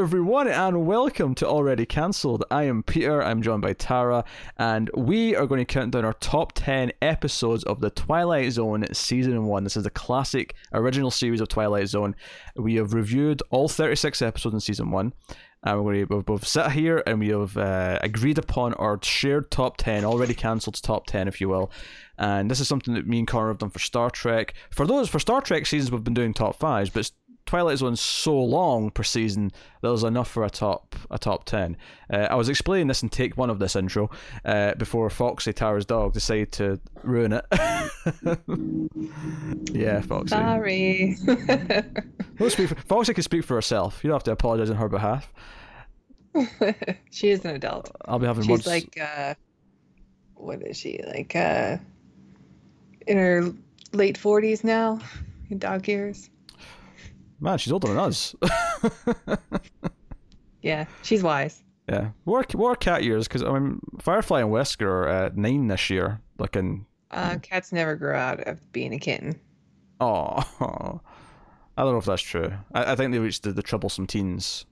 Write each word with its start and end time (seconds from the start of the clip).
everyone, 0.00 0.48
and 0.48 0.86
welcome 0.86 1.34
to 1.34 1.46
Already 1.46 1.84
Cancelled. 1.84 2.42
I 2.50 2.62
am 2.62 2.82
Peter, 2.82 3.22
I'm 3.22 3.42
joined 3.42 3.60
by 3.60 3.74
Tara, 3.74 4.24
and 4.56 4.90
we 4.96 5.36
are 5.36 5.46
going 5.46 5.58
to 5.58 5.66
count 5.66 5.90
down 5.90 6.06
our 6.06 6.14
top 6.14 6.52
10 6.54 6.92
episodes 7.02 7.64
of 7.64 7.82
The 7.82 7.90
Twilight 7.90 8.50
Zone 8.52 8.86
Season 8.94 9.44
1. 9.44 9.62
This 9.64 9.76
is 9.76 9.84
the 9.84 9.90
classic 9.90 10.54
original 10.72 11.10
series 11.10 11.42
of 11.42 11.48
Twilight 11.48 11.88
Zone. 11.88 12.16
We 12.56 12.76
have 12.76 12.94
reviewed 12.94 13.42
all 13.50 13.68
36 13.68 14.22
episodes 14.22 14.54
in 14.54 14.60
Season 14.60 14.90
1. 14.90 15.12
And 15.62 16.08
to 16.08 16.22
both 16.22 16.46
sit 16.46 16.70
here 16.70 17.02
and 17.06 17.20
we 17.20 17.28
have 17.28 17.54
uh, 17.58 17.98
agreed 18.00 18.38
upon 18.38 18.72
our 18.74 18.98
shared 19.02 19.50
top 19.50 19.76
10, 19.76 20.06
already 20.06 20.32
cancelled 20.32 20.82
top 20.82 21.06
10, 21.06 21.28
if 21.28 21.42
you 21.42 21.50
will. 21.50 21.70
And 22.16 22.50
this 22.50 22.60
is 22.60 22.68
something 22.68 22.94
that 22.94 23.06
me 23.06 23.18
and 23.18 23.28
Connor 23.28 23.48
have 23.48 23.58
done 23.58 23.68
for 23.68 23.78
Star 23.78 24.08
Trek. 24.08 24.54
For 24.70 24.86
those, 24.86 25.10
for 25.10 25.18
Star 25.18 25.42
Trek 25.42 25.66
seasons, 25.66 25.92
we've 25.92 26.04
been 26.04 26.14
doing 26.14 26.32
top 26.32 26.56
fives, 26.56 26.88
but 26.88 27.10
Twilight 27.50 27.78
Zone's 27.78 28.00
so 28.00 28.40
long 28.40 28.92
per 28.92 29.02
season 29.02 29.50
that 29.80 29.90
was 29.90 30.04
enough 30.04 30.30
for 30.30 30.44
a 30.44 30.50
top 30.50 30.94
a 31.10 31.18
top 31.18 31.46
ten. 31.46 31.76
Uh, 32.08 32.28
I 32.30 32.36
was 32.36 32.48
explaining 32.48 32.86
this 32.86 33.02
in 33.02 33.08
take 33.08 33.36
one 33.36 33.50
of 33.50 33.58
this 33.58 33.74
intro 33.74 34.08
uh, 34.44 34.76
before 34.76 35.10
Foxy 35.10 35.52
Tara's 35.52 35.84
dog 35.84 36.12
decided 36.12 36.52
to 36.52 36.78
ruin 37.02 37.32
it. 37.32 37.44
yeah, 39.72 40.00
Foxy. 40.00 40.28
Sorry. 40.28 41.16
Don't 42.38 42.52
speak 42.52 42.68
for, 42.68 42.76
Foxy 42.86 43.14
can 43.14 43.24
speak 43.24 43.44
for 43.44 43.56
herself. 43.56 43.98
You 44.04 44.10
don't 44.10 44.14
have 44.14 44.22
to 44.24 44.30
apologize 44.30 44.70
on 44.70 44.76
her 44.76 44.88
behalf. 44.88 45.32
she 47.10 47.30
is 47.30 47.44
an 47.44 47.56
adult. 47.56 47.90
I'll 48.04 48.20
be 48.20 48.26
having 48.26 48.44
She's 48.44 48.50
words. 48.50 48.66
like, 48.68 48.96
uh, 48.96 49.34
what 50.34 50.62
is 50.62 50.76
she 50.76 51.00
like? 51.04 51.34
Uh, 51.34 51.78
in 53.08 53.18
her 53.18 53.52
late 53.92 54.16
forties 54.16 54.62
now, 54.62 55.00
in 55.50 55.58
dog 55.58 55.88
years. 55.88 56.30
Man, 57.40 57.58
she's 57.58 57.72
older 57.72 57.88
than 57.88 57.98
us. 57.98 58.34
Yeah, 60.62 60.86
she's 61.02 61.22
wise. 61.22 61.62
yeah, 61.88 62.10
what 62.24 62.54
are, 62.54 62.58
what 62.58 62.68
are 62.68 62.76
cat 62.76 63.02
years? 63.02 63.26
Because 63.26 63.42
I 63.42 63.58
mean, 63.58 63.80
Firefly 63.98 64.40
and 64.40 64.50
Wesker 64.50 64.86
are 64.86 65.08
uh, 65.08 65.30
nine 65.34 65.68
this 65.68 65.90
year. 65.90 66.20
Looking. 66.38 66.86
Uh, 67.10 67.38
cats 67.42 67.72
never 67.72 67.96
grow 67.96 68.16
out 68.16 68.40
of 68.46 68.72
being 68.72 68.94
a 68.94 68.98
kitten. 68.98 69.38
Oh, 70.00 70.42
I 71.76 71.82
don't 71.82 71.92
know 71.92 71.98
if 71.98 72.04
that's 72.04 72.22
true. 72.22 72.52
I, 72.72 72.92
I 72.92 72.96
think 72.96 73.12
they 73.12 73.18
reached 73.18 73.42
the, 73.42 73.52
the 73.52 73.62
troublesome 73.62 74.06
teens, 74.06 74.64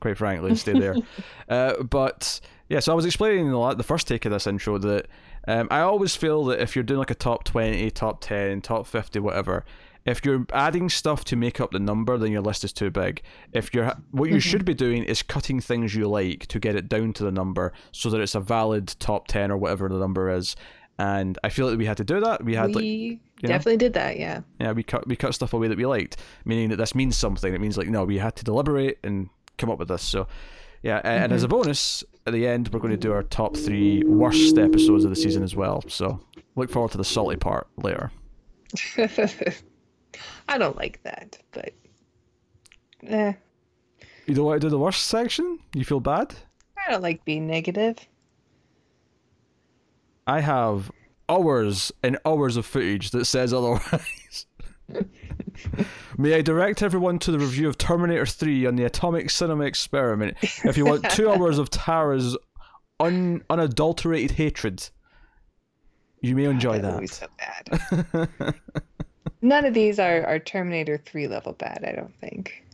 quite 0.00 0.16
frankly, 0.16 0.50
and 0.50 0.58
stay 0.58 0.72
there. 0.72 0.96
uh, 1.48 1.82
but 1.82 2.40
yeah, 2.68 2.80
so 2.80 2.92
I 2.92 2.94
was 2.94 3.04
explaining 3.04 3.46
in 3.46 3.52
the, 3.52 3.74
the 3.74 3.82
first 3.82 4.08
take 4.08 4.24
of 4.24 4.32
this 4.32 4.46
intro 4.46 4.78
that 4.78 5.06
um, 5.46 5.68
I 5.70 5.80
always 5.80 6.16
feel 6.16 6.44
that 6.46 6.60
if 6.60 6.74
you're 6.74 6.82
doing 6.82 6.98
like 6.98 7.10
a 7.10 7.16
top 7.16 7.44
20, 7.44 7.90
top 7.90 8.20
10, 8.20 8.62
top 8.62 8.86
50, 8.86 9.18
whatever, 9.20 9.64
if 10.04 10.24
you're 10.24 10.46
adding 10.52 10.88
stuff 10.88 11.24
to 11.26 11.36
make 11.36 11.60
up 11.60 11.70
the 11.70 11.78
number, 11.78 12.18
then 12.18 12.32
your 12.32 12.40
list 12.40 12.64
is 12.64 12.72
too 12.72 12.90
big. 12.90 13.22
If 13.52 13.72
you're 13.72 13.92
what 14.10 14.28
you 14.28 14.36
mm-hmm. 14.36 14.40
should 14.40 14.64
be 14.64 14.74
doing 14.74 15.04
is 15.04 15.22
cutting 15.22 15.60
things 15.60 15.94
you 15.94 16.08
like 16.08 16.46
to 16.48 16.58
get 16.58 16.74
it 16.74 16.88
down 16.88 17.12
to 17.14 17.24
the 17.24 17.32
number 17.32 17.72
so 17.92 18.10
that 18.10 18.20
it's 18.20 18.34
a 18.34 18.40
valid 18.40 18.94
top 18.98 19.28
10 19.28 19.50
or 19.50 19.56
whatever 19.56 19.88
the 19.88 19.98
number 19.98 20.30
is. 20.30 20.56
And 20.98 21.38
I 21.42 21.48
feel 21.48 21.68
like 21.68 21.78
we 21.78 21.86
had 21.86 21.96
to 21.98 22.04
do 22.04 22.20
that. 22.20 22.44
We 22.44 22.54
had 22.54 22.74
like 22.74 22.82
we 22.82 23.20
know? 23.42 23.48
definitely 23.48 23.78
did 23.78 23.94
that. 23.94 24.18
Yeah. 24.18 24.40
yeah, 24.60 24.72
we 24.72 24.82
cut 24.82 25.06
we 25.06 25.16
cut 25.16 25.34
stuff 25.34 25.52
away 25.52 25.68
that 25.68 25.78
we 25.78 25.86
liked, 25.86 26.16
meaning 26.44 26.68
that 26.70 26.76
this 26.76 26.94
means 26.94 27.16
something. 27.16 27.52
It 27.54 27.60
means 27.60 27.78
like 27.78 27.88
no, 27.88 28.04
we 28.04 28.18
had 28.18 28.36
to 28.36 28.44
deliberate 28.44 28.98
and 29.02 29.28
come 29.56 29.70
up 29.70 29.78
with 29.78 29.88
this. 29.88 30.02
So 30.02 30.26
yeah, 30.82 31.00
and 31.04 31.32
as 31.32 31.44
a 31.44 31.46
mm-hmm. 31.46 31.56
bonus, 31.56 32.04
at 32.26 32.32
the 32.32 32.46
end 32.46 32.68
we're 32.72 32.80
going 32.80 32.92
to 32.92 32.96
do 32.96 33.12
our 33.12 33.22
top 33.22 33.56
three 33.56 34.02
worst 34.04 34.58
episodes 34.58 35.04
of 35.04 35.10
the 35.10 35.16
season 35.16 35.42
as 35.42 35.56
well. 35.56 35.82
So 35.88 36.20
look 36.56 36.70
forward 36.70 36.90
to 36.92 36.98
the 36.98 37.04
salty 37.04 37.36
part 37.36 37.68
later. 37.76 38.10
I 40.48 40.58
don't 40.58 40.76
like 40.76 41.02
that, 41.04 41.38
but 41.52 41.72
eh, 43.06 43.32
You 44.26 44.34
don't 44.34 44.44
want 44.44 44.60
to 44.60 44.66
do 44.66 44.70
the 44.70 44.78
worst 44.78 45.06
section? 45.06 45.58
You 45.74 45.84
feel 45.84 46.00
bad? 46.00 46.34
I 46.86 46.90
don't 46.90 47.02
like 47.02 47.24
being 47.24 47.46
negative. 47.46 47.96
I 50.26 50.40
have 50.40 50.90
hours 51.28 51.92
and 52.02 52.18
hours 52.26 52.56
of 52.56 52.66
footage 52.66 53.10
that 53.10 53.24
says 53.24 53.52
otherwise. 53.54 54.46
May 56.18 56.34
I 56.34 56.42
direct 56.42 56.82
everyone 56.82 57.18
to 57.20 57.30
the 57.32 57.38
review 57.38 57.68
of 57.68 57.78
Terminator 57.78 58.26
3 58.26 58.66
on 58.66 58.76
the 58.76 58.84
Atomic 58.84 59.30
Cinema 59.30 59.64
Experiment 59.64 60.36
if 60.64 60.76
you 60.76 60.84
want 60.84 61.08
two 61.10 61.30
hours 61.30 61.58
of 61.58 61.70
Tara's 61.70 62.36
un- 63.00 63.42
unadulterated 63.48 64.32
hatred. 64.32 64.88
You 66.20 66.36
may 66.36 66.44
enjoy 66.44 66.78
That 66.78 67.00
that. 67.00 67.08
so 67.08 67.26
bad. 67.38 68.54
None 69.42 69.64
of 69.64 69.74
these 69.74 69.98
are, 69.98 70.24
are 70.24 70.38
Terminator 70.38 70.96
3 71.04 71.26
level 71.26 71.52
bad, 71.52 71.84
I 71.86 71.92
don't 71.92 72.14
think. 72.20 72.64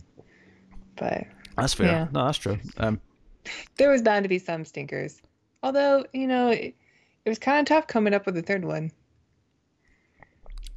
But 0.97 1.25
That's 1.57 1.75
fair. 1.75 1.87
Yeah. 1.87 2.09
No, 2.13 2.27
that's 2.27 2.39
true. 2.39 2.59
Um, 2.77 3.01
there 3.77 3.91
was 3.91 4.03
bound 4.03 4.25
to 4.25 4.29
be 4.29 4.39
some 4.39 4.65
stinkers. 4.65 5.23
Although, 5.63 6.05
you 6.13 6.27
know, 6.27 6.51
it, 6.51 6.75
it 7.25 7.29
was 7.29 7.39
kind 7.39 7.61
of 7.61 7.67
tough 7.67 7.87
coming 7.87 8.13
up 8.13 8.27
with 8.27 8.35
the 8.35 8.43
third 8.43 8.65
one. 8.65 8.93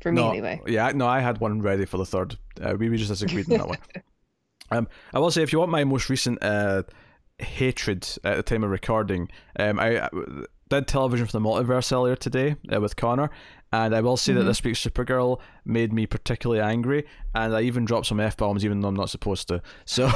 For 0.01 0.11
me, 0.11 0.21
no, 0.21 0.29
anyway. 0.29 0.61
Yeah, 0.65 0.91
no, 0.95 1.07
I 1.07 1.19
had 1.19 1.39
one 1.39 1.61
ready 1.61 1.85
for 1.85 1.97
the 1.97 2.05
third. 2.05 2.37
Uh, 2.59 2.75
we, 2.79 2.89
we 2.89 2.97
just 2.97 3.09
disagreed 3.09 3.51
on 3.51 3.57
that 3.57 3.67
one. 3.67 3.77
Um, 4.73 4.87
I 5.13 5.19
will 5.19 5.31
say, 5.31 5.43
if 5.43 5.51
you 5.51 5.59
want 5.59 5.69
my 5.69 5.83
most 5.83 6.09
recent 6.09 6.41
uh, 6.41 6.83
hatred 7.39 8.07
at 8.23 8.37
the 8.37 8.43
time 8.43 8.63
of 8.63 8.69
recording, 8.69 9.27
um, 9.59 9.81
I, 9.81 10.05
I 10.05 10.09
did 10.69 10.87
television 10.87 11.25
for 11.25 11.33
the 11.33 11.41
multiverse 11.41 11.91
earlier 11.91 12.15
today 12.15 12.55
uh, 12.73 12.79
with 12.79 12.95
Connor, 12.95 13.29
and 13.71 13.95
I 13.95 14.01
will 14.01 14.17
say 14.17 14.33
that 14.33 14.43
this 14.43 14.63
week's 14.63 14.85
Supergirl 14.85 15.39
made 15.63 15.93
me 15.93 16.05
particularly 16.05 16.61
angry, 16.61 17.05
and 17.33 17.55
I 17.55 17.61
even 17.61 17.85
dropped 17.85 18.07
some 18.07 18.19
f 18.19 18.35
bombs, 18.37 18.65
even 18.65 18.81
though 18.81 18.89
I'm 18.89 18.95
not 18.95 19.09
supposed 19.09 19.47
to. 19.47 19.61
So 19.85 20.09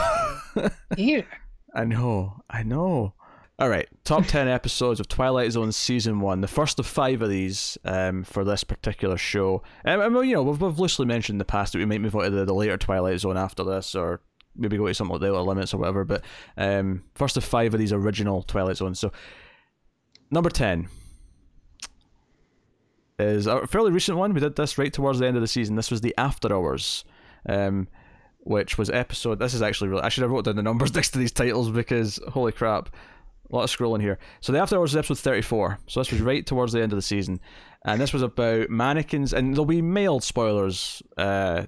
Peter. 0.95 1.27
I 1.73 1.85
know, 1.85 2.41
I 2.49 2.63
know. 2.63 3.13
All 3.57 3.69
right, 3.69 3.87
top 4.03 4.25
10 4.27 4.49
episodes 4.49 4.99
of 4.99 5.07
Twilight 5.07 5.51
Zone 5.51 5.71
season 5.71 6.19
one. 6.19 6.41
The 6.41 6.47
first 6.47 6.79
of 6.79 6.85
five 6.85 7.21
of 7.21 7.29
these 7.29 7.77
um, 7.85 8.23
for 8.23 8.43
this 8.43 8.65
particular 8.65 9.17
show. 9.17 9.63
Um, 9.85 10.01
I 10.01 10.09
mean, 10.09 10.29
you 10.29 10.35
know, 10.35 10.43
we've, 10.43 10.61
we've 10.61 10.79
loosely 10.79 11.05
mentioned 11.05 11.35
in 11.35 11.39
the 11.39 11.45
past 11.45 11.71
that 11.73 11.79
we 11.79 11.85
might 11.85 12.01
move 12.01 12.15
on 12.15 12.23
to 12.23 12.29
the, 12.29 12.45
the 12.45 12.53
later 12.53 12.77
Twilight 12.77 13.19
Zone 13.19 13.37
after 13.37 13.63
this, 13.63 13.95
or 13.95 14.21
maybe 14.55 14.77
go 14.77 14.87
to 14.87 14.93
something 14.93 15.13
like 15.13 15.21
the 15.21 15.33
Outer 15.33 15.41
Limits 15.43 15.73
or 15.73 15.77
whatever. 15.77 16.03
But 16.03 16.23
um, 16.57 17.03
first 17.13 17.37
of 17.37 17.45
five 17.45 17.73
of 17.73 17.79
these 17.79 17.93
original 17.93 18.43
Twilight 18.43 18.77
Zones. 18.77 18.99
So, 18.99 19.13
number 20.29 20.49
10 20.49 20.89
is 23.19 23.47
a 23.47 23.65
fairly 23.67 23.91
recent 23.91 24.17
one. 24.17 24.33
We 24.33 24.39
did 24.39 24.55
this 24.55 24.77
right 24.77 24.91
towards 24.91 25.19
the 25.19 25.27
end 25.27 25.37
of 25.37 25.41
the 25.41 25.47
season. 25.47 25.75
This 25.75 25.91
was 25.91 26.01
the 26.01 26.13
After 26.17 26.53
Hours. 26.53 27.05
Um, 27.47 27.87
which 28.45 28.77
was 28.77 28.89
episode. 28.91 29.39
This 29.39 29.53
is 29.53 29.61
actually 29.61 29.89
really. 29.89 30.03
I 30.03 30.09
should 30.09 30.21
have 30.21 30.31
wrote 30.31 30.45
down 30.45 30.55
the 30.55 30.63
numbers 30.63 30.93
next 30.95 31.11
to 31.11 31.19
these 31.19 31.31
titles 31.31 31.69
because 31.69 32.19
holy 32.29 32.51
crap, 32.51 32.89
a 33.51 33.55
lot 33.55 33.63
of 33.63 33.69
scrolling 33.69 34.01
here. 34.01 34.17
So 34.39 34.53
the 34.53 34.59
After 34.59 34.77
Hours 34.77 34.93
was 34.93 34.97
episode 34.97 35.19
thirty-four. 35.19 35.79
So 35.87 35.99
this 35.99 36.11
was 36.11 36.21
right 36.21 36.45
towards 36.45 36.71
the 36.71 36.81
end 36.81 36.93
of 36.93 36.97
the 36.97 37.01
season, 37.01 37.41
and 37.83 37.99
this 37.99 38.13
was 38.13 38.21
about 38.21 38.69
mannequins. 38.69 39.33
And 39.33 39.53
there'll 39.53 39.65
be 39.65 39.81
mild 39.81 40.23
spoilers 40.23 41.03
uh, 41.17 41.65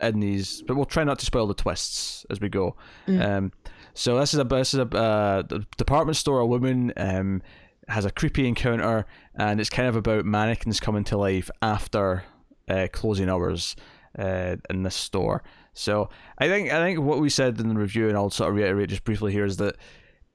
in 0.00 0.20
these, 0.20 0.62
but 0.62 0.76
we'll 0.76 0.86
try 0.86 1.04
not 1.04 1.18
to 1.18 1.26
spoil 1.26 1.46
the 1.46 1.54
twists 1.54 2.24
as 2.30 2.40
we 2.40 2.48
go. 2.48 2.76
Um, 3.08 3.52
so 3.94 4.18
this 4.18 4.32
is 4.32 4.40
a 4.40 4.44
this 4.44 4.72
is 4.72 4.80
a 4.80 4.96
uh, 4.96 5.42
department 5.76 6.16
store. 6.16 6.38
A 6.38 6.46
woman 6.46 6.92
um, 6.96 7.42
has 7.88 8.04
a 8.04 8.10
creepy 8.10 8.46
encounter, 8.46 9.04
and 9.40 9.58
it's 9.58 9.70
kind 9.70 9.88
of 9.88 9.96
about 9.96 10.26
mannequins 10.26 10.80
coming 10.80 11.02
to 11.02 11.16
life 11.16 11.50
after 11.62 12.24
uh, 12.68 12.88
closing 12.92 13.30
hours 13.30 13.74
uh, 14.18 14.56
in 14.68 14.82
this 14.82 14.94
store. 14.94 15.42
So 15.72 16.10
I 16.36 16.46
think 16.48 16.70
I 16.70 16.78
think 16.84 17.00
what 17.00 17.20
we 17.20 17.30
said 17.30 17.58
in 17.58 17.68
the 17.68 17.74
review, 17.74 18.08
and 18.08 18.18
I'll 18.18 18.28
sort 18.28 18.50
of 18.50 18.56
reiterate 18.56 18.90
just 18.90 19.04
briefly 19.04 19.32
here, 19.32 19.46
is 19.46 19.56
that 19.56 19.76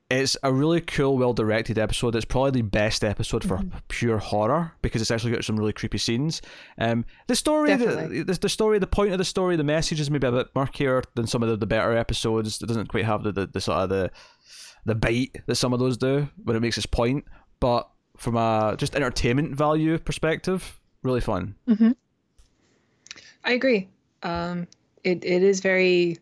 it's 0.10 0.36
a 0.42 0.52
really 0.52 0.82
cool, 0.82 1.20
well 1.20 1.34
directed 1.34 1.78
episode. 1.78 2.16
It's 2.16 2.26
probably 2.26 2.62
the 2.62 2.64
best 2.64 3.04
episode 3.04 3.44
for 3.44 3.62
pure 3.90 4.18
horror 4.18 4.72
because 4.82 5.04
it's 5.04 5.12
actually 5.12 5.34
got 5.34 5.44
some 5.44 5.58
really 5.58 5.74
creepy 5.74 6.00
scenes. 6.00 6.42
Um, 6.80 7.06
the 7.28 7.36
story, 7.36 7.76
the, 7.76 8.24
the, 8.26 8.40
the 8.42 8.50
story, 8.50 8.80
the 8.80 8.88
point 8.88 9.12
of 9.12 9.20
the 9.20 9.26
story, 9.26 9.56
the 9.56 9.64
message 9.64 10.00
is 10.00 10.10
maybe 10.10 10.26
a 10.26 10.32
bit 10.32 10.48
murkier 10.56 11.04
than 11.14 11.28
some 11.28 11.44
of 11.44 11.50
the, 11.50 11.58
the 11.58 11.68
better 11.68 11.96
episodes. 11.96 12.60
It 12.60 12.66
doesn't 12.66 12.88
quite 12.88 13.06
have 13.06 13.22
the, 13.22 13.32
the, 13.32 13.46
the 13.46 13.62
sort 13.62 13.80
of 13.80 13.90
the 13.90 14.10
the 14.84 14.96
bite 14.96 15.42
that 15.46 15.56
some 15.56 15.74
of 15.74 15.80
those 15.80 15.98
do 15.98 16.28
when 16.44 16.56
it 16.56 16.62
makes 16.62 16.78
its 16.78 16.88
point. 16.88 17.26
But 17.60 17.88
from 18.18 18.38
a 18.38 18.76
just 18.78 18.96
entertainment 18.96 19.56
value 19.56 19.98
perspective, 19.98 20.80
really 21.04 21.22
fun. 21.22 21.56
I 23.44 23.52
agree. 23.54 23.90
Um, 24.24 24.68
it, 25.04 25.24
it 25.24 25.44
is 25.44 25.60
very, 25.60 26.18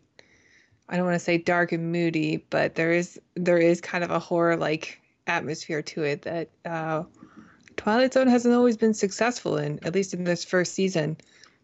I 0.88 0.96
don't 0.96 1.06
want 1.06 1.14
to 1.14 1.24
say 1.24 1.38
dark 1.38 1.72
and 1.72 1.90
moody, 1.90 2.44
but 2.50 2.74
there 2.74 2.92
is 2.92 3.18
there 3.34 3.58
is 3.58 3.80
kind 3.80 4.04
of 4.04 4.10
a 4.10 4.18
horror 4.18 4.56
like 4.56 5.00
atmosphere 5.26 5.80
to 5.82 6.02
it 6.02 6.22
that 6.22 6.50
uh, 6.66 7.04
Twilight 7.76 8.12
Zone 8.12 8.28
hasn't 8.28 8.54
always 8.54 8.76
been 8.76 8.94
successful 8.94 9.56
in. 9.56 9.80
At 9.84 9.94
least 9.94 10.12
in 10.12 10.24
this 10.24 10.44
first 10.44 10.74
season, 10.74 11.16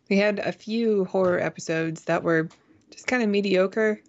we 0.09 0.17
had 0.17 0.38
a 0.38 0.53
few 0.53 1.05
horror 1.05 1.38
episodes 1.38 2.05
that 2.05 2.23
were 2.23 2.49
just 2.91 3.06
kind 3.06 3.23
of 3.23 3.29
mediocre. 3.29 4.00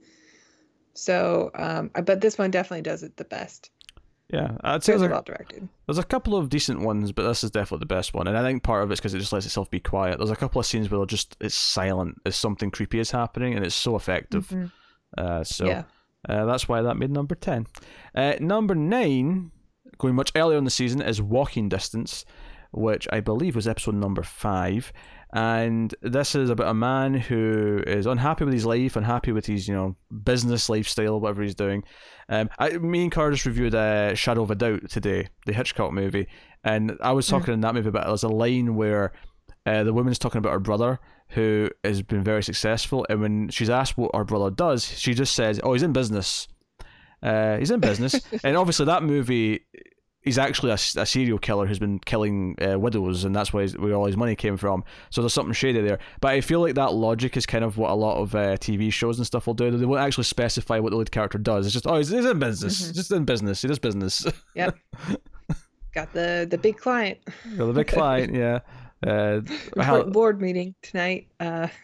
So, 0.94 1.52
um, 1.54 1.92
but 1.94 2.22
this 2.22 2.38
one 2.38 2.52
definitely 2.52 2.84
does 2.84 3.04
it 3.04 3.18
the 3.18 3.26
best. 3.26 3.70
Yeah, 4.32 4.56
I'd 4.62 4.84
say 4.84 4.94
It's 4.94 5.02
well 5.02 5.22
directed. 5.22 5.68
there's 5.88 5.98
a 5.98 6.04
couple 6.04 6.36
of 6.38 6.48
decent 6.50 6.80
ones, 6.82 7.12
but 7.12 7.28
this 7.28 7.44
is 7.44 7.52
definitely 7.52 7.80
the 7.84 7.94
best 7.94 8.14
one. 8.14 8.28
And 8.28 8.38
I 8.38 8.44
think 8.44 8.64
part 8.64 8.84
of 8.84 8.90
it's 8.92 9.02
because 9.02 9.14
it 9.14 9.20
just 9.20 9.34
lets 9.34 9.46
itself 9.46 9.70
be 9.70 9.80
quiet. 9.82 10.18
There's 10.20 10.30
a 10.32 10.36
couple 10.38 10.60
of 10.60 10.66
scenes 10.66 10.90
where 10.90 11.06
just 11.06 11.36
it's 11.42 11.54
silent 11.56 12.16
as 12.26 12.36
something 12.38 12.72
creepy 12.72 13.00
is 13.00 13.12
happening, 13.12 13.56
and 13.56 13.66
it's 13.66 13.76
so 13.76 13.96
effective. 13.98 14.72
Uh, 15.18 15.44
so 15.44 15.66
Yeah. 15.66 15.84
Uh, 16.30 16.46
that's 16.46 16.70
why 16.70 16.82
that 16.84 16.96
made 16.98 17.10
number 17.12 17.36
10. 17.36 17.66
Uh, 18.16 18.34
number 18.40 18.76
9, 18.76 19.52
going 19.98 20.16
much 20.16 20.32
earlier 20.36 20.58
in 20.58 20.64
the 20.66 20.70
season, 20.70 21.02
is 21.02 21.22
Walking 21.22 21.68
Distance, 21.68 22.26
which 22.72 23.08
I 23.12 23.20
believe 23.22 23.56
was 23.56 23.68
episode 23.68 23.96
number 23.96 24.22
5. 24.24 24.94
And 25.34 25.96
this 26.02 26.36
is 26.36 26.50
about 26.50 26.68
a 26.68 26.74
man 26.74 27.14
who 27.14 27.82
is 27.88 28.06
unhappy 28.06 28.44
with 28.44 28.54
his 28.54 28.66
life, 28.66 28.98
unhappy 28.98 29.32
with 29.32 29.46
his, 29.46 29.68
you 29.68 29.74
know, 29.74 29.96
business 30.24 30.68
lifestyle, 30.68 31.20
whatever 31.20 31.42
he's 31.42 31.56
doing. 31.56 31.84
Um, 32.28 32.50
I, 32.60 32.72
me 32.72 33.04
and 33.04 33.12
Curtis 33.12 33.46
reviewed 33.46 33.74
uh, 33.74 34.14
Shadow 34.14 34.44
of 34.44 34.52
a 34.52 34.56
Doubt 34.56 34.90
today, 34.90 35.30
the 35.46 35.54
Hitchcock 35.54 35.94
movie, 35.94 36.28
and 36.64 36.98
I 37.02 37.14
was 37.14 37.28
talking 37.28 37.52
mm. 37.52 37.56
in 37.56 37.62
that 37.62 37.76
movie 37.76 37.90
about 37.90 38.08
there's 38.08 38.24
a 38.24 38.30
line 38.30 38.76
where 38.76 39.14
uh, 39.66 39.84
the 39.84 39.94
woman's 39.94 40.20
talking 40.20 40.40
about 40.40 40.54
her 40.54 40.60
brother 40.60 41.00
who 41.30 41.70
has 41.84 42.02
been 42.02 42.24
very 42.24 42.44
successful, 42.44 43.06
and 43.10 43.22
when 43.22 43.50
she's 43.50 43.70
asked 43.70 43.98
what 43.98 44.12
her 44.14 44.26
brother 44.26 44.50
does, 44.50 44.86
she 45.00 45.14
just 45.14 45.34
says, 45.34 45.60
"Oh, 45.64 45.74
he's 45.74 45.84
in 45.84 45.94
business. 45.94 46.48
Uh, 47.24 47.58
he's 47.58 47.72
in 47.72 47.80
business." 47.80 48.20
and 48.44 48.58
obviously, 48.58 48.86
that 48.86 49.04
movie, 49.04 49.66
he's 50.22 50.38
actually 50.38 50.72
a, 50.72 50.76
a 50.76 51.06
serial 51.06 51.38
killer 51.38 51.66
who's 51.66 51.80
been 51.80 52.00
killing 52.00 52.56
uh, 52.62 52.80
widows, 52.80 53.24
and 53.24 53.36
that's 53.36 53.52
where, 53.52 53.68
where 53.70 53.94
all 53.94 54.06
his 54.06 54.18
money 54.18 54.36
came 54.36 54.58
from. 54.58 54.84
So 55.10 55.22
there's 55.22 55.34
something 55.34 55.54
shady 55.54 55.82
there. 55.82 56.00
But 56.22 56.32
I 56.32 56.42
feel 56.42 56.62
like 56.62 56.76
that 56.76 56.94
logic 56.94 57.36
is 57.38 57.46
kind 57.46 57.64
of 57.64 57.78
what 57.78 57.92
a 57.92 57.96
lot 57.96 58.18
of 58.18 58.36
uh, 58.36 58.58
TV 58.58 58.92
shows 58.92 59.18
and 59.18 59.26
stuff 59.26 59.48
will 59.48 59.54
do. 59.54 59.72
They 59.72 59.86
won't 59.86 60.02
actually 60.02 60.26
specify 60.26 60.80
what 60.80 60.92
the 60.92 60.98
lead 60.98 61.12
character 61.12 61.38
does. 61.38 61.66
It's 61.66 61.74
just, 61.74 61.88
oh, 61.88 61.98
he's, 61.98 62.10
he's 62.10 62.26
in 62.26 62.40
business. 62.40 62.82
Mm-hmm. 62.82 62.94
Just 62.94 63.12
in 63.12 63.26
business. 63.26 63.62
He 63.62 63.68
does 63.68 63.80
business. 63.80 64.26
Yep. 64.54 64.78
Got 65.94 66.14
the 66.14 66.46
the 66.50 66.58
big 66.58 66.78
client. 66.78 67.20
Got 67.58 67.68
the 67.68 67.74
big 67.74 67.88
client. 67.88 68.34
Yeah. 68.42 68.60
Uh, 69.06 69.42
how... 69.82 70.04
board 70.04 70.42
meeting 70.42 70.76
tonight. 70.82 71.28
Uh... 71.40 71.68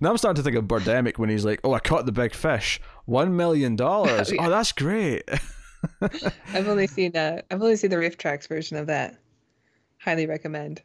now 0.00 0.10
I'm 0.10 0.16
starting 0.16 0.36
to 0.36 0.42
think 0.42 0.56
of 0.56 0.64
Birdemic 0.64 1.18
when 1.18 1.28
he's 1.28 1.44
like, 1.44 1.60
"Oh, 1.64 1.74
I 1.74 1.80
caught 1.80 2.06
the 2.06 2.12
big 2.12 2.32
fish, 2.34 2.80
one 3.04 3.36
million 3.36 3.76
dollars. 3.76 4.32
Oh, 4.32 4.36
oh, 4.40 4.50
that's 4.50 4.72
great." 4.72 5.28
I've 6.52 6.68
only 6.68 6.86
seen 6.86 7.16
uh, 7.16 7.42
I've 7.50 7.62
only 7.62 7.76
seen 7.76 7.90
the 7.90 7.96
RiffTrax 7.96 8.48
version 8.48 8.76
of 8.76 8.86
that. 8.86 9.16
Highly 10.00 10.26
recommend. 10.26 10.82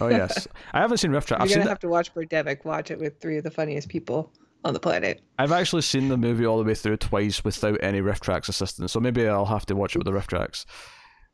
oh 0.00 0.08
yes, 0.08 0.46
I 0.72 0.80
haven't 0.80 0.98
seen 0.98 1.10
RiffTrax. 1.10 1.38
You're 1.48 1.58
gonna 1.58 1.68
have 1.68 1.78
to 1.80 1.88
watch 1.88 2.14
Birdemic. 2.14 2.64
Watch 2.64 2.90
it 2.90 2.98
with 2.98 3.20
three 3.20 3.38
of 3.38 3.44
the 3.44 3.50
funniest 3.50 3.88
people 3.88 4.32
on 4.64 4.74
the 4.74 4.80
planet. 4.80 5.20
I've 5.38 5.52
actually 5.52 5.82
seen 5.82 6.08
the 6.08 6.16
movie 6.16 6.46
all 6.46 6.58
the 6.58 6.64
way 6.64 6.74
through 6.74 6.96
twice 6.98 7.44
without 7.44 7.78
any 7.82 8.00
RiffTrax 8.00 8.48
assistance, 8.48 8.92
so 8.92 9.00
maybe 9.00 9.26
I'll 9.26 9.44
have 9.46 9.66
to 9.66 9.76
watch 9.76 9.96
it 9.96 9.98
with 9.98 10.06
the 10.06 10.12
RiffTrax. 10.12 10.64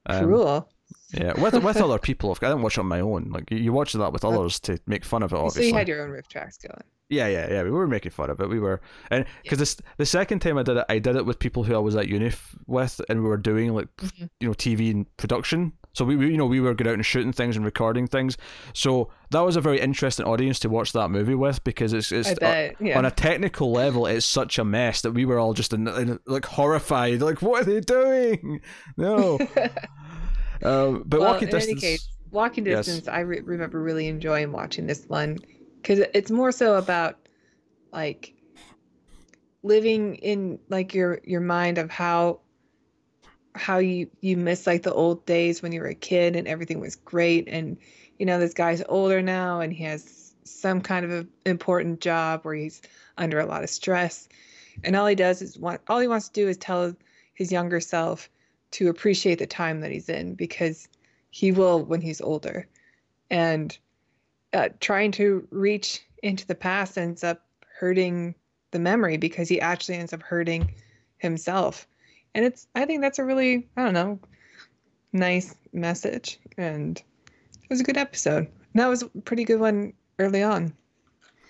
Um, 0.06 0.24
cool. 0.24 0.68
Yeah, 1.12 1.38
with 1.40 1.54
with 1.62 1.76
other 1.78 1.98
people. 1.98 2.30
I 2.30 2.48
didn't 2.48 2.62
watch 2.62 2.78
it 2.78 2.80
on 2.80 2.86
my 2.86 3.00
own. 3.00 3.30
Like 3.30 3.50
you, 3.50 3.72
watch 3.72 3.92
that 3.92 4.12
with 4.12 4.24
others 4.24 4.60
to 4.60 4.78
make 4.86 5.04
fun 5.04 5.22
of 5.22 5.32
it. 5.32 5.36
Obviously, 5.36 5.62
so 5.64 5.68
you 5.68 5.74
had 5.74 5.88
your 5.88 6.02
own 6.02 6.10
RiffTrax 6.10 6.66
going. 6.66 6.82
Yeah, 7.10 7.26
yeah, 7.26 7.50
yeah. 7.50 7.62
We 7.62 7.70
were 7.70 7.86
making 7.86 8.12
fun 8.12 8.28
of 8.28 8.38
it. 8.40 8.48
We 8.48 8.60
were, 8.60 8.80
and 9.10 9.24
because 9.42 9.58
yeah. 9.60 9.86
the 9.96 10.06
second 10.06 10.40
time 10.40 10.58
I 10.58 10.62
did 10.62 10.76
it, 10.76 10.84
I 10.90 10.98
did 10.98 11.16
it 11.16 11.24
with 11.24 11.38
people 11.38 11.64
who 11.64 11.74
I 11.74 11.78
was 11.78 11.96
at 11.96 12.06
uni 12.06 12.32
with, 12.66 13.00
and 13.08 13.22
we 13.22 13.28
were 13.28 13.38
doing 13.38 13.74
like 13.74 13.88
mm-hmm. 13.96 14.26
you 14.40 14.48
know 14.48 14.54
TV 14.54 14.90
and 14.90 15.16
production. 15.16 15.72
So 15.94 16.04
we, 16.04 16.16
we, 16.16 16.30
you 16.30 16.36
know, 16.36 16.46
we 16.46 16.60
were 16.60 16.74
going 16.74 16.88
out 16.88 16.94
and 16.94 17.04
shooting 17.04 17.32
things 17.32 17.56
and 17.56 17.64
recording 17.64 18.06
things. 18.06 18.36
So 18.74 19.10
that 19.30 19.40
was 19.40 19.56
a 19.56 19.60
very 19.60 19.80
interesting 19.80 20.26
audience 20.26 20.58
to 20.60 20.68
watch 20.68 20.92
that 20.92 21.10
movie 21.10 21.34
with 21.34 21.64
because 21.64 21.92
it's, 21.92 22.12
it's 22.12 22.34
bet, 22.34 22.76
yeah. 22.78 22.96
on 22.96 23.04
a 23.04 23.10
technical 23.10 23.72
level, 23.72 24.06
it's 24.06 24.26
such 24.26 24.58
a 24.58 24.64
mess 24.64 25.00
that 25.00 25.12
we 25.12 25.24
were 25.24 25.38
all 25.38 25.54
just 25.54 25.72
in, 25.72 25.88
in, 25.88 26.20
like 26.26 26.44
horrified, 26.44 27.20
like 27.20 27.42
what 27.42 27.62
are 27.62 27.64
they 27.64 27.80
doing? 27.80 28.60
No. 28.96 29.38
Um, 30.60 31.04
but 31.06 31.20
well, 31.20 31.34
walking 31.34 31.46
in 31.46 31.54
distance. 31.54 31.82
Any 31.84 31.92
case, 31.92 32.08
walking 32.32 32.64
distance, 32.64 33.06
yes. 33.06 33.08
I 33.08 33.20
re- 33.20 33.42
remember 33.42 33.80
really 33.80 34.08
enjoying 34.08 34.50
watching 34.50 34.88
this 34.88 35.04
one 35.06 35.38
because 35.80 36.00
it's 36.14 36.30
more 36.30 36.52
so 36.52 36.76
about 36.76 37.16
like 37.92 38.34
living 39.62 40.16
in 40.16 40.58
like 40.68 40.94
your 40.94 41.20
your 41.24 41.40
mind 41.40 41.78
of 41.78 41.90
how 41.90 42.40
how 43.54 43.78
you 43.78 44.08
you 44.20 44.36
miss 44.36 44.66
like 44.66 44.82
the 44.82 44.92
old 44.92 45.24
days 45.26 45.62
when 45.62 45.72
you 45.72 45.80
were 45.80 45.88
a 45.88 45.94
kid 45.94 46.36
and 46.36 46.46
everything 46.46 46.80
was 46.80 46.94
great 46.96 47.48
and 47.48 47.76
you 48.18 48.26
know 48.26 48.38
this 48.38 48.54
guy's 48.54 48.82
older 48.88 49.20
now 49.20 49.60
and 49.60 49.72
he 49.72 49.84
has 49.84 50.34
some 50.44 50.80
kind 50.80 51.04
of 51.04 51.10
a 51.10 51.26
important 51.46 52.00
job 52.00 52.40
where 52.42 52.54
he's 52.54 52.82
under 53.16 53.40
a 53.40 53.46
lot 53.46 53.64
of 53.64 53.70
stress 53.70 54.28
and 54.84 54.94
all 54.94 55.06
he 55.06 55.14
does 55.14 55.42
is 55.42 55.58
want 55.58 55.80
all 55.88 55.98
he 55.98 56.08
wants 56.08 56.28
to 56.28 56.40
do 56.40 56.48
is 56.48 56.56
tell 56.56 56.94
his 57.34 57.50
younger 57.50 57.80
self 57.80 58.28
to 58.70 58.88
appreciate 58.88 59.38
the 59.38 59.46
time 59.46 59.80
that 59.80 59.90
he's 59.90 60.08
in 60.08 60.34
because 60.34 60.88
he 61.30 61.52
will 61.52 61.84
when 61.84 62.00
he's 62.00 62.20
older. 62.20 62.66
And 63.30 63.76
uh, 64.52 64.68
trying 64.80 65.12
to 65.12 65.46
reach 65.50 66.04
into 66.22 66.46
the 66.46 66.54
past 66.54 66.98
ends 66.98 67.24
up 67.24 67.42
hurting 67.78 68.34
the 68.70 68.78
memory 68.78 69.16
because 69.16 69.48
he 69.48 69.60
actually 69.60 69.96
ends 69.96 70.12
up 70.12 70.22
hurting 70.22 70.74
himself. 71.18 71.86
And 72.34 72.44
it's, 72.44 72.66
I 72.74 72.84
think 72.84 73.00
that's 73.00 73.18
a 73.18 73.24
really, 73.24 73.68
I 73.76 73.84
don't 73.84 73.94
know, 73.94 74.18
nice 75.12 75.54
message. 75.72 76.38
And 76.56 76.98
it 76.98 77.70
was 77.70 77.80
a 77.80 77.84
good 77.84 77.96
episode. 77.96 78.46
And 78.46 78.82
that 78.82 78.88
was 78.88 79.02
a 79.02 79.08
pretty 79.08 79.44
good 79.44 79.60
one 79.60 79.92
early 80.18 80.42
on. 80.42 80.72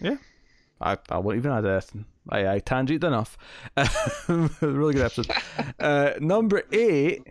Yeah. 0.01 0.17
I, 0.81 0.97
I 1.09 1.19
won't 1.19 1.39
even 1.39 1.51
add 1.51 1.67
anything. 1.67 2.05
I, 2.29 2.55
I 2.55 2.59
tangent 2.61 3.03
enough. 3.03 3.37
really 4.29 4.95
good 4.95 5.05
episode. 5.05 5.31
Uh, 5.81 6.15
number 6.21 6.63
eight 6.73 7.23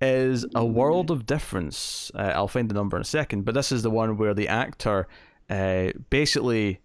is 0.00 0.46
A 0.54 0.64
World 0.64 1.10
of 1.10 1.26
Difference. 1.26 2.10
Uh, 2.14 2.32
I'll 2.34 2.48
find 2.48 2.68
the 2.68 2.74
number 2.74 2.96
in 2.96 3.02
a 3.02 3.04
second, 3.04 3.44
but 3.44 3.54
this 3.54 3.72
is 3.72 3.82
the 3.82 3.90
one 3.90 4.16
where 4.16 4.34
the 4.34 4.48
actor 4.48 5.08
uh, 5.50 5.90
basically 6.10 6.80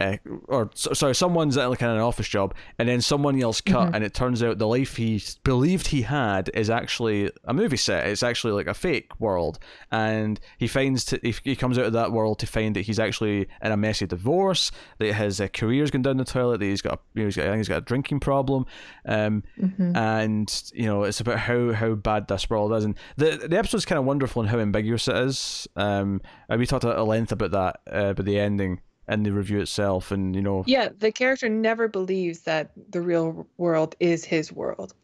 uh, 0.00 0.16
or 0.46 0.70
sorry, 0.74 1.14
someone's 1.14 1.56
at 1.58 1.66
like 1.66 1.82
an 1.82 1.98
office 1.98 2.28
job, 2.28 2.54
and 2.78 2.88
then 2.88 3.02
someone 3.02 3.36
yells 3.36 3.60
"cut," 3.60 3.86
mm-hmm. 3.86 3.94
and 3.94 4.04
it 4.04 4.14
turns 4.14 4.42
out 4.42 4.58
the 4.58 4.66
life 4.66 4.96
he 4.96 5.22
believed 5.44 5.88
he 5.88 6.02
had 6.02 6.50
is 6.54 6.70
actually 6.70 7.30
a 7.44 7.52
movie 7.52 7.76
set. 7.76 8.06
It's 8.06 8.22
actually 8.22 8.54
like 8.54 8.66
a 8.66 8.74
fake 8.74 9.20
world, 9.20 9.58
and 9.92 10.40
he 10.58 10.66
finds 10.66 11.04
to, 11.06 11.20
he, 11.22 11.34
he 11.44 11.54
comes 11.54 11.78
out 11.78 11.84
of 11.84 11.92
that 11.92 12.12
world 12.12 12.38
to 12.38 12.46
find 12.46 12.74
that 12.76 12.82
he's 12.82 12.98
actually 12.98 13.46
in 13.62 13.72
a 13.72 13.76
messy 13.76 14.06
divorce, 14.06 14.72
that 14.98 15.12
his 15.12 15.40
uh, 15.40 15.48
career's 15.48 15.90
gone 15.90 16.02
down 16.02 16.16
the 16.16 16.24
toilet, 16.24 16.60
that 16.60 16.66
he's 16.66 16.82
got, 16.82 16.94
a, 16.94 16.98
you 17.14 17.22
know, 17.22 17.26
he's 17.26 17.36
got, 17.36 17.46
I 17.46 17.48
think 17.48 17.58
he's 17.58 17.68
got 17.68 17.78
a 17.78 17.82
drinking 17.82 18.20
problem, 18.20 18.64
um, 19.04 19.42
mm-hmm. 19.60 19.94
and 19.94 20.70
you 20.72 20.86
know 20.86 21.02
it's 21.04 21.20
about 21.20 21.38
how 21.38 21.72
how 21.72 21.94
bad 21.94 22.26
this 22.28 22.48
world 22.48 22.72
is, 22.72 22.84
and 22.84 22.96
the 23.16 23.46
the 23.48 23.58
episode's 23.58 23.84
kind 23.84 23.98
of 23.98 24.06
wonderful 24.06 24.40
in 24.40 24.48
how 24.48 24.58
ambiguous 24.58 25.08
it 25.08 25.16
is. 25.16 25.68
Um, 25.76 26.22
we 26.48 26.64
talked 26.64 26.84
at 26.86 26.98
length 27.04 27.32
about 27.32 27.50
that, 27.50 27.80
uh, 27.92 28.10
about 28.10 28.24
the 28.24 28.38
ending 28.38 28.80
and 29.10 29.26
the 29.26 29.32
review 29.32 29.60
itself 29.60 30.12
and 30.12 30.36
you 30.36 30.40
know 30.40 30.62
yeah 30.66 30.88
the 30.98 31.10
character 31.10 31.48
never 31.48 31.88
believes 31.88 32.40
that 32.42 32.70
the 32.90 33.00
real 33.00 33.46
world 33.58 33.96
is 33.98 34.24
his 34.24 34.52
world 34.52 34.94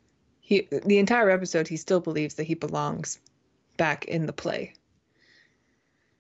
he 0.41 0.67
the 0.85 0.99
entire 0.99 1.29
episode 1.29 1.67
he 1.67 1.77
still 1.77 2.01
believes 2.01 2.37
that 2.37 2.45
he 2.45 2.55
belongs 2.55 3.19
back 3.77 4.05
in 4.07 4.25
the 4.27 4.33
play 4.33 4.73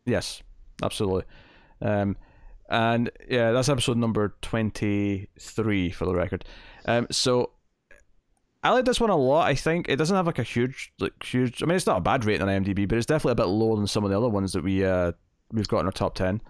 yes 0.04 0.42
absolutely 0.82 1.22
um 1.80 2.16
and 2.68 3.08
yeah 3.30 3.52
that's 3.52 3.68
episode 3.68 3.96
number 3.96 4.34
23 4.42 5.90
for 5.92 6.04
the 6.04 6.14
record 6.14 6.44
um 6.86 7.06
so 7.10 7.50
I 8.64 8.70
like 8.70 8.84
this 8.84 8.98
one 8.98 9.10
a 9.10 9.16
lot. 9.16 9.46
I 9.46 9.54
think 9.54 9.88
it 9.88 9.94
doesn't 9.94 10.16
have 10.16 10.26
like 10.26 10.40
a 10.40 10.42
huge, 10.42 10.92
like 10.98 11.22
huge. 11.22 11.62
I 11.62 11.66
mean, 11.66 11.76
it's 11.76 11.86
not 11.86 11.98
a 11.98 12.00
bad 12.00 12.24
rating 12.24 12.42
on 12.42 12.48
IMDb, 12.48 12.88
but 12.88 12.98
it's 12.98 13.06
definitely 13.06 13.32
a 13.32 13.46
bit 13.46 13.46
lower 13.46 13.76
than 13.76 13.86
some 13.86 14.02
of 14.02 14.10
the 14.10 14.16
other 14.16 14.28
ones 14.28 14.54
that 14.54 14.64
we 14.64 14.84
uh 14.84 15.12
we've 15.52 15.68
got 15.68 15.80
in 15.80 15.86
our 15.86 15.92
top 15.92 16.16
ten. 16.16 16.40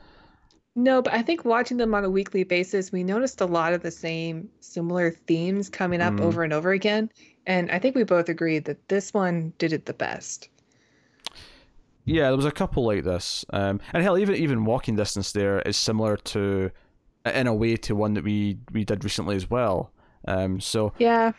No, 0.79 1.01
but 1.01 1.15
I 1.15 1.23
think 1.23 1.47
watching 1.47 1.79
them 1.79 1.95
on 1.95 2.05
a 2.05 2.11
weekly 2.11 2.45
basis, 2.45 2.93
we 2.93 3.03
noticed 3.03 3.41
a 3.41 3.47
lot 3.47 3.73
of 3.73 3.83
the 3.83 3.91
same 3.91 4.51
similar 4.61 5.11
themes 5.11 5.71
coming 5.71 6.03
up 6.03 6.15
mm. 6.15 6.21
over 6.21 6.45
and 6.45 6.53
over 6.53 6.73
again. 6.73 7.11
And 7.47 7.71
I 7.71 7.79
think 7.79 7.97
we 7.97 8.05
both 8.05 8.29
agreed 8.29 8.67
that 8.67 8.87
this 8.89 9.15
one 9.15 9.55
did 9.57 9.73
it 9.73 9.87
the 9.87 9.95
best. 9.95 10.51
Yeah, 12.05 12.29
there 12.29 12.37
was 12.37 12.45
a 12.45 12.53
couple 12.53 12.85
like 12.85 13.05
this. 13.05 13.45
Um, 13.51 13.81
and 13.95 14.03
hell, 14.03 14.19
even 14.19 14.35
even 14.37 14.67
walking 14.67 14.97
distance 14.97 15.33
there 15.33 15.61
is 15.63 15.79
similar 15.79 16.19
to, 16.19 16.71
in 17.25 17.47
a 17.47 17.55
way, 17.55 17.77
to 17.79 17.97
one 17.97 18.13
that 18.15 18.23
we 18.23 18.59
we 18.71 18.85
did 18.85 19.03
recently 19.03 19.35
as 19.35 19.49
well. 19.49 19.91
Um, 20.29 20.61
so 20.61 20.93
yeah, 20.99 21.33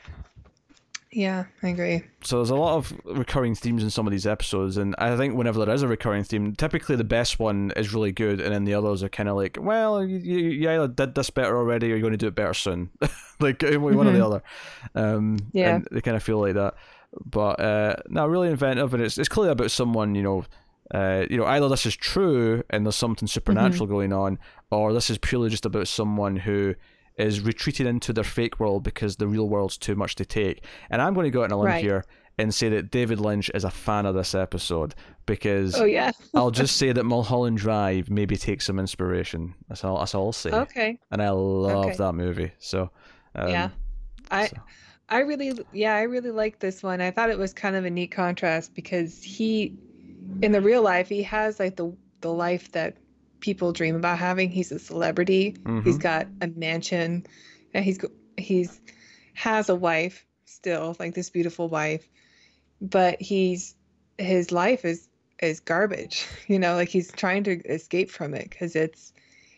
yeah, 1.18 1.46
I 1.64 1.70
agree. 1.70 2.04
So 2.22 2.38
there's 2.38 2.52
a 2.52 2.56
lot 2.56 2.76
of 2.76 2.94
recurring 3.04 3.56
themes 3.56 3.82
in 3.82 3.90
some 3.90 4.06
of 4.06 4.12
these 4.12 4.28
episodes, 4.28 4.78
and 4.78 4.94
I 5.00 5.18
think 5.18 5.34
whenever 5.36 5.66
there 5.66 5.74
is 5.74 5.82
a 5.82 5.88
recurring 5.88 6.24
theme, 6.24 6.56
typically 6.56 6.96
the 6.96 7.04
best 7.04 7.40
one 7.40 7.72
is 7.76 7.92
really 7.92 8.12
good, 8.12 8.40
and 8.40 8.54
then 8.54 8.66
the 8.66 8.76
others 8.76 9.02
are 9.02 9.10
kind 9.10 9.28
of 9.28 9.36
like, 9.36 9.58
well, 9.60 10.06
you, 10.06 10.38
you 10.38 10.70
either 10.70 10.88
did 10.88 11.16
this 11.16 11.32
better 11.32 11.58
already, 11.58 11.88
or 11.88 11.96
you're 11.96 12.02
going 12.02 12.12
to 12.12 12.18
do 12.18 12.28
it 12.28 12.36
better 12.36 12.54
soon, 12.54 12.92
like 13.40 13.64
one 13.64 13.72
mm-hmm. 13.72 13.98
or 13.98 14.04
the 14.04 14.12
mm-hmm. 14.12 14.22
other. 14.22 14.44
Um, 14.94 15.40
yeah, 15.54 15.78
and 15.78 15.88
they 15.92 16.02
kind 16.02 16.16
of 16.16 16.22
feel 16.22 16.40
like 16.40 16.54
that. 16.54 16.76
But 17.26 17.60
uh, 17.60 17.96
no, 18.10 18.28
really 18.28 18.50
inventive, 18.50 18.94
and 18.94 19.02
it's 19.02 19.18
it's 19.18 19.28
clearly 19.28 19.52
about 19.52 19.72
someone, 19.72 20.14
you 20.14 20.22
know. 20.22 20.46
Uh, 20.94 21.26
you 21.30 21.36
know, 21.36 21.44
either 21.46 21.68
this 21.68 21.86
is 21.86 21.98
true 21.98 22.64
and 22.70 22.86
there's 22.86 22.96
something 22.96 23.28
supernatural 23.28 23.88
mm-hmm. 23.88 23.94
going 23.94 24.14
on, 24.14 24.40
or 24.72 24.94
this 24.94 25.10
is 25.10 25.18
purely 25.18 25.50
just 25.50 25.66
about 25.66 25.86
someone 25.86 26.38
who 26.38 26.76
is 27.18 27.42
retreated 27.42 27.88
into 27.88 28.14
their 28.14 28.24
fake 28.24 28.60
world 28.60 28.84
because 28.84 29.16
the 29.16 29.28
real 29.28 29.50
world's 29.50 29.78
too 29.78 29.96
much 29.96 30.16
to 30.16 30.26
take. 30.26 30.64
And 30.90 31.02
I'm 31.02 31.14
going 31.14 31.26
to 31.26 31.32
go 31.32 31.42
out 31.42 31.52
on 31.52 31.52
a 31.52 31.58
limb 31.58 31.68
right. 31.68 31.84
here 31.84 32.06
and 32.38 32.54
say 32.54 32.70
that 32.70 32.92
David 32.92 33.20
Lynch 33.20 33.50
is 33.56 33.64
a 33.64 33.72
fan 33.72 34.06
of 34.06 34.14
this 34.14 34.36
episode 34.36 34.94
because 35.26 35.76
oh 35.80 35.86
yeah 35.86 36.12
I'll 36.36 36.52
just 36.52 36.78
say 36.78 36.92
that 36.92 37.04
Mulholland 37.04 37.58
Drive 37.58 38.10
maybe 38.10 38.38
takes 38.38 38.66
some 38.66 38.80
inspiration. 38.80 39.56
That's 39.68 39.84
all. 39.84 39.98
That's 40.00 40.14
all 40.14 40.28
I'll 40.28 40.34
say. 40.34 40.52
Okay. 40.52 41.00
And 41.12 41.22
I 41.22 41.30
love 41.32 41.88
okay. 41.88 41.96
that 41.96 42.14
movie. 42.14 42.52
So 42.60 42.92
Um, 43.36 43.50
yeah. 43.50 43.70
I 44.30 44.48
so- 44.48 44.58
I 45.10 45.20
really 45.20 45.58
yeah, 45.72 45.96
I 45.96 46.02
really 46.02 46.32
like 46.32 46.60
this 46.60 46.84
one. 46.84 47.02
I 47.02 47.12
thought 47.12 47.30
it 47.30 47.40
was 47.40 47.54
kind 47.54 47.76
of 47.76 47.86
a 47.86 47.90
neat 47.90 48.12
contrast 48.12 48.76
because 48.76 49.24
he 49.24 49.74
in 50.42 50.52
the 50.52 50.62
real 50.62 50.82
life 50.82 51.10
he 51.10 51.24
has 51.24 51.60
like 51.60 51.76
the 51.78 51.92
the 52.22 52.32
life 52.32 52.72
that 52.74 52.98
people 53.48 53.72
dream 53.72 53.96
about 53.96 54.18
having. 54.20 54.50
He's 54.52 54.74
a 54.74 54.78
celebrity. 54.80 55.56
He's 55.86 55.98
Mhm. 55.98 56.02
got 56.02 56.28
a 56.42 56.48
mansion 56.48 57.26
and 57.74 57.86
he's 57.86 57.98
he's 58.36 58.82
has 59.36 59.70
a 59.70 59.76
wife 59.76 60.26
still, 60.44 60.98
like 61.00 61.14
this 61.14 61.30
beautiful 61.30 61.70
wife. 61.70 62.06
But 62.82 63.22
he's 63.22 63.74
his 64.18 64.52
life 64.52 64.84
is 64.84 65.08
is 65.42 65.62
garbage. 65.62 66.26
You 66.48 66.60
know, 66.60 66.76
like 66.76 66.90
he's 66.90 67.10
trying 67.10 67.46
to 67.46 67.54
escape 67.72 68.10
from 68.12 68.34
it 68.34 68.52
cuz 68.52 68.76
it's 68.76 69.14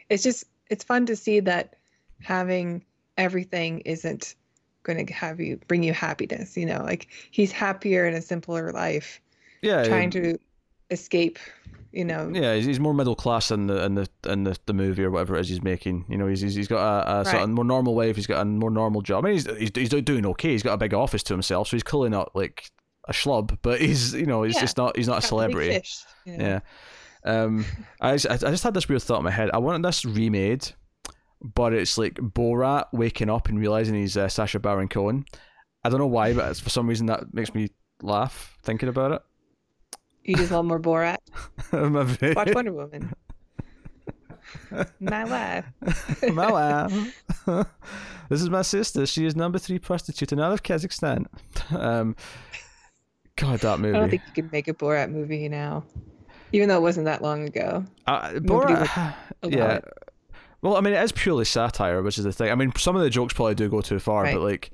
it's 0.07 0.21
just 0.21 0.43
it's 0.69 0.83
fun 0.83 1.07
to 1.07 1.15
see 1.15 1.39
that 1.39 1.75
having 2.19 2.85
everything 3.17 3.79
isn't 3.79 4.35
going 4.83 5.03
to 5.07 5.13
have 5.13 5.39
you 5.39 5.57
bring 5.67 5.83
you 5.83 5.93
happiness 5.93 6.55
you 6.55 6.65
know 6.65 6.81
like 6.83 7.07
he's 7.31 7.51
happier 7.51 8.05
in 8.07 8.13
a 8.13 8.21
simpler 8.21 8.71
life 8.71 9.19
yeah, 9.61 9.83
trying 9.83 10.09
to 10.09 10.37
escape 10.89 11.37
you 11.91 12.05
know 12.05 12.31
Yeah, 12.33 12.55
he's, 12.55 12.65
he's 12.65 12.79
more 12.79 12.93
middle 12.93 13.15
class 13.15 13.51
in 13.51 13.67
the 13.67 13.83
in 13.83 13.95
the 13.95 14.07
in 14.27 14.43
the, 14.43 14.57
the 14.65 14.73
movie 14.73 15.03
or 15.03 15.11
whatever 15.11 15.35
it 15.35 15.41
is 15.41 15.49
he's 15.49 15.61
making. 15.63 16.05
You 16.09 16.17
know, 16.17 16.27
he's 16.27 16.41
he's, 16.41 16.55
he's 16.55 16.67
got 16.67 16.79
a, 17.07 17.21
a 17.21 17.25
sort 17.25 17.43
of 17.43 17.49
more 17.49 17.65
normal 17.65 17.95
life. 17.95 18.15
He's 18.15 18.27
got 18.27 18.41
a 18.41 18.45
more 18.45 18.71
normal 18.71 19.01
job. 19.01 19.25
I 19.25 19.29
mean, 19.29 19.33
he's, 19.35 19.45
he's 19.57 19.71
he's 19.91 20.03
doing 20.03 20.25
okay. 20.27 20.49
He's 20.51 20.63
got 20.63 20.73
a 20.73 20.77
big 20.77 20.93
office 20.93 21.23
to 21.23 21.33
himself, 21.33 21.67
so 21.67 21.75
he's 21.77 21.83
clearly 21.83 22.09
not 22.09 22.35
like 22.35 22.69
a 23.07 23.11
schlub. 23.13 23.57
But 23.61 23.81
he's 23.81 24.13
you 24.13 24.25
know 24.25 24.43
he's 24.43 24.55
Yeah. 24.55 24.61
just 24.61 24.77
not 24.77 24.95
he's 24.97 25.07
not 25.07 25.13
a 25.13 25.15
got 25.15 25.21
the 25.21 25.47
big 25.47 25.53
celebrity. 25.53 25.73
fish, 25.73 25.97
you 26.25 26.37
know? 26.37 26.45
Yeah. 26.45 26.59
Um, 27.25 27.65
I 27.99 28.15
just, 28.15 28.43
I 28.43 28.49
just 28.51 28.63
had 28.63 28.73
this 28.73 28.87
weird 28.87 29.01
thought 29.01 29.17
in 29.19 29.25
my 29.25 29.31
head. 29.31 29.49
I 29.53 29.57
wanted 29.57 29.83
this 29.83 30.05
remade, 30.05 30.69
but 31.41 31.73
it's 31.73 31.97
like 31.97 32.13
Borat 32.15 32.85
waking 32.93 33.29
up 33.29 33.49
and 33.49 33.59
realizing 33.59 33.95
he's 33.95 34.15
uh, 34.15 34.29
Sacha 34.29 34.59
Baron 34.59 34.87
Cohen. 34.87 35.25
I 35.83 35.89
don't 35.89 35.99
know 35.99 36.07
why, 36.07 36.33
but 36.33 36.55
for 36.57 36.69
some 36.69 36.87
reason 36.87 37.07
that 37.07 37.33
makes 37.33 37.53
me 37.53 37.69
laugh 38.01 38.57
thinking 38.63 38.87
about 38.89 39.11
it. 39.11 39.21
You 40.29 40.35
just 40.35 40.51
want 40.51 40.67
more 40.67 40.79
borat 40.79 41.17
Maybe. 41.73 42.33
watch 42.35 42.53
wonder 42.53 42.71
woman 42.73 43.13
my 44.99 45.23
life 45.35 45.65
my 46.33 46.51
wife. 46.51 47.23
this 48.29 48.41
is 48.41 48.49
my 48.49 48.61
sister. 48.61 49.05
She 49.05 49.25
is 49.25 49.35
number 49.35 49.57
three 49.59 49.79
prostitute 49.79 50.31
in 50.31 50.39
all 50.39 50.51
of 50.51 50.63
Kazakhstan. 50.63 51.25
Um, 51.71 52.15
God, 53.35 53.59
that 53.59 53.79
movie. 53.79 53.95
i 53.95 53.99
don't 53.99 54.09
think 54.09 54.21
you 54.27 54.33
can 54.43 54.49
make 54.51 54.67
a 54.67 54.73
borat 54.73 55.11
movie 55.11 55.47
now 55.49 55.83
even 56.51 56.67
though 56.67 56.77
it 56.77 56.81
wasn't 56.81 57.05
that 57.05 57.21
long 57.21 57.47
ago 57.47 57.85
Uh, 58.07 58.29
Borat, 58.33 58.87
yeah. 59.43 59.73
it. 59.75 59.85
Well, 60.61 60.75
I 60.75 60.81
mean, 60.81 60.93
it 60.93 61.01
is 61.03 61.11
purely 61.13 61.45
satire, 61.45 62.01
which 62.01 62.17
is 62.17 62.25
the 62.25 62.33
thing. 62.33 62.51
I 62.51 62.55
mean, 62.55 62.73
some 62.75 62.95
of 62.97 63.01
the 63.01 63.09
jokes 63.09 63.33
probably 63.33 63.55
do 63.55 63.69
go 63.69 63.79
too 63.81 63.97
far, 63.99 64.23
Right. 64.23 64.33
but 64.35 64.41
like, 64.41 64.71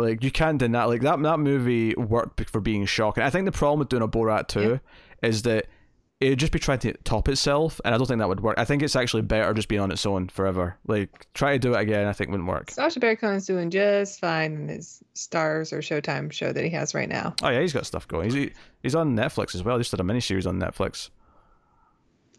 like 0.00 0.22
you 0.24 0.30
can't 0.30 0.58
deny 0.58 0.84
like 0.84 1.02
that. 1.02 1.20
That 1.22 1.38
movie 1.38 1.94
worked 1.94 2.48
for 2.50 2.60
being 2.60 2.86
shocking. 2.86 3.22
I 3.22 3.30
think 3.30 3.44
the 3.44 3.52
problem 3.52 3.78
with 3.80 3.88
doing 3.88 4.02
a 4.02 4.08
Borat 4.08 4.48
two 4.48 4.80
is 5.22 5.42
that 5.42 5.66
it'd 6.20 6.38
just 6.38 6.52
be 6.52 6.58
trying 6.58 6.78
to 6.80 6.92
top 7.04 7.28
itself, 7.28 7.80
and 7.84 7.94
I 7.94 7.98
don't 7.98 8.06
think 8.06 8.18
that 8.18 8.28
would 8.28 8.40
work. 8.40 8.58
I 8.58 8.64
think 8.64 8.82
it's 8.82 8.94
actually 8.94 9.22
better 9.22 9.52
just 9.54 9.68
being 9.68 9.80
on 9.80 9.90
its 9.90 10.04
own 10.04 10.28
forever. 10.28 10.76
Like, 10.86 11.26
try 11.32 11.52
to 11.52 11.58
do 11.58 11.74
it 11.74 11.80
again, 11.80 12.06
I 12.06 12.12
think 12.12 12.28
it 12.28 12.30
wouldn't 12.32 12.48
work. 12.48 12.70
Sacha 12.70 13.00
Baron 13.00 13.16
Cohen's 13.16 13.46
doing 13.46 13.70
just 13.70 14.20
fine 14.20 14.52
in 14.52 14.68
his 14.68 15.02
Stars 15.14 15.72
or 15.72 15.78
Showtime 15.78 16.30
show 16.30 16.52
that 16.52 16.62
he 16.62 16.70
has 16.70 16.94
right 16.94 17.08
now. 17.08 17.34
Oh 17.42 17.48
yeah, 17.48 17.60
he's 17.60 17.72
got 17.72 17.86
stuff 17.86 18.06
going. 18.06 18.30
He's 18.30 18.50
he's 18.82 18.94
on 18.94 19.16
Netflix 19.16 19.54
as 19.54 19.62
well. 19.62 19.76
He 19.76 19.80
just 19.80 19.90
did 19.90 20.00
a 20.00 20.04
miniseries 20.04 20.46
on 20.46 20.58
Netflix. 20.60 21.10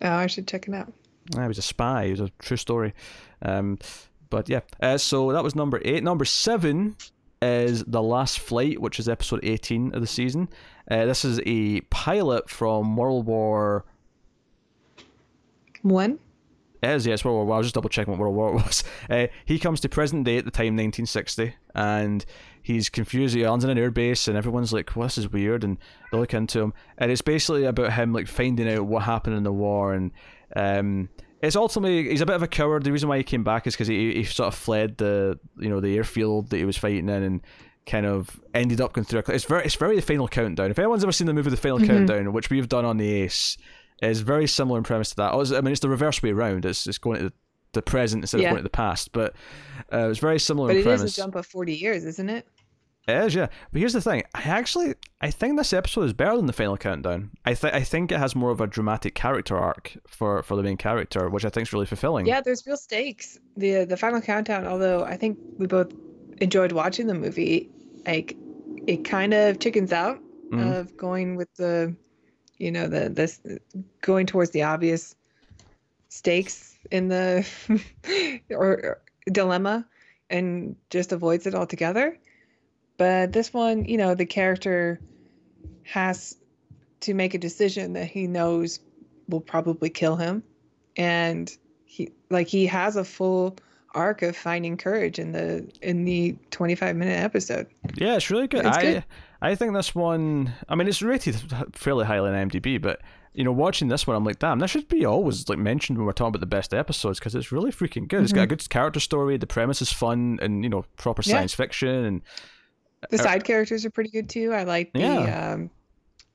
Oh, 0.01 0.09
I 0.09 0.27
should 0.27 0.47
check 0.47 0.67
it 0.67 0.73
out. 0.73 0.91
Yeah, 1.33 1.43
he 1.43 1.47
was 1.47 1.57
a 1.57 1.63
spy. 1.63 2.03
It 2.03 2.11
was 2.11 2.21
a 2.21 2.31
true 2.39 2.57
story. 2.57 2.93
Um, 3.41 3.77
but 4.29 4.49
yeah, 4.49 4.61
uh, 4.81 4.97
so 4.97 5.31
that 5.31 5.43
was 5.43 5.55
number 5.55 5.81
eight. 5.83 6.03
Number 6.03 6.25
seven 6.25 6.95
is 7.41 7.83
The 7.85 8.01
Last 8.01 8.39
Flight, 8.39 8.79
which 8.79 8.99
is 8.99 9.09
episode 9.09 9.39
18 9.43 9.95
of 9.95 10.01
the 10.01 10.07
season. 10.07 10.49
Uh, 10.89 11.05
this 11.05 11.25
is 11.25 11.39
a 11.45 11.81
pilot 11.81 12.49
from 12.49 12.95
World 12.95 13.25
War. 13.25 13.85
One. 15.81 16.19
It 16.83 16.89
is, 16.89 17.05
yes, 17.05 17.23
World 17.23 17.35
War 17.35 17.45
One. 17.45 17.55
I 17.55 17.57
was 17.59 17.67
just 17.67 17.75
double 17.75 17.89
checking 17.89 18.11
what 18.11 18.19
World 18.19 18.35
War 18.35 18.49
it 18.49 18.53
was. 18.53 18.83
Uh, 19.09 19.27
he 19.45 19.59
comes 19.59 19.79
to 19.81 19.89
present 19.89 20.25
day 20.25 20.37
at 20.37 20.45
the 20.45 20.51
time, 20.51 20.75
1960, 20.75 21.55
and 21.75 22.25
he's 22.61 22.89
confused. 22.89 23.35
He 23.35 23.45
lands 23.45 23.63
in 23.63 23.69
an 23.69 23.77
airbase, 23.77 24.27
and 24.27 24.37
everyone's 24.37 24.73
like, 24.73 24.95
well, 24.95 25.07
this 25.07 25.17
is 25.17 25.31
weird, 25.31 25.63
and 25.63 25.77
they 26.11 26.17
look 26.17 26.33
into 26.33 26.59
him. 26.59 26.73
And 26.97 27.11
it's 27.11 27.21
basically 27.21 27.65
about 27.65 27.93
him 27.93 28.13
like 28.13 28.27
finding 28.27 28.69
out 28.69 28.85
what 28.85 29.03
happened 29.03 29.35
in 29.37 29.43
the 29.43 29.53
war, 29.53 29.93
and 29.93 30.11
um, 30.55 31.09
it's 31.41 31.55
ultimately 31.55 32.09
he's 32.09 32.21
a 32.21 32.25
bit 32.25 32.35
of 32.35 32.43
a 32.43 32.47
coward. 32.47 32.83
The 32.83 32.91
reason 32.91 33.09
why 33.09 33.17
he 33.17 33.23
came 33.23 33.43
back 33.43 33.67
is 33.67 33.73
because 33.73 33.87
he, 33.87 34.13
he 34.13 34.23
sort 34.23 34.47
of 34.47 34.55
fled 34.55 34.97
the 34.97 35.39
you 35.57 35.69
know 35.69 35.79
the 35.79 35.95
airfield 35.97 36.49
that 36.49 36.57
he 36.57 36.65
was 36.65 36.77
fighting 36.77 37.09
in, 37.09 37.23
and 37.23 37.41
kind 37.85 38.05
of 38.05 38.39
ended 38.53 38.79
up 38.79 38.93
going 38.93 39.05
through. 39.05 39.21
A, 39.27 39.31
it's 39.31 39.45
very 39.45 39.65
it's 39.65 39.75
very 39.75 39.95
the 39.95 40.01
final 40.01 40.27
countdown. 40.27 40.69
If 40.71 40.79
anyone's 40.79 41.03
ever 41.03 41.11
seen 41.11 41.27
the 41.27 41.33
movie 41.33 41.49
The 41.49 41.57
Final 41.57 41.79
Mhm. 41.79 41.87
Countdown, 41.87 42.33
which 42.33 42.49
we've 42.49 42.69
done 42.69 42.85
on 42.85 42.97
the 42.97 43.11
Ace, 43.11 43.57
is 44.01 44.21
very 44.21 44.47
similar 44.47 44.77
in 44.77 44.83
premise 44.83 45.09
to 45.11 45.15
that. 45.17 45.33
I 45.33 45.61
mean, 45.61 45.71
it's 45.71 45.79
the 45.81 45.89
reverse 45.89 46.21
way 46.21 46.29
around. 46.31 46.65
It's 46.65 46.85
it's 46.87 46.97
going 46.99 47.17
to 47.19 47.23
the, 47.29 47.33
the 47.73 47.81
present 47.81 48.23
instead 48.23 48.41
Yeah. 48.41 48.47
of 48.49 48.51
going 48.53 48.59
to 48.59 48.63
the 48.63 48.69
past, 48.69 49.11
but 49.11 49.33
uh, 49.91 50.09
it's 50.09 50.19
very 50.19 50.39
similar 50.39 50.67
But 50.67 50.71
in 50.71 50.77
it 50.77 50.79
is 50.81 50.85
premise. 50.99 51.17
a 51.17 51.21
jump 51.21 51.35
of 51.35 51.45
40 51.47 51.73
years, 51.73 52.05
isn't 52.05 52.29
it? 52.29 52.47
It 53.07 53.15
is, 53.25 53.35
yeah. 53.35 53.47
But 53.71 53.79
here's 53.79 53.93
the 53.93 54.01
thing. 54.01 54.23
I 54.35 54.41
actually 54.43 54.93
I 55.21 55.31
think 55.31 55.57
this 55.57 55.73
episode 55.73 56.03
is 56.03 56.13
better 56.13 56.35
than 56.37 56.45
the 56.45 56.53
final 56.53 56.77
countdown. 56.77 57.31
I 57.45 57.55
think 57.55 57.73
I 57.73 57.81
think 57.83 58.11
it 58.11 58.19
has 58.19 58.35
more 58.35 58.51
of 58.51 58.61
a 58.61 58.67
dramatic 58.67 59.15
character 59.15 59.57
arc 59.57 59.97
for, 60.07 60.43
for 60.43 60.55
the 60.55 60.63
main 60.63 60.77
character, 60.77 61.27
which 61.29 61.43
I 61.43 61.49
think 61.49 61.67
is 61.67 61.73
really 61.73 61.87
fulfilling. 61.87 62.27
Yeah, 62.27 62.41
there's 62.41 62.65
real 62.67 62.77
stakes. 62.77 63.39
The 63.57 63.85
the 63.85 63.97
final 63.97 64.21
countdown, 64.21 64.67
although 64.67 65.03
I 65.03 65.17
think 65.17 65.39
we 65.57 65.65
both 65.67 65.91
enjoyed 66.39 66.71
watching 66.73 67.07
the 67.07 67.15
movie, 67.15 67.69
like 68.05 68.35
it 68.87 69.03
kind 69.03 69.33
of 69.33 69.59
chickens 69.59 69.91
out 69.91 70.19
Mhm. 70.51 70.79
of 70.79 70.95
going 70.97 71.35
with 71.37 71.53
the 71.55 71.95
you 72.57 72.71
know, 72.71 72.87
the 72.87 73.09
this 73.09 73.41
going 74.01 74.27
towards 74.27 74.51
the 74.51 74.61
obvious 74.61 75.15
stakes 76.09 76.77
in 76.91 77.07
the 77.07 77.47
or, 78.51 78.67
or 78.85 79.01
dilemma 79.31 79.87
and 80.29 80.75
just 80.89 81.11
avoids 81.11 81.47
it 81.47 81.55
altogether. 81.55 82.17
But 82.97 83.33
this 83.33 83.53
one, 83.53 83.85
you 83.85 83.97
know, 83.97 84.13
the 84.15 84.25
character 84.25 84.99
has 85.83 86.37
to 87.01 87.13
make 87.13 87.33
a 87.33 87.37
decision 87.37 87.93
that 87.93 88.05
he 88.05 88.27
knows 88.27 88.79
will 89.27 89.41
probably 89.41 89.89
kill 89.89 90.15
him 90.15 90.43
and 90.97 91.51
he 91.85 92.11
like 92.29 92.47
he 92.47 92.65
has 92.67 92.95
a 92.95 93.03
full 93.03 93.57
arc 93.95 94.21
of 94.21 94.35
finding 94.37 94.77
courage 94.77 95.19
in 95.19 95.31
the 95.31 95.69
in 95.81 96.05
the 96.05 96.35
25 96.51 96.95
minute 96.95 97.19
episode 97.19 97.67
Yeah, 97.95 98.15
it's 98.15 98.29
really 98.29 98.47
good. 98.47 98.65
It's 98.65 98.77
I 98.77 98.81
good. 98.81 99.05
I 99.41 99.55
think 99.55 99.73
this 99.73 99.95
one. 99.95 100.53
I 100.69 100.75
mean, 100.75 100.87
it's 100.87 101.01
rated 101.01 101.35
fairly 101.73 102.05
highly 102.05 102.29
on 102.29 102.35
IMDb, 102.49 102.79
but 102.79 103.01
you 103.33 103.43
know, 103.43 103.51
watching 103.51 103.87
this 103.87 104.05
one, 104.05 104.15
I'm 104.15 104.23
like, 104.23 104.39
damn, 104.39 104.59
that 104.59 104.69
should 104.69 104.87
be 104.87 105.05
always 105.05 105.49
like 105.49 105.57
mentioned 105.57 105.97
when 105.97 106.05
we're 106.05 106.11
talking 106.13 106.29
about 106.29 106.41
the 106.41 106.45
best 106.45 106.73
episodes 106.73 107.17
because 107.19 107.33
it's 107.33 107.51
really 107.51 107.71
freaking 107.71 108.07
good. 108.07 108.21
It's 108.23 108.33
got 108.33 108.43
a 108.43 108.47
good 108.47 108.69
character 108.69 108.99
story. 108.99 109.37
The 109.37 109.47
premise 109.47 109.81
is 109.81 109.91
fun 109.91 110.37
and 110.41 110.63
you 110.63 110.69
know 110.69 110.85
proper 110.97 111.21
Mm-hmm. 111.21 111.31
Yeah. 111.31 111.35
science 111.37 111.53
fiction 111.53 112.05
and 112.05 112.21
the 113.09 113.17
side 113.17 113.43
characters 113.43 113.85
are 113.85 113.89
pretty 113.89 114.09
good 114.09 114.29
too 114.29 114.53
i 114.53 114.63
like 114.63 114.93
the 114.93 114.99
Yeah. 114.99 115.53
um 115.53 115.69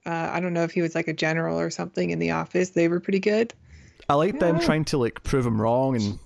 uh, 0.04 0.30
i 0.32 0.40
don't 0.40 0.52
know 0.52 0.62
if 0.64 0.73
he 0.73 0.82
was 0.82 0.94
like 0.94 1.08
a 1.08 1.12
general 1.12 1.58
or 1.58 1.70
something 1.70 2.11
in 2.11 2.18
the 2.18 2.30
office 2.32 2.70
they 2.70 2.88
were 2.88 3.00
pretty 3.00 3.20
good 3.20 3.54
I 4.08 4.14
like 4.14 4.38
them 4.38 4.61
trying 4.61 4.85
to 4.87 4.99
like 4.99 5.23
prove 5.25 5.44
him 5.44 5.61
wrong 5.61 5.96
and 5.96 6.18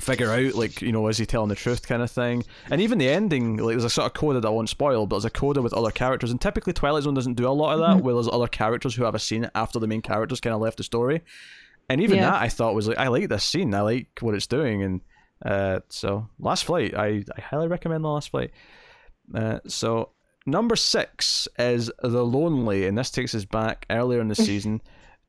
figure 0.00 0.30
out 0.30 0.54
like 0.54 0.80
you 0.80 0.90
know 0.90 1.06
is 1.08 1.18
he 1.18 1.26
telling 1.26 1.48
the 1.50 1.54
truth 1.54 1.86
kind 1.86 2.00
of 2.02 2.10
thing. 2.10 2.44
And 2.70 2.80
even 2.80 2.96
the 2.98 3.08
ending, 3.10 3.58
like 3.58 3.74
there's 3.74 3.84
a 3.84 3.90
sort 3.90 4.06
of 4.06 4.14
coda 4.14 4.40
that 4.40 4.48
I 4.48 4.50
won't 4.50 4.70
spoil, 4.70 5.06
but 5.06 5.16
there's 5.16 5.24
a 5.26 5.30
coda 5.30 5.60
with 5.60 5.74
other 5.74 5.90
characters. 5.90 6.30
And 6.30 6.40
typically 6.40 6.72
Twilight 6.72 7.02
Zone 7.02 7.12
doesn't 7.14 7.34
do 7.34 7.46
a 7.46 7.50
lot 7.52 7.74
of 7.74 7.80
that, 7.80 7.98
Mhm. 7.98 8.04
where 8.04 8.14
there's 8.14 8.28
other 8.28 8.46
characters 8.48 8.94
who 8.94 9.04
have 9.04 9.14
a 9.14 9.18
scene 9.18 9.50
after 9.54 9.78
the 9.78 9.86
main 9.86 10.00
characters 10.00 10.40
kind 10.40 10.54
of 10.54 10.60
left 10.62 10.78
the 10.78 10.82
story. 10.82 11.20
And 11.90 12.00
even 12.00 12.16
Yeah. 12.16 12.30
that 12.30 12.42
I 12.42 12.48
thought 12.48 12.74
was 12.74 12.88
like 12.88 12.96
I 12.98 13.08
like 13.08 13.28
this 13.28 13.44
scene, 13.44 13.74
I 13.74 13.82
like 13.82 14.08
what 14.20 14.34
it's 14.34 14.46
doing, 14.46 14.82
and 14.82 15.00
uh, 15.44 15.80
so 15.90 16.26
Last 16.38 16.64
Flight, 16.64 16.94
I 16.96 17.22
I 17.36 17.40
highly 17.42 17.68
recommend 17.68 18.02
the 18.02 18.08
Last 18.08 18.30
Flight. 18.30 18.50
Uh, 19.34 19.60
so 19.66 20.10
number 20.46 20.76
six 20.76 21.48
is 21.58 21.90
The 22.02 22.24
Lonely, 22.24 22.86
and 22.86 22.96
this 22.96 23.10
takes 23.10 23.34
us 23.34 23.44
back 23.44 23.86
earlier 23.90 24.20
in 24.20 24.28
the 24.28 24.34
season 24.50 24.80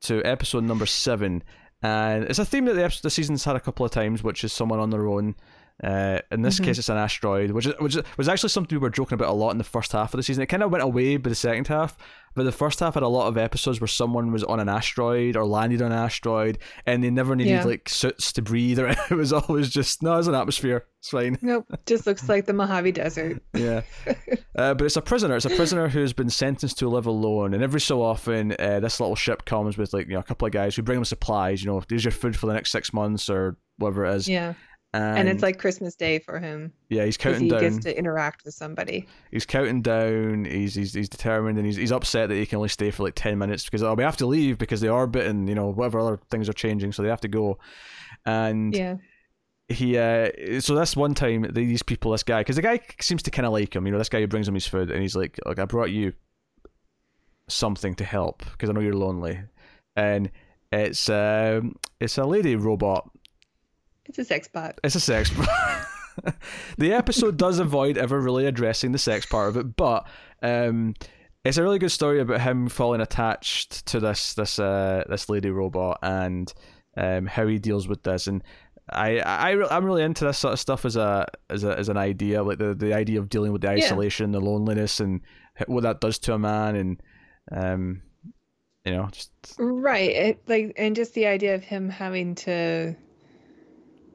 to 0.02 0.24
episode 0.24 0.64
number 0.64 0.86
seven. 0.86 1.44
And 1.82 2.26
it's 2.26 2.40
a 2.40 2.46
theme 2.46 2.66
that 2.66 2.74
the, 2.74 2.84
episode, 2.84 3.04
the 3.04 3.10
season's 3.10 3.46
had 3.46 3.56
a 3.56 3.60
couple 3.60 3.86
of 3.86 3.92
times, 3.92 4.24
which 4.24 4.44
is 4.44 4.52
someone 4.52 4.80
on 4.80 4.90
their 4.90 5.08
own. 5.08 5.36
Uh, 5.84 6.20
in 6.32 6.42
this 6.42 6.60
Mhm. 6.60 6.66
case, 6.66 6.78
it's 6.80 6.90
an 6.90 6.98
asteroid, 6.98 7.52
which 7.52 7.66
is, 7.66 7.74
which 7.80 7.96
was 8.18 8.28
actually 8.28 8.50
something 8.50 8.78
we 8.78 8.82
were 8.82 8.90
joking 8.90 9.14
about 9.16 9.30
a 9.30 9.34
lot 9.34 9.52
in 9.52 9.58
the 9.58 9.64
first 9.64 9.92
half 9.94 10.14
of 10.14 10.18
the 10.18 10.24
season. 10.24 10.44
It 10.44 10.48
kind 10.48 10.62
of 10.64 10.72
went 10.72 10.84
away 10.84 11.16
by 11.18 11.30
the 11.30 11.36
second 11.36 11.68
half, 11.70 11.98
but 12.36 12.44
the 12.44 12.52
first 12.52 12.80
half 12.82 12.96
had 12.96 13.04
a 13.04 13.08
lot 13.08 13.28
of 13.28 13.38
episodes 13.38 13.80
where 13.80 13.88
someone 13.88 14.32
was 14.32 14.44
on 14.44 14.60
an 14.60 14.68
asteroid 14.68 15.38
or 15.38 15.46
landed 15.46 15.82
on 15.82 15.92
an 15.94 15.98
asteroid, 15.98 16.58
and 16.86 17.02
they 17.04 17.10
never 17.10 17.34
needed 17.36 17.50
Yeah. 17.52 17.64
like 17.64 17.88
suits 17.88 18.34
to 18.34 18.42
breathe, 18.42 18.78
or 18.80 18.88
it 19.10 19.12
was 19.12 19.32
always 19.32 19.70
just 19.70 20.04
no, 20.04 20.18
it's 20.20 20.28
an 20.28 20.36
atmosphere, 20.36 20.86
it's 21.00 21.10
fine. 21.10 21.38
nope 21.42 21.66
just 21.86 22.06
looks 22.06 22.28
like 22.28 22.46
the 22.46 22.54
mojave 22.54 22.92
desert 22.92 23.42
Yeah, 23.54 23.82
uh, 24.58 24.74
but 24.74 24.82
it's 24.82 24.98
a 24.98 25.02
prisoner. 25.02 25.36
It's 25.38 25.46
a 25.46 25.50
prisoner 25.50 25.88
who's 25.88 26.12
been 26.14 26.30
sentenced 26.30 26.78
to 26.80 26.90
live 26.90 27.06
alone, 27.06 27.54
and 27.54 27.64
every 27.64 27.80
so 27.82 28.02
often, 28.02 28.54
uh, 28.60 28.80
this 28.82 29.00
little 29.00 29.16
ship 29.16 29.46
comes 29.46 29.78
with 29.78 29.94
like 29.94 30.08
you 30.08 30.14
know 30.16 30.20
a 30.20 30.24
couple 30.24 30.46
of 30.46 30.52
guys 30.52 30.76
who 30.76 30.82
bring 30.82 30.98
them 30.98 31.06
supplies. 31.06 31.64
You 31.64 31.72
know, 31.72 31.82
here's 31.88 32.04
your 32.04 32.12
food 32.12 32.36
for 32.36 32.48
the 32.48 32.54
next 32.54 32.72
six 32.72 32.92
months 32.94 33.30
or 33.30 33.56
whatever 33.78 34.06
it 34.06 34.14
is. 34.16 34.28
yeah 34.28 34.54
and, 34.94 35.20
And 35.20 35.30
it's 35.30 35.44
like 35.44 35.60
Christmas 35.60 35.96
Day 35.96 36.20
for 36.20 36.40
him 36.40 36.74
yeah, 36.90 37.06
he's 37.06 37.18
counting 37.18 37.44
he 37.44 37.50
down. 37.50 37.62
He 37.64 37.70
gets 37.70 37.84
to 37.86 37.98
interact 37.98 38.44
with 38.44 38.56
somebody. 38.56 39.08
He's 39.30 39.46
counting 39.46 39.82
down. 39.84 40.46
He's 40.46 40.74
he's, 40.74 40.94
he's 40.94 41.10
determined, 41.10 41.58
and 41.58 41.66
he's 41.66 41.76
he's 41.76 41.92
upset 41.92 42.30
that 42.30 42.36
he 42.36 42.46
can 42.46 42.58
only 42.58 42.70
stay 42.70 42.90
for 42.90 43.04
like 43.04 43.14
ten 43.16 43.38
minutes 43.38 43.66
because 43.66 43.84
oh, 43.84 43.94
we 43.94 44.04
have 44.04 44.18
to 44.18 44.26
leave 44.26 44.58
because 44.58 44.82
the 44.82 44.90
orbit 44.90 45.28
and 45.28 45.48
you 45.48 45.54
know 45.54 45.68
whatever 45.68 46.00
other 46.00 46.20
things 46.32 46.50
are 46.50 46.54
changing, 46.54 46.92
so 46.92 47.04
they 47.04 47.10
have 47.10 47.22
to 47.22 47.28
go. 47.28 47.60
And 48.26 48.74
Yeah. 48.76 48.96
he 49.68 49.98
uh 49.98 50.60
so 50.60 50.74
that's 50.74 50.96
one 50.96 51.14
time 51.14 51.46
these 51.54 51.84
people 51.84 52.12
this 52.12 52.24
guy 52.24 52.42
because 52.42 52.56
the 52.56 52.62
guy 52.64 52.80
seems 53.00 53.22
to 53.22 53.30
kind 53.30 53.46
of 53.46 53.54
like 53.54 53.76
him 53.76 53.86
you 53.86 53.92
know 53.92 54.00
this 54.00 54.10
guy 54.10 54.20
who 54.20 54.28
brings 54.28 54.48
him 54.48 54.56
his 54.56 54.66
food 54.66 54.90
and 54.90 55.02
he's 55.04 55.16
like 55.16 55.40
look 55.46 55.60
i 55.60 55.66
brought 55.66 55.92
you 55.92 56.12
something 57.48 57.94
to 57.94 58.04
help 58.04 58.44
because 58.52 58.70
i 58.70 58.74
know 58.74 58.80
you're 58.80 58.94
lonely 58.96 59.40
and 59.96 60.32
it's 60.72 61.08
um 61.10 61.76
it's 62.00 62.18
a 62.18 62.24
lady 62.26 62.56
robot 62.56 63.10
It's 64.10 64.18
a 64.20 64.26
sex 64.26 64.48
bot. 64.48 64.80
it's 64.84 64.96
a 64.96 65.00
sex 65.00 65.30
part. 65.32 65.48
the 66.78 66.92
episode 66.94 67.38
does 67.38 67.60
avoid 67.60 67.98
ever 67.98 68.20
really 68.20 68.46
addressing 68.46 68.92
the 68.92 68.98
sex 68.98 69.26
part 69.26 69.48
of 69.50 69.56
it 69.56 69.76
but 69.78 70.06
um 70.44 70.94
it's 71.46 71.58
a 71.58 71.64
really 71.64 71.80
good 71.80 71.92
story 71.92 72.20
about 72.20 72.42
him 72.42 72.68
falling 72.68 73.00
attached 73.00 73.86
to 73.86 74.00
this 74.02 74.34
this 74.34 74.60
uh 74.60 75.04
this 75.08 75.30
lady 75.30 75.50
robot 75.50 75.98
and 76.04 76.54
um 76.98 77.26
how 77.26 77.48
he 77.48 77.58
deals 77.58 77.88
with 77.88 78.04
this 78.04 78.28
and 78.28 78.44
I, 78.92 79.20
I 79.20 79.52
I'm 79.78 79.86
really 79.86 80.02
into 80.04 80.26
this 80.26 80.40
sort 80.40 80.54
of 80.54 80.60
stuff 80.60 80.84
as 80.84 80.96
a 80.96 81.28
as 81.52 81.64
a 81.64 81.78
as 81.78 81.90
an 81.90 81.98
idea, 81.98 82.42
like 82.42 82.58
the, 82.58 82.74
the 82.74 82.92
idea 82.96 83.20
of 83.20 83.30
dealing 83.30 83.52
with 83.54 83.62
the 83.62 83.68
Yeah. 83.68 83.86
isolation, 83.86 84.32
the 84.32 84.40
loneliness, 84.42 85.00
and 85.00 85.22
what 85.68 85.84
that 85.84 86.02
does 86.02 86.18
to 86.20 86.34
a 86.34 86.40
man, 86.40 86.76
and 86.76 87.04
um, 87.52 88.02
you 88.86 88.94
know, 88.94 89.08
just 89.12 89.32
Right. 89.60 90.10
It, 90.10 90.42
like, 90.48 90.74
and 90.76 90.96
just 90.96 91.14
the 91.14 91.28
idea 91.28 91.54
of 91.54 91.64
him 91.64 91.88
having 91.88 92.34
to, 92.34 92.96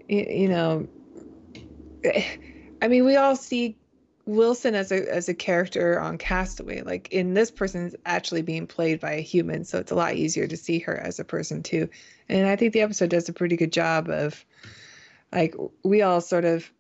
you 0.09 0.49
know, 0.49 0.89
I 2.83 2.89
mean, 2.89 3.05
we 3.05 3.17
all 3.17 3.37
see 3.37 3.77
Wilson 4.27 4.75
as 4.75 4.91
a 4.91 5.13
as 5.13 5.29
a 5.29 5.35
character 5.35 6.01
on 6.01 6.19
Castaway. 6.19 6.83
Like, 6.83 7.09
in 7.13 7.35
this 7.35 7.51
person's 7.51 7.95
actually 8.07 8.43
being 8.43 8.67
played 8.67 9.01
by 9.01 9.13
a 9.13 9.21
human, 9.21 9.65
so 9.65 9.79
it's 9.79 9.93
a 9.93 9.95
lot 9.95 10.15
easier 10.15 10.47
to 10.47 10.57
see 10.57 10.79
her 10.81 10.97
as 10.97 11.19
a 11.19 11.25
person 11.25 11.63
too. 11.63 11.89
And 12.29 12.47
I 12.47 12.57
think 12.57 12.73
the 12.73 12.83
episode 12.83 13.11
does 13.11 13.29
a 13.29 13.33
pretty 13.33 13.57
good 13.57 13.73
job 13.73 14.09
of, 14.09 14.45
like, 15.33 15.55
we 15.83 16.03
all 16.03 16.21
sort 16.21 16.45
of 16.45 16.71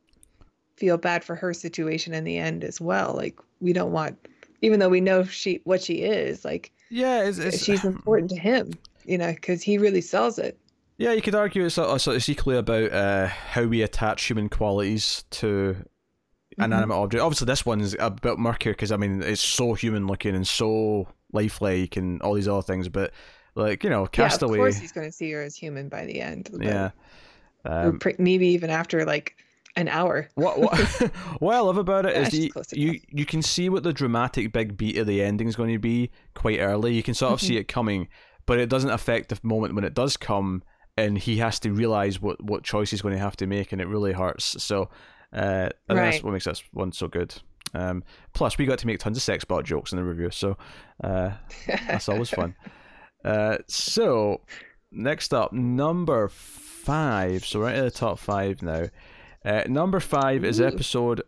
feel 0.77 0.97
bad 0.97 1.25
for 1.25 1.35
her 1.37 1.55
situation 1.55 2.15
in 2.15 2.25
the 2.25 2.39
end 2.39 2.65
as 2.65 2.81
well. 2.81 3.15
Like, 3.15 3.39
we 3.61 3.73
don't 3.73 3.93
want, 3.93 4.19
even 4.63 4.81
though 4.81 4.89
we 4.89 5.01
know 5.01 5.25
she 5.25 5.61
what 5.65 5.83
she 5.83 6.03
is, 6.03 6.45
like 6.45 6.73
yeah, 6.91 7.25
it's, 7.25 7.39
it's 7.39 7.63
she's 7.63 7.85
important 7.85 8.31
to 8.31 8.39
him, 8.39 8.73
you 9.05 9.19
know, 9.19 9.33
because 9.33 9.63
he 9.63 9.79
really 9.79 10.01
sells 10.01 10.39
it. 10.39 10.59
Yeah, 10.97 11.13
you 11.13 11.23
could 11.23 11.35
argue 11.35 11.65
it's, 11.65 11.77
a, 11.79 11.93
it's 11.97 12.29
equally 12.29 12.57
about 12.57 12.93
uh, 12.93 13.27
how 13.27 13.65
we 13.65 13.83
attach 13.83 14.25
human 14.25 14.49
qualities 14.49 15.25
to 15.31 15.77
Mm-hmm. 16.57 16.65
inanimate 16.67 16.97
object. 16.97 17.21
Obviously, 17.23 17.47
this 17.47 17.67
one's 17.67 17.97
a 17.99 18.11
bit 18.11 18.39
murkier 18.39 18.73
because 18.73 18.93
I 18.93 18.97
mean 18.97 19.23
it's 19.23 19.41
so 19.41 19.75
human 19.75 20.07
looking 20.07 20.37
and 20.37 20.47
so 20.47 21.09
lifelike 21.33 21.97
and 21.97 22.23
all 22.23 22.35
these 22.35 22.47
other 22.47 22.63
things. 22.63 22.89
But 22.89 23.13
like 23.57 23.83
you 23.83 23.91
know, 23.91 24.09
Yeah, 24.17 24.33
of 24.33 24.41
course 24.41 24.77
he's 24.77 24.93
going 24.93 25.09
to 25.09 25.13
see 25.13 25.33
her 25.33 25.43
as 25.43 25.57
human 25.57 25.89
by 25.89 26.07
the 26.07 26.21
end. 26.21 26.51
Yeah. 26.61 26.91
Um, 27.65 27.99
pre- 27.99 28.15
maybe 28.19 28.47
even 28.49 28.71
after 28.71 29.05
like 29.05 29.37
an 29.75 29.89
hour. 29.89 30.29
what 30.37 30.61
what 30.61 30.79
what 31.41 31.57
I 31.57 31.61
love 31.61 31.77
about 31.79 32.07
it 32.07 32.15
Yeah, 32.15 32.23
is 32.23 32.35
you, 32.35 32.51
you 32.73 33.01
you 33.11 33.27
can 33.27 33.43
see 33.43 33.69
what 33.69 33.83
the 33.83 33.93
dramatic 33.93 34.53
big 34.53 34.77
beat 34.77 34.97
of 34.99 35.09
the 35.09 35.23
ending 35.23 35.49
is 35.49 35.57
going 35.57 35.73
to 35.73 35.79
be 35.81 36.11
quite 36.35 36.61
early. 36.61 36.95
You 36.95 37.03
can 37.03 37.15
sort 37.15 37.33
of 37.33 37.41
Mm-hmm. 37.41 37.47
see 37.49 37.57
it 37.57 37.65
coming, 37.67 38.09
but 38.47 38.61
it 38.61 38.69
doesn't 38.69 38.91
affect 38.91 39.31
the 39.31 39.41
moment 39.43 39.75
when 39.75 39.85
it 39.85 39.95
does 39.95 40.17
come, 40.17 40.63
and 40.97 41.19
he 41.19 41.39
has 41.39 41.59
to 41.61 41.73
realize 41.73 42.21
what 42.21 42.43
what 42.43 42.63
choice 42.63 42.91
he's 42.91 43.03
going 43.03 43.15
to 43.15 43.21
have 43.21 43.37
to 43.37 43.47
make, 43.47 43.73
and 43.73 43.81
it 43.81 43.89
really 43.89 44.13
hurts. 44.13 44.63
So, 44.63 44.91
uh, 45.33 45.69
think 45.89 46.13
that's 46.13 46.23
what 46.23 46.33
makes 46.33 46.45
this 46.45 46.63
one 46.73 46.93
so 46.93 47.09
good. 47.09 47.35
Um, 47.75 48.05
plus, 48.33 48.57
we 48.57 48.67
got 48.67 48.79
to 48.79 48.87
make 48.87 49.01
tons 49.01 49.17
of 49.17 49.23
sex 49.23 49.45
bot 49.45 49.65
jokes 49.65 49.93
in 49.93 49.97
the 49.97 50.05
review, 50.05 50.31
so 50.31 50.57
uh, 51.03 51.31
that's 51.67 52.09
always 52.09 52.31
fun. 52.31 52.55
Uh, 53.25 53.57
so 53.67 54.43
next 54.93 55.33
up, 55.33 55.51
number 55.51 56.29
five. 56.29 57.43
So 57.47 57.61
we're 57.61 57.71
into 57.71 57.85
the 57.85 57.91
top 57.91 58.19
five 58.19 58.61
now. 58.61 58.89
Uh, 59.43 59.63
number 59.67 59.99
five 59.99 60.45
is 60.45 60.61
episode 60.61 61.23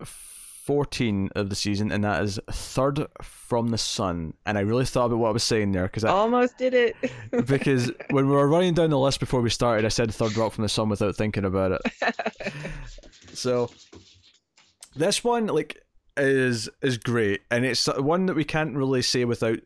fourteen 0.67 1.31
of 1.35 1.49
the 1.49 1.57
season, 1.57 1.93
and 1.93 2.05
that 2.05 2.23
is 2.23 2.39
Third 2.51 3.07
from 3.23 3.69
the 3.69 3.79
Sun. 3.79 4.35
And 4.45 4.59
I 4.59 4.63
really 4.63 4.85
thought 4.85 5.07
about 5.07 5.19
what 5.19 5.29
I 5.29 5.33
was 5.33 5.45
saying 5.45 5.73
there 5.73 5.85
because 5.85 6.05
I, 6.05 6.11
Almost 6.11 6.59
did 6.59 6.75
it. 6.75 6.97
because 7.47 7.93
when 8.11 8.27
we 8.27 8.35
were 8.35 8.49
running 8.49 8.75
down 8.75 8.91
the 8.91 8.99
list 8.99 9.21
before 9.21 9.41
we 9.41 9.51
started, 9.51 9.85
I 9.85 9.89
said 9.89 10.13
Third 10.13 10.37
Rock 10.37 10.53
from 10.53 10.63
the 10.63 10.69
Sun 10.69 10.89
without 10.89 11.17
thinking 11.17 11.45
about 11.45 11.73
it. 11.73 12.15
So 13.37 13.71
this 14.95 15.23
one 15.23 15.47
like 15.47 15.83
is 16.17 16.69
is 16.83 16.99
great, 16.99 17.43
and 17.51 17.65
it's 17.65 17.87
one 17.87 18.27
that 18.27 18.37
we 18.37 18.45
can't 18.45 18.75
really 18.75 19.03
say 19.03 19.25
without. 19.25 19.59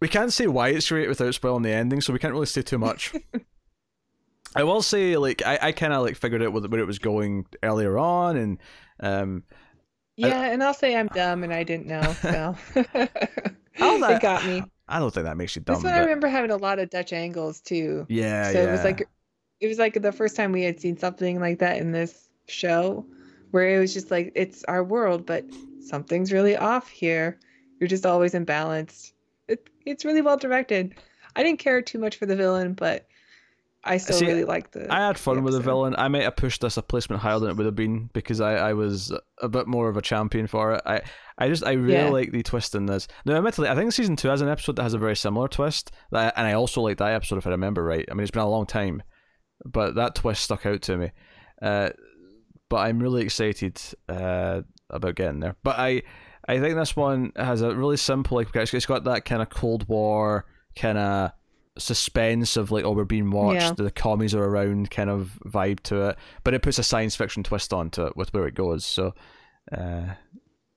We 0.00 0.08
can't 0.08 0.32
say 0.32 0.46
why 0.46 0.68
it's 0.68 0.88
great 0.88 1.08
without 1.08 1.34
spoiling 1.34 1.62
the 1.62 1.70
ending, 1.70 2.00
so 2.00 2.12
we 2.12 2.18
can't 2.18 2.34
really 2.34 2.46
say 2.46 2.62
too 2.62 2.78
much. 2.78 3.14
I 4.56 4.62
will 4.64 4.82
say, 4.82 5.16
like, 5.16 5.42
I, 5.44 5.58
I 5.60 5.72
kind 5.72 5.92
of 5.92 6.02
like 6.02 6.16
figured 6.16 6.42
out 6.42 6.52
where 6.52 6.80
it 6.80 6.86
was 6.86 6.98
going 6.98 7.46
earlier 7.62 7.98
on, 7.98 8.36
and 8.36 8.58
um, 9.00 9.44
yeah, 10.18 10.50
and 10.52 10.62
I'll 10.62 10.74
say 10.74 10.96
I'm 10.96 11.08
dumb 11.08 11.44
and 11.44 11.52
I 11.52 11.62
didn't 11.64 11.86
know. 11.86 12.14
So 12.22 12.56
Oh, 13.80 14.00
that- 14.00 14.16
it 14.16 14.22
got 14.22 14.44
me. 14.44 14.62
I 14.88 14.98
don't 14.98 15.12
think 15.12 15.24
that 15.24 15.36
makes 15.36 15.54
you 15.54 15.62
dumb. 15.62 15.76
This 15.76 15.84
one 15.84 15.92
I 15.94 15.98
remember 15.98 16.28
having 16.28 16.50
a 16.50 16.56
lot 16.56 16.78
of 16.78 16.88
Dutch 16.90 17.12
angles 17.12 17.60
too. 17.60 18.06
yeah, 18.08 18.50
so 18.50 18.58
yeah. 18.60 18.68
it 18.68 18.70
was 18.72 18.84
like 18.84 19.08
it 19.60 19.66
was 19.68 19.78
like 19.78 20.00
the 20.00 20.12
first 20.12 20.34
time 20.36 20.50
we 20.52 20.62
had 20.62 20.80
seen 20.80 20.96
something 20.96 21.38
like 21.40 21.58
that 21.58 21.76
in 21.78 21.92
this 21.92 22.30
show 22.46 23.04
where 23.50 23.68
it 23.74 23.78
was 23.78 23.92
just 23.92 24.10
like 24.10 24.32
it's 24.34 24.64
our 24.64 24.82
world 24.82 25.26
but 25.26 25.44
something's 25.80 26.32
really 26.32 26.56
off 26.56 26.88
here 26.88 27.38
you're 27.78 27.88
just 27.88 28.06
always 28.06 28.32
imbalanced 28.34 29.12
it, 29.48 29.68
it's 29.84 30.04
really 30.04 30.22
well 30.22 30.36
directed 30.38 30.94
i 31.36 31.42
didn't 31.42 31.58
care 31.58 31.82
too 31.82 31.98
much 31.98 32.16
for 32.16 32.24
the 32.26 32.36
villain 32.36 32.72
but 32.72 33.06
i 33.88 33.96
still 33.96 34.16
See, 34.18 34.26
really 34.26 34.44
liked 34.44 34.72
the 34.72 34.92
I 34.92 35.06
had 35.06 35.18
fun 35.18 35.42
with 35.42 35.54
the 35.54 35.60
villain. 35.60 35.94
I 35.98 36.08
might 36.08 36.22
have 36.22 36.36
pushed 36.36 36.60
this 36.60 36.76
a 36.76 36.82
placement 36.82 37.22
higher 37.22 37.38
than 37.38 37.50
it 37.50 37.56
would 37.56 37.66
have 37.66 37.74
been 37.74 38.10
because 38.12 38.40
I, 38.40 38.54
I 38.54 38.72
was 38.74 39.12
a 39.42 39.48
bit 39.48 39.66
more 39.66 39.88
of 39.88 39.96
a 39.96 40.02
champion 40.02 40.46
for 40.46 40.74
it. 40.74 40.82
I, 40.86 41.00
I 41.38 41.48
just 41.48 41.64
I 41.64 41.72
really 41.72 41.94
Yeah. 41.94 42.10
like 42.10 42.30
the 42.32 42.42
twist 42.42 42.74
in 42.74 42.86
this. 42.86 43.08
Now, 43.24 43.36
admittedly, 43.36 43.68
I 43.68 43.74
think 43.74 43.92
season 43.92 44.16
two 44.16 44.28
has 44.28 44.40
an 44.40 44.48
episode 44.48 44.76
that 44.76 44.82
has 44.82 44.94
a 44.94 44.98
very 44.98 45.16
similar 45.16 45.48
twist, 45.48 45.90
that, 46.12 46.34
and 46.36 46.46
I 46.46 46.52
also 46.52 46.80
like 46.80 46.98
that 46.98 47.12
episode 47.12 47.38
if 47.38 47.46
I 47.46 47.50
remember 47.50 47.82
right. 47.84 48.06
I 48.10 48.14
mean, 48.14 48.22
it's 48.22 48.30
been 48.30 48.42
a 48.42 48.48
long 48.48 48.66
time, 48.66 49.02
but 49.64 49.94
that 49.96 50.14
twist 50.14 50.42
stuck 50.44 50.66
out 50.66 50.82
to 50.82 50.96
me. 50.96 51.10
Uh, 51.62 51.90
but 52.68 52.76
I'm 52.78 52.98
really 52.98 53.22
excited 53.22 53.80
uh, 54.08 54.60
about 54.90 55.14
getting 55.14 55.40
there. 55.40 55.56
But 55.62 55.78
I, 55.78 56.02
I 56.46 56.58
think 56.60 56.76
this 56.76 56.94
one 56.94 57.32
has 57.36 57.62
a 57.62 57.74
really 57.74 57.96
simple 57.96 58.36
like 58.36 58.54
it's 58.54 58.86
got 58.86 59.04
that 59.04 59.24
kind 59.24 59.40
of 59.42 59.48
Cold 59.48 59.88
War 59.88 60.44
kind 60.76 60.98
of 60.98 61.30
suspense 61.78 62.56
of 62.56 62.70
like 62.70 62.84
oh 62.84 62.92
we're 62.92 63.04
being 63.04 63.30
watched 63.30 63.60
Yeah. 63.60 63.72
the 63.72 63.90
commies 63.90 64.34
are 64.34 64.44
around 64.44 64.90
kind 64.90 65.08
of 65.10 65.38
vibe 65.46 65.80
to 65.84 66.08
it 66.10 66.16
but 66.44 66.54
it 66.54 66.62
puts 66.62 66.78
a 66.78 66.82
science 66.82 67.16
fiction 67.16 67.42
twist 67.42 67.72
onto 67.72 68.04
it 68.06 68.16
with 68.16 68.32
where 68.34 68.46
it 68.46 68.54
goes 68.54 68.84
so 68.84 69.14
uh 69.76 70.02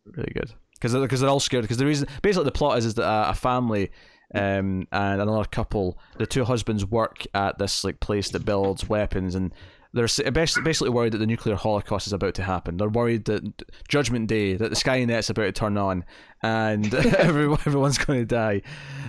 really 0.05 0.31
good 0.33 0.51
because 0.75 0.93
they're, 0.93 1.07
'cause 1.07 1.19
they're 1.19 1.29
all 1.29 1.39
scared 1.39 1.63
because 1.63 1.77
the 1.77 1.85
reason 1.85 2.07
basically 2.21 2.45
the 2.45 2.51
plot 2.51 2.77
is 2.77 2.85
is 2.85 2.93
that 2.95 3.05
a, 3.07 3.29
a 3.29 3.33
family 3.33 3.91
um 4.33 4.87
and 4.91 5.21
another 5.21 5.43
couple 5.45 5.97
the 6.17 6.25
two 6.25 6.43
husbands 6.45 6.85
work 6.85 7.23
at 7.33 7.57
this 7.57 7.83
like 7.83 7.99
place 7.99 8.29
that 8.29 8.45
builds 8.45 8.87
weapons 8.87 9.35
and 9.35 9.53
they're 9.93 10.07
basically 10.31 10.89
worried 10.89 11.11
that 11.13 11.17
the 11.17 11.25
nuclear 11.27 11.55
holocaust 11.55 12.07
is 12.07 12.13
about 12.13 12.33
to 12.35 12.43
happen. 12.43 12.77
They're 12.77 12.87
worried 12.89 13.25
that 13.25 13.43
Judgment 13.87 14.27
Day, 14.27 14.55
that 14.55 14.69
the 14.69 14.75
Skynet's 14.75 15.29
about 15.29 15.43
to 15.43 15.51
turn 15.51 15.77
on, 15.77 16.05
and 16.41 16.93
everyone, 17.17 17.59
everyone's 17.65 17.97
going 17.97 18.19
to 18.19 18.25
die. 18.25 18.61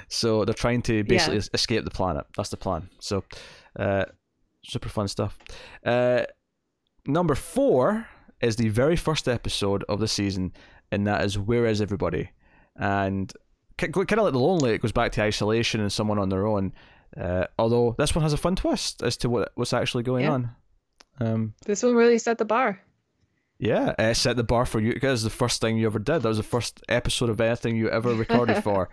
So 0.08 0.44
they're 0.44 0.54
trying 0.54 0.82
to 0.82 1.04
basically 1.04 1.36
Yeah. 1.36 1.42
escape 1.54 1.84
the 1.84 1.90
planet. 1.90 2.26
That's 2.36 2.48
the 2.50 2.56
plan. 2.56 2.88
So, 3.00 3.24
uh, 3.78 4.06
super 4.64 4.88
fun 4.88 5.06
stuff. 5.08 5.38
Uh, 5.86 6.24
number 7.06 7.34
four 7.34 8.06
is 8.40 8.56
the 8.56 8.68
very 8.68 8.96
first 8.96 9.28
episode 9.28 9.84
of 9.88 10.00
the 10.00 10.08
season, 10.08 10.52
and 10.90 11.06
that 11.06 11.24
is 11.24 11.38
Where 11.38 11.66
Is 11.66 11.80
Everybody? 11.80 12.30
And 12.76 13.32
kind 13.76 13.94
of 13.96 14.18
like 14.24 14.32
the 14.32 14.38
Lonely, 14.38 14.72
it 14.74 14.80
goes 14.82 14.92
back 14.92 15.12
to 15.12 15.22
isolation 15.22 15.80
and 15.80 15.92
someone 15.92 16.18
on 16.18 16.28
their 16.28 16.46
own. 16.46 16.72
Uh, 17.20 17.46
although 17.58 17.94
this 17.98 18.14
one 18.14 18.22
has 18.22 18.32
a 18.32 18.36
fun 18.38 18.56
twist 18.56 19.02
as 19.02 19.16
to 19.18 19.28
what 19.28 19.52
what's 19.54 19.72
actually 19.72 20.02
going 20.02 20.24
Yeah. 20.24 20.30
on. 20.32 20.50
Um, 21.20 21.55
this 21.66 21.83
one 21.83 21.94
really 21.94 22.18
set 22.18 22.38
the 22.38 22.44
bar 22.44 22.81
yeah, 23.62 23.94
uh, 23.96 24.12
set 24.12 24.35
the 24.35 24.42
bar 24.42 24.66
for 24.66 24.81
you 24.81 24.92
because 24.92 25.22
the 25.22 25.31
first 25.31 25.61
thing 25.61 25.79
you 25.79 25.87
ever 25.87 26.01
did. 26.01 26.22
That 26.22 26.29
was 26.29 26.37
the 26.37 26.42
first 26.42 26.83
episode 26.88 27.31
of 27.31 27.40
anything 27.40 27.77
you 27.77 27.88
ever 27.90 28.12
recorded 28.12 28.61
for. 28.64 28.88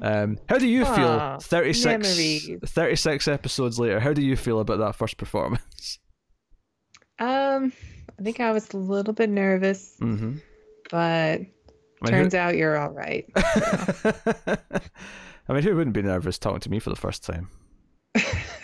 Um, 0.00 0.38
how 0.48 0.56
do 0.56 0.66
you 0.66 0.86
feel 0.86 1.08
Aw, 1.08 1.38
36, 1.38 1.84
memories. 1.84 2.50
36 2.64 3.28
episodes 3.28 3.78
later? 3.78 4.00
How 4.00 4.14
do 4.14 4.22
you 4.22 4.34
feel 4.34 4.60
about 4.60 4.78
that 4.78 4.94
first 4.94 5.18
performance? 5.18 5.98
um 7.18 7.72
i 8.18 8.22
think 8.22 8.40
i 8.40 8.52
was 8.52 8.74
a 8.74 8.76
little 8.76 9.14
bit 9.14 9.30
nervous 9.30 9.96
mm-hmm. 10.02 10.36
but 10.90 11.00
I 11.00 11.40
mean, 12.02 12.10
turns 12.10 12.34
out 12.34 12.58
you're 12.58 12.76
all 12.76 12.90
right 12.90 13.24
who, 13.34 14.12
I 15.48 15.52
mean, 15.54 15.62
who 15.62 15.74
wouldn't 15.76 15.94
be 15.94 16.02
nervous 16.02 16.36
talking 16.36 16.60
to 16.60 16.70
me 16.70 16.78
for 16.78 16.90
the 16.90 16.96
first 16.96 17.24
time? 17.24 17.48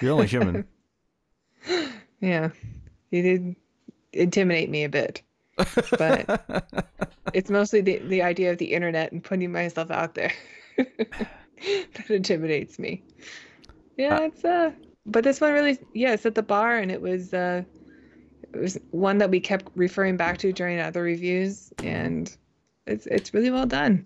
You're 0.02 0.12
only 0.12 0.26
human. 0.26 0.66
yeah 2.20 2.50
you 3.12 3.22
did 3.22 3.56
intimidate 4.12 4.70
me 4.70 4.82
a 4.84 4.88
bit. 4.88 5.22
But 5.96 6.74
it's 7.34 7.50
mostly 7.50 7.80
the 7.80 7.98
the 7.98 8.22
idea 8.22 8.50
of 8.50 8.58
the 8.58 8.72
internet 8.72 9.12
and 9.12 9.22
putting 9.22 9.52
myself 9.52 9.90
out 9.90 10.14
there 10.14 10.32
that 10.76 12.10
intimidates 12.10 12.78
me. 12.78 13.02
Yeah, 13.96 14.16
Uh, 14.16 14.22
it's 14.22 14.44
uh 14.44 14.72
but 15.06 15.24
this 15.24 15.40
one 15.40 15.52
really 15.52 15.78
yeah, 15.92 16.12
it's 16.14 16.26
at 16.26 16.34
the 16.34 16.42
bar 16.42 16.78
and 16.78 16.90
it 16.90 17.00
was 17.00 17.32
uh 17.32 17.62
it 18.52 18.58
was 18.58 18.78
one 18.90 19.18
that 19.18 19.30
we 19.30 19.40
kept 19.40 19.70
referring 19.74 20.16
back 20.16 20.38
to 20.38 20.52
during 20.52 20.80
other 20.80 21.02
reviews 21.02 21.72
and 21.82 22.36
it's 22.86 23.06
it's 23.06 23.32
really 23.34 23.50
well 23.50 23.66
done. 23.66 24.04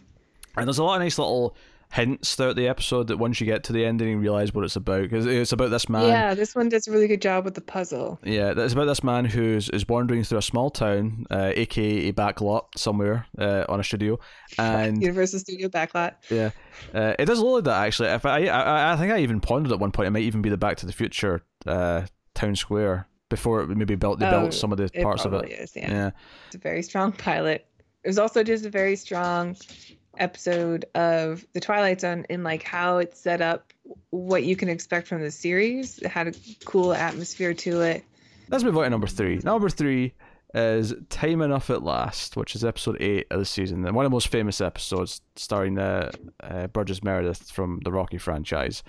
And 0.56 0.66
there's 0.66 0.78
a 0.78 0.84
lot 0.84 0.96
of 0.96 1.02
nice 1.02 1.18
little 1.18 1.56
hints 1.92 2.34
throughout 2.34 2.56
the 2.56 2.68
episode 2.68 3.06
that 3.08 3.16
once 3.16 3.40
you 3.40 3.46
get 3.46 3.64
to 3.64 3.72
the 3.72 3.84
ending, 3.84 4.08
you 4.08 4.18
realize 4.18 4.52
what 4.52 4.64
it's 4.64 4.76
about. 4.76 5.02
Because 5.02 5.24
it's 5.26 5.52
about 5.52 5.70
this 5.70 5.88
man. 5.88 6.08
yeah, 6.08 6.34
this 6.34 6.54
one 6.54 6.68
does 6.68 6.86
a 6.88 6.90
really 6.92 7.06
good 7.08 7.22
job 7.22 7.44
with 7.44 7.54
the 7.54 7.60
puzzle. 7.60 8.18
Yeah, 8.24 8.52
it's 8.56 8.72
about 8.72 8.86
this 8.86 9.02
man 9.04 9.24
who's 9.24 9.68
is 9.70 9.86
wandering 9.88 10.24
through 10.24 10.38
a 10.38 10.42
small 10.42 10.70
town, 10.70 11.26
uh, 11.30 11.52
aka 11.54 12.08
a 12.08 12.10
back 12.12 12.40
lot 12.40 12.68
somewhere 12.76 13.26
uh, 13.38 13.64
on 13.68 13.80
a 13.80 13.84
studio, 13.84 14.18
and 14.58 15.00
Universal 15.02 15.40
Studio 15.40 15.68
backlot. 15.68 16.14
yeah, 16.30 16.50
uh, 16.94 17.14
it 17.18 17.26
does 17.26 17.38
look 17.40 17.54
like 17.54 17.64
that 17.64 17.86
actually. 17.86 18.08
If 18.10 18.26
I, 18.26 18.46
I, 18.46 18.92
I 18.92 18.96
think 18.96 19.12
I 19.12 19.18
even 19.20 19.40
pondered 19.40 19.72
at 19.72 19.78
one 19.78 19.92
point 19.92 20.08
it 20.08 20.10
might 20.10 20.22
even 20.24 20.42
be 20.42 20.50
the 20.50 20.56
Back 20.58 20.76
to 20.78 20.86
the 20.86 20.92
Future 20.92 21.44
uh, 21.66 22.06
town 22.34 22.56
square 22.56 23.08
before 23.28 23.62
it 23.62 23.68
maybe 23.68 23.94
built 23.96 24.20
they 24.20 24.26
Oh, 24.26 24.40
built 24.42 24.54
some 24.54 24.70
of 24.70 24.78
the 24.78 24.88
parts 25.02 25.24
of 25.24 25.32
it. 25.34 25.50
is, 25.50 25.74
yeah. 25.74 25.90
Yeah, 25.90 26.10
It's 26.46 26.54
a 26.56 26.58
very 26.58 26.82
strong 26.82 27.10
pilot. 27.12 27.66
It 28.04 28.08
was 28.08 28.18
also 28.20 28.44
just 28.44 28.64
a 28.64 28.70
very 28.70 28.94
strong 28.94 29.56
episode 30.18 30.84
of 30.94 31.46
the 31.52 31.60
Twilight 31.60 32.00
Zone 32.00 32.26
in 32.28 32.42
like 32.42 32.62
how 32.62 32.98
it's 32.98 33.20
set 33.20 33.40
up, 33.40 33.72
what 34.10 34.44
you 34.44 34.56
can 34.56 34.68
expect 34.68 35.06
from 35.06 35.22
the 35.22 35.30
series. 35.30 35.98
It 35.98 36.08
had 36.08 36.28
a 36.28 36.32
cool 36.64 36.92
atmosphere 36.92 37.54
to 37.54 37.82
it. 37.82 38.04
let's 38.48 38.64
move 38.64 38.76
on 38.76 38.84
to 38.84 38.90
number 38.90 39.06
three. 39.06 39.40
Number 39.44 39.68
three 39.68 40.14
is 40.54 40.94
Time 41.10 41.42
Enough 41.42 41.70
at 41.70 41.82
Last, 41.82 42.36
which 42.36 42.54
is 42.54 42.64
episode 42.64 42.96
eight 43.00 43.26
of 43.30 43.38
the 43.38 43.44
season, 43.44 43.82
one 43.82 44.04
of 44.04 44.10
the 44.10 44.14
most 44.14 44.28
famous 44.28 44.60
episodes, 44.60 45.20
starring 45.36 45.78
uh, 45.78 46.10
uh, 46.42 46.66
Burgess 46.68 47.02
Meredith 47.02 47.50
from 47.50 47.80
the 47.84 47.92
Rocky 47.92 48.18
franchise. 48.18 48.82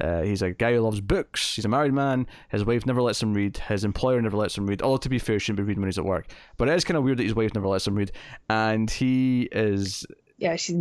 Uh, 0.00 0.22
he's 0.22 0.42
a 0.42 0.50
guy 0.50 0.74
who 0.74 0.80
loves 0.80 1.00
books. 1.00 1.56
He's 1.56 1.64
a 1.64 1.68
married 1.68 1.94
man. 1.94 2.26
His 2.50 2.64
wife 2.64 2.84
never 2.86 3.00
lets 3.00 3.22
him 3.22 3.32
read. 3.32 3.56
His 3.56 3.84
employer 3.84 4.20
never 4.20 4.36
lets 4.36 4.56
him 4.56 4.66
read. 4.66 4.82
Although 4.82 4.98
to 4.98 5.08
be 5.08 5.18
fair, 5.18 5.36
he 5.36 5.38
shouldn't 5.38 5.56
be 5.56 5.62
reading 5.62 5.80
when 5.80 5.88
he's 5.88 5.98
at 5.98 6.04
work. 6.04 6.26
But 6.58 6.68
it 6.68 6.74
is 6.74 6.84
kind 6.84 6.98
of 6.98 7.04
weird 7.04 7.18
that 7.18 7.24
his 7.24 7.34
wife 7.34 7.54
never 7.54 7.68
lets 7.68 7.86
him 7.86 7.94
read. 7.94 8.12
And 8.50 8.90
he 8.90 9.48
is, 9.52 10.04
Yeah, 10.38 10.56
she's 10.56 10.76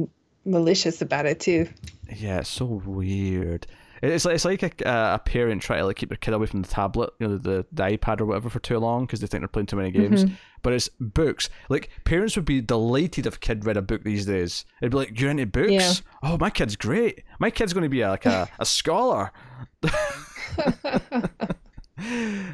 malicious 0.45 1.01
about 1.01 1.25
it 1.25 1.39
too. 1.39 1.67
yeah, 2.15 2.39
it's 2.39 2.49
so 2.49 2.65
weird. 2.65 3.67
It's 4.01 4.25
like 4.25 4.35
it's 4.35 4.45
like 4.45 4.81
a, 4.81 5.13
a 5.15 5.19
parent 5.19 5.61
trying 5.61 5.79
to 5.79 5.85
like 5.85 5.95
keep 5.95 6.09
their 6.09 6.17
kid 6.17 6.33
away 6.33 6.45
from 6.45 6.61
the 6.61 6.67
tablet, 6.67 7.11
you 7.19 7.27
know, 7.27 7.37
the, 7.37 7.65
the 7.71 7.83
iPad 7.83 8.21
or 8.21 8.25
whatever 8.25 8.49
for 8.49 8.59
too 8.59 8.77
long 8.77 9.05
because 9.05 9.21
they 9.21 9.27
think 9.27 9.41
they're 9.41 9.47
playing 9.47 9.67
too 9.67 9.77
many 9.77 9.89
games. 9.89 10.25
But 10.61 10.73
it's 10.73 10.89
books. 10.99 11.49
Like 11.69 11.89
parents 12.03 12.35
would 12.35 12.45
be 12.45 12.61
delighted 12.61 13.25
if 13.25 13.37
a 13.37 13.39
kid 13.39 13.65
read 13.65 13.77
a 13.77 13.81
book 13.81 14.03
these 14.03 14.25
days. 14.25 14.65
It'd 14.81 14.91
be 14.91 14.97
like, 14.97 15.19
"You're 15.19 15.31
into 15.31 15.45
books? 15.45 15.71
Yeah. 15.71 15.93
Oh, 16.21 16.37
my 16.37 16.49
kid's 16.49 16.75
great. 16.75 17.23
My 17.39 17.49
kid's 17.49 17.73
going 17.73 17.83
to 17.83 17.89
be 17.89 18.05
like 18.05 18.25
a, 18.25 18.49
a 18.59 18.65
scholar." 18.65 19.31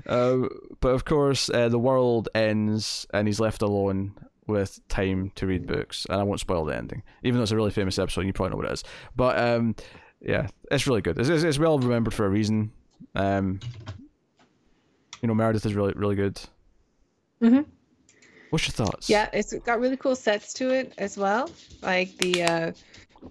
Um, 0.06 0.50
but 0.82 0.90
of 0.90 1.06
course, 1.06 1.50
uh, 1.50 1.68
the 1.68 1.80
world 1.80 2.30
ends 2.36 3.08
and 3.12 3.28
he's 3.28 3.40
left 3.40 3.64
alone 3.64 4.14
with 4.48 4.80
time 4.88 5.32
to 5.36 5.46
read 5.48 5.68
books. 5.68 6.06
And 6.10 6.20
I 6.20 6.24
won't 6.24 6.40
spoil 6.40 6.66
the 6.66 6.76
ending, 6.76 7.04
even 7.24 7.38
though 7.38 7.44
it's 7.44 7.52
a 7.52 7.56
really 7.56 7.72
famous 7.72 7.98
episode. 8.00 8.26
You 8.26 8.34
probably 8.34 8.52
know 8.52 8.58
what 8.58 8.66
it 8.68 8.74
is. 8.74 8.84
But 9.16 9.38
um, 9.40 9.76
yeah, 10.22 10.48
it's 10.70 10.88
really 10.88 11.02
good. 11.02 11.18
It's, 11.20 11.30
it's, 11.30 11.44
it's 11.44 11.60
well 11.60 11.78
remembered 11.80 12.14
for 12.14 12.26
a 12.26 12.30
reason. 12.30 12.72
Um, 13.16 13.60
you 15.22 15.28
know, 15.28 15.34
Meredith 15.36 15.66
is 15.66 15.74
really 15.76 15.94
really 15.96 16.16
good. 16.16 16.40
Mhm. 17.42 17.66
What's 18.50 18.68
your 18.68 18.74
thoughts? 18.74 19.10
Yeah, 19.10 19.30
it's 19.32 19.54
got 19.54 19.80
really 19.80 19.98
cool 19.98 20.16
sets 20.16 20.54
to 20.56 20.70
it 20.72 20.94
as 20.98 21.18
well. 21.18 21.50
Like 21.82 22.18
the 22.18 22.44
uh 22.44 22.72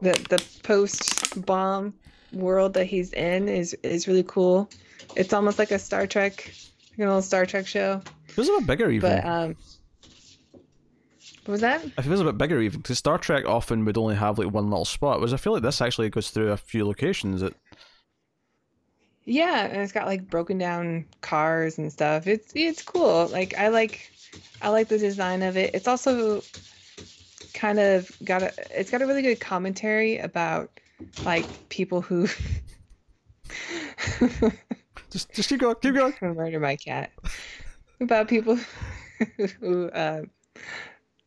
the 0.00 0.12
the 0.30 0.42
post 0.62 1.44
bomb 1.44 1.94
world 2.32 2.74
that 2.74 2.86
he's 2.86 3.12
in 3.12 3.48
is 3.48 3.74
is 3.82 4.08
really 4.08 4.22
cool. 4.22 4.70
It's 5.16 5.32
almost 5.32 5.58
like 5.58 5.72
a 5.72 5.78
Star 5.78 6.06
Trek, 6.06 6.52
like 6.92 6.98
an 6.98 7.08
old 7.08 7.24
Star 7.24 7.44
Trek 7.44 7.66
show. 7.66 8.00
it 8.28 8.32
feels 8.32 8.48
a 8.48 8.52
bit 8.58 8.66
bigger 8.66 8.90
even. 8.90 9.10
But 9.10 9.24
um 9.24 9.56
was 11.50 11.60
that? 11.60 11.84
It 11.84 12.02
feels 12.02 12.20
a 12.20 12.24
bit 12.24 12.38
bigger 12.38 12.60
even 12.60 12.80
because 12.80 12.98
Star 12.98 13.18
Trek 13.18 13.46
often 13.46 13.84
would 13.84 13.98
only 13.98 14.16
have 14.16 14.38
like 14.38 14.50
one 14.50 14.70
little 14.70 14.84
spot. 14.84 15.18
Whereas 15.18 15.34
I 15.34 15.36
feel 15.36 15.52
like 15.52 15.62
this 15.62 15.80
actually 15.80 16.10
goes 16.10 16.30
through 16.30 16.50
a 16.52 16.56
few 16.56 16.86
locations. 16.86 17.42
It 17.42 17.54
Yeah, 19.24 19.66
and 19.66 19.78
it's 19.78 19.92
got 19.92 20.06
like 20.06 20.28
broken 20.28 20.58
down 20.58 21.06
cars 21.20 21.78
and 21.78 21.92
stuff. 21.92 22.26
It's 22.26 22.52
it's 22.54 22.82
cool. 22.82 23.28
Like 23.28 23.56
I 23.58 23.68
like 23.68 24.10
I 24.62 24.68
like 24.68 24.88
the 24.88 24.98
design 24.98 25.42
of 25.42 25.56
it. 25.56 25.74
It's 25.74 25.88
also 25.88 26.42
kind 27.54 27.78
of 27.78 28.10
got 28.24 28.42
a 28.42 28.52
it's 28.70 28.90
got 28.90 29.02
a 29.02 29.06
really 29.06 29.22
good 29.22 29.40
commentary 29.40 30.18
about 30.18 30.70
like 31.24 31.46
people 31.68 32.00
who 32.00 32.26
just 35.10 35.32
just 35.32 35.48
keep 35.48 35.60
going, 35.60 35.76
keep 35.82 35.94
going. 35.94 36.14
Murder 36.20 36.60
my 36.60 36.76
cat. 36.76 37.10
About 38.00 38.28
people 38.28 38.58
who 39.60 39.88
uh, 39.88 40.22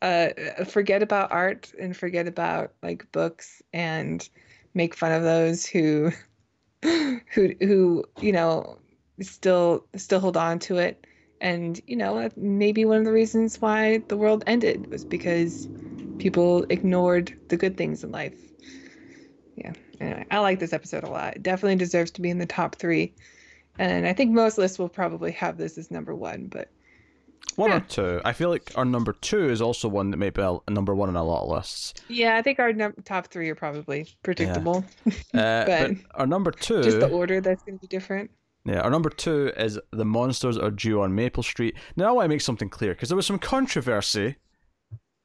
uh, 0.03 0.65
forget 0.65 1.01
about 1.01 1.31
art 1.31 1.71
and 1.79 1.95
forget 1.95 2.27
about 2.27 2.73
like 2.83 3.09
books 3.13 3.61
and 3.71 4.27
make 4.73 4.95
fun 4.95 5.13
of 5.13 5.23
those 5.23 5.65
who 5.65 6.11
who 6.83 7.53
who 7.61 8.03
you 8.19 8.33
know 8.33 8.77
still 9.21 9.85
still 9.95 10.19
hold 10.19 10.35
on 10.37 10.59
to 10.59 10.77
it. 10.77 11.07
And 11.39 11.79
you 11.87 11.95
know 11.95 12.29
maybe 12.35 12.83
one 12.85 12.97
of 12.97 13.05
the 13.05 13.13
reasons 13.13 13.61
why 13.61 14.03
the 14.09 14.17
world 14.17 14.43
ended 14.45 14.87
was 14.91 15.05
because 15.05 15.69
people 16.17 16.65
ignored 16.69 17.33
the 17.47 17.57
good 17.57 17.77
things 17.77 18.03
in 18.03 18.11
life. 18.11 18.37
Yeah. 19.55 19.73
Anyway, 20.01 20.25
I 20.29 20.39
like 20.39 20.59
this 20.59 20.73
episode 20.73 21.03
a 21.03 21.09
lot. 21.09 21.37
It 21.37 21.43
definitely 21.43 21.77
deserves 21.77 22.11
to 22.11 22.21
be 22.21 22.29
in 22.29 22.39
the 22.39 22.45
top 22.45 22.75
three. 22.75 23.13
And 23.77 24.05
I 24.05 24.13
think 24.13 24.31
most 24.31 24.57
lists 24.57 24.77
will 24.77 24.89
probably 24.89 25.31
have 25.31 25.57
this 25.57 25.77
as 25.77 25.91
number 25.91 26.13
one, 26.13 26.47
but 26.47 26.69
One 27.55 27.69
Yeah. 27.69 27.77
or 27.77 27.79
two. 27.81 28.21
I 28.25 28.33
feel 28.33 28.49
like 28.49 28.71
our 28.75 28.85
number 28.85 29.13
two 29.13 29.49
is 29.49 29.61
also 29.61 29.87
one 29.87 30.09
that 30.11 30.17
may 30.17 30.31
be 30.31 30.41
a, 30.41 30.57
number 30.69 30.95
one 30.95 31.09
on 31.09 31.15
a 31.15 31.23
lot 31.23 31.43
of 31.43 31.49
lists. 31.49 31.93
yeah, 32.07 32.35
I 32.35 32.41
think 32.41 32.57
our 32.59 32.73
num- 32.73 32.95
top 33.05 33.27
three 33.27 33.47
are 33.49 33.55
probably 33.55 34.07
predictable. 34.23 34.83
Uh, 35.05 35.11
but 35.33 35.67
But- 35.67 35.91
our 36.15 36.25
number 36.27 36.49
two, 36.51 36.81
Just 36.81 36.99
the 36.99 37.09
order 37.09 37.41
that's 37.41 37.61
going 37.63 37.77
to 37.77 37.81
be 37.81 37.87
different. 37.87 38.31
yeah, 38.65 38.81
our 38.81 38.89
number 38.89 39.09
two 39.11 39.51
is 39.55 39.79
the 39.91 40.05
monsters 40.05 40.57
are 40.57 40.71
due 40.71 41.01
on 41.01 41.13
Maple 41.13 41.43
Street. 41.43 41.75
Now 41.95 42.07
I 42.07 42.11
want 42.13 42.25
to 42.25 42.29
make 42.29 42.41
something 42.41 42.69
clear 42.69 42.93
because 42.93 43.09
there 43.09 43.15
was 43.15 43.27
some 43.27 43.37
controversy 43.39 44.37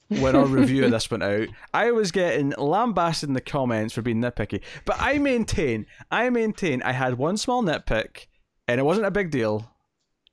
when 0.09 0.35
our 0.37 0.44
review 0.46 0.85
of 0.85 0.90
this 0.96 1.11
went 1.11 1.22
out. 1.22 1.48
I 1.72 1.92
was 1.92 2.12
getting 2.12 2.50
lambasted 2.59 3.28
in 3.31 3.35
the 3.35 3.40
comments 3.40 3.94
for 3.94 4.02
being 4.02 4.20
nitpicky, 4.20 4.61
but 4.85 4.96
I 5.00 5.16
maintain, 5.18 5.87
I 6.11 6.28
maintain, 6.28 6.83
I 6.83 6.92
had 6.92 7.16
one 7.16 7.38
small 7.38 7.62
nitpick, 7.62 8.26
and 8.66 8.78
it 8.78 8.85
wasn't 8.85 9.07
a 9.07 9.11
big 9.11 9.31
deal. 9.31 9.70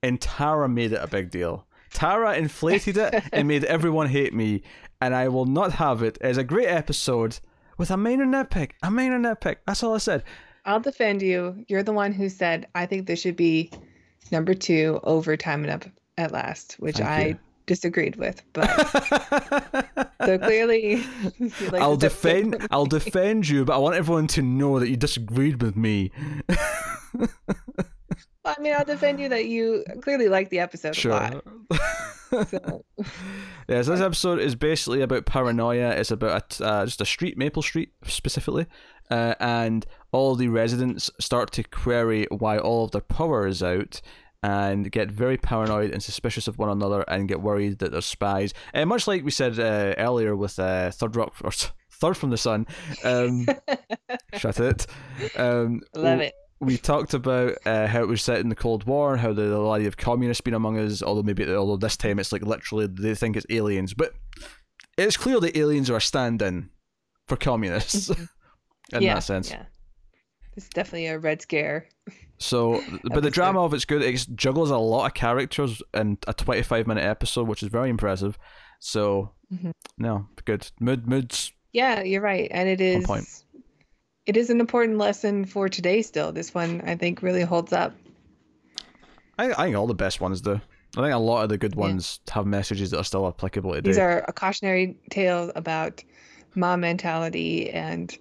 And 0.03 0.21
Tara 0.21 0.69
made 0.69 0.91
it 0.91 0.99
a 1.01 1.07
big 1.07 1.31
deal. 1.31 1.64
Tara 1.93 2.35
inflated 2.35 2.97
it 2.97 3.23
and 3.31 3.47
made 3.47 3.63
everyone 3.65 4.07
hate 4.07 4.33
me, 4.33 4.63
and 5.01 5.15
I 5.15 5.27
will 5.29 5.45
not 5.45 5.73
have 5.73 6.01
it. 6.03 6.17
It's 6.21 6.37
a 6.37 6.43
great 6.43 6.67
episode 6.67 7.39
with 7.77 7.91
a 7.91 7.97
minor 7.97 8.25
nitpick. 8.25 8.71
A 8.83 8.91
minor 8.91 9.19
nitpick. 9.19 9.57
That's 9.65 9.83
all 9.83 9.95
I 9.95 9.99
said. 9.99 10.23
I'll 10.65 10.79
defend 10.79 11.21
you. 11.21 11.63
You're 11.67 11.83
the 11.83 11.93
one 11.93 12.11
who 12.11 12.27
said 12.29 12.67
I 12.73 12.85
think 12.85 13.05
this 13.07 13.21
should 13.21 13.35
be 13.35 13.69
number 14.31 14.53
two 14.53 14.99
over 15.03 15.37
Time 15.37 15.63
Enough 15.63 15.89
at 16.17 16.31
Last, 16.31 16.73
which 16.79 16.97
Thank 16.97 17.09
I 17.09 17.25
you. 17.27 17.39
disagreed 17.67 18.15
with. 18.15 18.41
But 18.53 18.67
so 20.25 20.37
clearly, 20.39 21.03
like 21.71 21.81
I'll 21.81 21.97
defend. 21.97 22.67
I'll 22.71 22.85
defend 22.87 23.47
you, 23.47 23.63
but 23.65 23.75
I 23.75 23.77
want 23.77 23.95
everyone 23.95 24.27
to 24.27 24.41
know 24.41 24.79
that 24.79 24.89
you 24.89 24.97
disagreed 24.97 25.61
with 25.61 25.75
me. 25.75 26.11
I 28.45 28.55
mean, 28.61 28.73
I'll 28.73 28.85
defend 28.85 29.19
you 29.19 29.29
that 29.29 29.45
you 29.45 29.83
clearly 30.01 30.27
like 30.29 30.49
the 30.49 30.59
episode 30.59 31.03
a 31.03 31.09
lot. 31.09 31.43
So, 32.29 32.85
Yeah, 33.67 33.81
so 33.81 33.91
this 33.91 34.01
episode 34.01 34.39
is 34.39 34.55
basically 34.55 35.01
about 35.01 35.25
paranoia. 35.25 35.89
It's 35.91 36.11
about 36.11 36.59
a, 36.59 36.65
uh, 36.65 36.85
just 36.85 37.01
a 37.01 37.05
street, 37.05 37.37
Maple 37.37 37.63
Street 37.63 37.93
specifically, 38.03 38.67
uh, 39.09 39.33
and 39.39 39.85
all 40.11 40.35
the 40.35 40.49
residents 40.49 41.09
start 41.19 41.51
to 41.53 41.63
query 41.63 42.27
why 42.29 42.59
all 42.59 42.85
of 42.85 42.91
their 42.91 43.01
power 43.01 43.47
is 43.47 43.63
out, 43.63 44.01
and 44.43 44.91
get 44.91 45.09
very 45.09 45.37
paranoid 45.37 45.89
and 45.89 46.03
suspicious 46.03 46.47
of 46.47 46.59
one 46.59 46.69
another, 46.69 47.03
and 47.07 47.27
get 47.27 47.41
worried 47.41 47.79
that 47.79 47.91
they're 47.91 48.01
spies. 48.01 48.53
And 48.73 48.87
much 48.87 49.07
like 49.07 49.23
we 49.23 49.31
said 49.31 49.59
uh, 49.59 49.95
earlier 49.97 50.35
with 50.35 50.59
uh, 50.59 50.91
Third 50.91 51.15
Rock 51.15 51.33
or 51.43 51.51
Third 51.89 52.17
from 52.17 52.29
the 52.29 52.37
Sun, 52.37 52.67
um, 53.03 53.47
shut 54.37 54.59
it. 54.59 54.85
Um, 55.35 55.81
love 55.95 56.19
it. 56.19 56.35
We 56.59 56.77
talked 56.77 57.13
about 57.13 57.57
uh, 57.65 57.87
how 57.87 58.01
it 58.01 58.07
was 58.07 58.21
set 58.21 58.39
in 58.39 58.49
the 58.49 58.55
Cold 58.55 58.85
War, 58.85 59.17
how 59.17 59.33
the, 59.33 59.43
the 59.43 59.69
idea 59.69 59.87
of 59.87 59.97
communists 59.97 60.41
being 60.41 60.55
among 60.55 60.79
us, 60.79 61.03
although 61.03 61.23
maybe 61.23 61.49
although 61.53 61.77
this 61.77 61.97
time 61.97 62.19
it's 62.19 62.31
like 62.31 62.43
literally 62.43 62.87
they 62.87 63.15
think 63.15 63.35
it's 63.35 63.45
aliens, 63.49 63.93
but 63.93 64.13
it's 64.97 65.17
clear 65.17 65.39
that 65.39 65.57
aliens 65.57 65.89
are 65.89 65.97
a 65.97 66.01
stand-in 66.01 66.69
for 67.27 67.35
communists 67.35 68.09
in 68.93 69.01
yeah, 69.01 69.15
that 69.15 69.23
sense. 69.23 69.49
Yeah. 69.49 69.65
It's 70.55 70.69
definitely 70.69 71.07
a 71.07 71.19
red 71.19 71.41
scare. 71.41 71.89
So, 72.37 72.81
but 73.03 73.23
the 73.23 73.31
drama 73.31 73.61
of 73.61 73.73
it's 73.73 73.85
good. 73.85 74.01
It 74.01 74.25
juggles 74.35 74.71
a 74.71 74.77
lot 74.77 75.07
of 75.07 75.13
characters 75.13 75.81
in 75.93 76.17
a 76.27 76.33
25 76.33 76.87
minute 76.87 77.03
episode, 77.03 77.47
which 77.47 77.63
is 77.63 77.69
very 77.69 77.89
impressive. 77.89 78.37
So, 78.79 79.31
mm-hmm. 79.53 79.71
no, 79.97 80.27
good. 80.45 80.69
Mood, 80.79 81.07
moods. 81.07 81.51
Yeah, 81.73 82.03
you're 82.03 82.21
right, 82.21 82.47
and 82.51 82.69
it 82.69 82.79
is. 82.79 83.05
It 84.25 84.37
is 84.37 84.49
an 84.49 84.59
important 84.59 84.97
lesson 84.97 85.45
for 85.45 85.69
today. 85.69 86.01
Still, 86.01 86.31
this 86.31 86.53
one 86.53 86.81
I 86.85 86.95
think 86.95 87.21
really 87.21 87.43
holds 87.43 87.73
up. 87.73 87.93
I, 89.37 89.51
I 89.51 89.65
think 89.65 89.75
all 89.75 89.87
the 89.87 89.93
best 89.93 90.19
ones 90.19 90.41
do. 90.41 90.59
I 90.97 91.01
think 91.01 91.13
a 91.13 91.17
lot 91.17 91.43
of 91.43 91.49
the 91.49 91.57
good 91.57 91.75
ones 91.75 92.21
yeah. 92.27 92.35
have 92.35 92.45
messages 92.45 92.91
that 92.91 92.99
are 92.99 93.03
still 93.03 93.27
applicable 93.27 93.73
today. 93.73 93.89
These 93.89 93.97
are 93.97 94.23
a 94.27 94.33
cautionary 94.33 94.97
tale 95.09 95.51
about 95.55 96.03
mom 96.55 96.81
mentality 96.81 97.69
and 97.69 98.17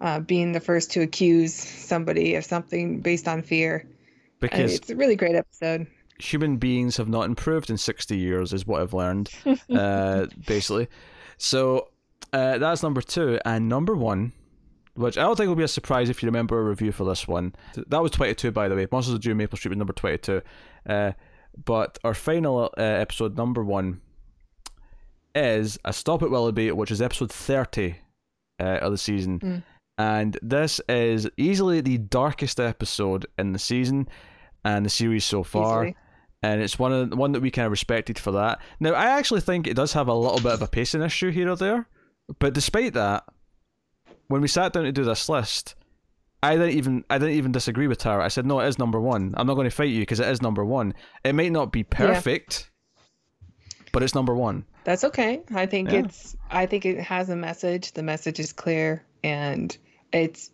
uh, 0.00 0.20
being 0.20 0.52
the 0.52 0.60
first 0.60 0.92
to 0.92 1.00
accuse 1.00 1.52
somebody 1.54 2.36
of 2.36 2.44
something 2.44 3.00
based 3.00 3.26
on 3.26 3.42
fear. 3.42 3.88
Because 4.40 4.60
and 4.60 4.70
it's 4.70 4.90
a 4.90 4.96
really 4.96 5.16
great 5.16 5.34
episode. 5.34 5.86
Human 6.20 6.56
beings 6.56 6.96
have 6.96 7.08
not 7.08 7.24
improved 7.24 7.70
in 7.70 7.76
60 7.76 8.16
years, 8.16 8.52
is 8.52 8.66
what 8.66 8.80
I've 8.80 8.94
learned, 8.94 9.30
uh, 9.70 10.26
basically. 10.46 10.88
So 11.36 11.88
uh, 12.32 12.58
that's 12.58 12.82
number 12.82 13.02
two. 13.02 13.40
And 13.44 13.68
number 13.68 13.96
one, 13.96 14.32
which 14.94 15.18
I 15.18 15.22
don't 15.22 15.36
think 15.36 15.48
will 15.48 15.56
be 15.56 15.64
a 15.64 15.68
surprise 15.68 16.08
if 16.08 16.22
you 16.22 16.26
remember 16.26 16.58
a 16.58 16.64
review 16.64 16.92
for 16.92 17.04
this 17.04 17.26
one. 17.26 17.54
That 17.74 18.02
was 18.02 18.12
22, 18.12 18.52
by 18.52 18.68
the 18.68 18.76
way. 18.76 18.86
Monsters 18.90 19.14
Are 19.14 19.18
Due 19.18 19.32
on 19.32 19.36
Maple 19.38 19.58
Street 19.58 19.70
was 19.70 19.78
number 19.78 19.92
22. 19.92 20.42
Uh, 20.88 21.12
but 21.64 21.98
our 22.04 22.14
final 22.14 22.72
uh, 22.78 22.80
episode, 22.80 23.36
number 23.36 23.64
one, 23.64 24.00
is 25.34 25.78
A 25.84 25.92
Stop 25.92 26.22
at 26.22 26.30
Willoughby, 26.30 26.70
which 26.72 26.90
is 26.90 27.02
episode 27.02 27.32
30 27.32 27.96
uh, 28.60 28.64
of 28.64 28.92
the 28.92 28.98
season. 28.98 29.40
Mm. 29.40 29.62
And 29.98 30.38
this 30.42 30.80
is 30.88 31.28
easily 31.36 31.80
the 31.80 31.98
darkest 31.98 32.58
episode 32.58 33.26
in 33.38 33.52
the 33.52 33.58
season 33.58 34.08
and 34.64 34.84
the 34.84 34.90
series 34.90 35.24
so 35.24 35.42
far. 35.42 35.86
Easily. 35.86 35.96
And 36.42 36.60
it's 36.60 36.78
one 36.78 36.92
of 36.92 37.10
the, 37.10 37.16
one 37.16 37.32
that 37.32 37.40
we 37.40 37.50
kind 37.50 37.66
of 37.66 37.70
respected 37.70 38.18
for 38.18 38.32
that. 38.32 38.60
Now, 38.78 38.92
I 38.92 39.06
actually 39.18 39.40
think 39.40 39.66
it 39.66 39.74
does 39.74 39.92
have 39.94 40.08
a 40.08 40.14
little 40.14 40.40
bit 40.40 40.52
of 40.52 40.62
a 40.62 40.66
pacing 40.66 41.02
issue 41.02 41.30
here 41.30 41.48
or 41.48 41.56
there, 41.56 41.88
but 42.38 42.52
despite 42.52 42.92
that, 42.94 43.24
when 44.28 44.40
we 44.40 44.48
sat 44.48 44.72
down 44.72 44.84
to 44.84 44.92
do 44.92 45.04
this 45.04 45.28
list, 45.28 45.74
I 46.42 46.56
didn't 46.56 46.72
even 46.76 47.04
I 47.08 47.18
didn't 47.18 47.34
even 47.34 47.52
disagree 47.52 47.86
with 47.86 47.98
Tara. 47.98 48.24
I 48.24 48.28
said 48.28 48.46
no, 48.46 48.60
it 48.60 48.68
is 48.68 48.78
number 48.78 49.00
one. 49.00 49.34
I'm 49.36 49.46
not 49.46 49.54
going 49.54 49.68
to 49.68 49.74
fight 49.74 49.90
you 49.90 50.00
because 50.00 50.20
it 50.20 50.28
is 50.28 50.42
number 50.42 50.64
one. 50.64 50.94
It 51.24 51.34
might 51.34 51.52
not 51.52 51.72
be 51.72 51.84
perfect, 51.84 52.70
yeah. 53.40 53.86
but 53.92 54.02
it's 54.02 54.14
number 54.14 54.34
one. 54.34 54.64
That's 54.84 55.04
okay. 55.04 55.42
I 55.54 55.66
think 55.66 55.90
yeah. 55.90 56.00
it's 56.00 56.36
I 56.50 56.66
think 56.66 56.84
it 56.84 57.00
has 57.00 57.30
a 57.30 57.36
message. 57.36 57.92
The 57.92 58.02
message 58.02 58.38
is 58.38 58.52
clear 58.52 59.02
and 59.22 59.76
it's 60.12 60.50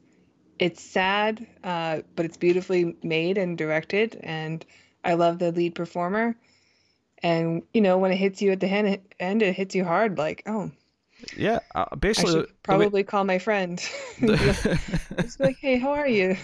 it's 0.61 0.81
sad, 0.81 1.45
uh, 1.65 2.03
but 2.15 2.25
it's 2.25 2.37
beautifully 2.37 2.97
made 3.03 3.39
and 3.39 3.59
directed. 3.59 4.21
And 4.23 4.65
I 5.03 5.15
love 5.15 5.39
the 5.39 5.51
lead 5.51 5.75
performer. 5.75 6.37
And 7.23 7.63
you 7.75 7.81
know 7.81 7.99
when 7.99 8.13
it 8.13 8.17
hits 8.17 8.41
you 8.41 8.53
at 8.53 8.61
the 8.61 8.69
end, 9.19 9.43
it 9.43 9.57
hits 9.57 9.75
you 9.75 9.85
hard. 9.85 10.19
Like 10.19 10.45
oh, 10.47 10.71
yeah, 11.37 11.61
uh, 11.75 11.95
basically, 11.97 12.45
probably 12.63 13.03
call 13.05 13.25
my 13.25 13.39
friend. 13.39 13.79
Just 14.21 15.41
like, 15.41 15.57
hey, 15.61 15.79
how 15.79 15.91
are 15.91 16.09
you? 16.09 16.37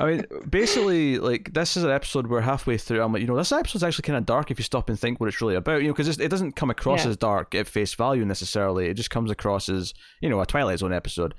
I 0.00 0.04
mean, 0.04 0.24
basically, 0.50 1.18
like 1.18 1.52
this 1.54 1.76
is 1.76 1.84
an 1.84 1.90
episode 1.90 2.26
where 2.26 2.40
halfway 2.40 2.78
through, 2.78 3.02
I'm 3.02 3.12
like, 3.12 3.22
you 3.22 3.28
know, 3.28 3.36
this 3.36 3.52
episode's 3.52 3.84
actually 3.84 4.02
kind 4.02 4.16
of 4.16 4.26
dark 4.26 4.50
if 4.50 4.58
you 4.58 4.64
stop 4.64 4.88
and 4.88 4.98
think 4.98 5.20
what 5.20 5.28
it's 5.28 5.40
really 5.40 5.54
about. 5.54 5.82
You 5.82 5.88
know, 5.88 5.94
because 5.94 6.18
it 6.18 6.28
doesn't 6.28 6.56
come 6.56 6.70
across 6.70 7.04
yeah. 7.04 7.10
as 7.10 7.16
dark 7.16 7.54
at 7.54 7.66
face 7.66 7.94
value 7.94 8.24
necessarily. 8.24 8.86
It 8.86 8.94
just 8.94 9.10
comes 9.10 9.30
across 9.30 9.68
as 9.68 9.94
you 10.20 10.28
know 10.28 10.40
a 10.40 10.46
Twilight 10.46 10.78
Zone 10.78 10.92
episode. 10.92 11.34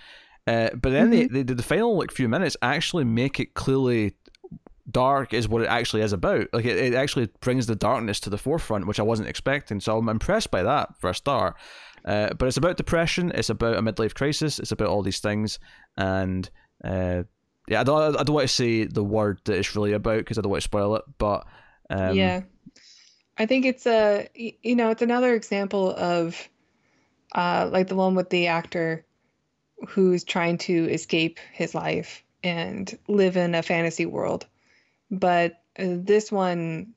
Uh, 0.46 0.70
but 0.76 0.92
then 0.92 1.12
mm-hmm. 1.12 1.34
they, 1.34 1.44
they, 1.44 1.54
the 1.54 1.64
final 1.64 1.98
like 1.98 2.12
few 2.12 2.30
minutes 2.30 2.56
actually 2.62 3.04
make 3.04 3.40
it 3.40 3.54
clearly 3.54 4.14
dark 4.90 5.34
is 5.34 5.48
what 5.48 5.62
it 5.62 5.68
actually 5.68 6.02
is 6.02 6.14
about. 6.14 6.48
Like 6.54 6.66
it, 6.66 6.78
it 6.78 6.94
actually 6.94 7.30
brings 7.42 7.68
the 7.68 7.76
darkness 7.76 8.20
to 8.22 8.30
the 8.30 8.38
forefront, 8.38 8.88
which 8.88 9.00
I 9.00 9.04
wasn't 9.04 9.30
expecting. 9.30 9.80
So 9.80 9.98
I'm 9.98 10.10
impressed 10.10 10.52
by 10.52 10.64
that 10.64 10.98
for 11.00 11.10
a 11.10 11.16
start. 11.16 11.56
Uh, 12.08 12.34
but 12.36 12.48
it's 12.48 12.56
about 12.56 12.78
depression. 12.78 13.34
It's 13.36 13.50
about 13.50 13.76
a 13.76 13.82
midlife 13.82 14.15
crisis. 14.15 14.60
It's 14.60 14.72
about 14.72 14.88
all 14.88 15.04
these 15.04 15.20
things, 15.20 15.60
and 15.98 16.50
uh, 16.82 17.24
yeah, 17.67 17.82
I 17.82 17.84
don't, 17.84 18.15
I 18.17 18.24
don't 18.24 18.34
want 18.34 18.48
to 18.48 18.54
say 18.54 18.86
the 18.86 19.04
word 19.04 19.41
that 19.43 19.58
it's 19.58 19.76
really 19.76 19.91
about 19.91 20.20
because 20.20 20.38
I 20.38 20.41
don't 20.41 20.52
want 20.52 20.62
to 20.62 20.70
spoil 20.70 20.96
it. 20.96 21.04
But 21.17 21.46
um, 21.89 22.15
yeah, 22.15 22.43
I 23.38 23.46
think 23.46 23.65
it's 23.65 23.86
a 23.86 24.30
you 24.34 24.78
know 24.78 24.89
it's 24.89 25.02
another 25.02 25.34
example 25.34 25.93
of 25.93 26.48
uh, 27.36 27.70
like 27.74 27.88
the 27.88 27.96
one 27.96 28.15
with 28.15 28.30
the 28.30 28.48
actor 28.48 29.06
who's 29.89 30.24
trying 30.24 30.60
to 30.60 30.89
escape 30.89 31.39
his 31.52 31.76
life 31.76 32.24
and 32.41 32.98
live 33.10 33.36
in 33.36 33.54
a 33.54 33.62
fantasy 33.62 34.06
world, 34.06 34.46
but 35.12 35.62
uh, 35.78 35.88
this 35.98 36.32
one, 36.32 36.93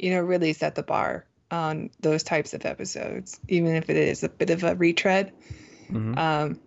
you 0.00 0.10
know, 0.10 0.20
really 0.20 0.52
set 0.52 0.74
the 0.74 0.82
bar 0.82 1.26
on 1.52 1.90
those 2.00 2.22
types 2.22 2.54
of 2.54 2.64
episodes, 2.64 3.38
even 3.46 3.76
if 3.76 3.88
it 3.90 3.96
is 3.96 4.24
a 4.24 4.28
bit 4.28 4.50
of 4.50 4.64
a 4.64 4.74
retread. 4.74 5.32
Mm-hmm. 5.90 6.18
Um, 6.18 6.58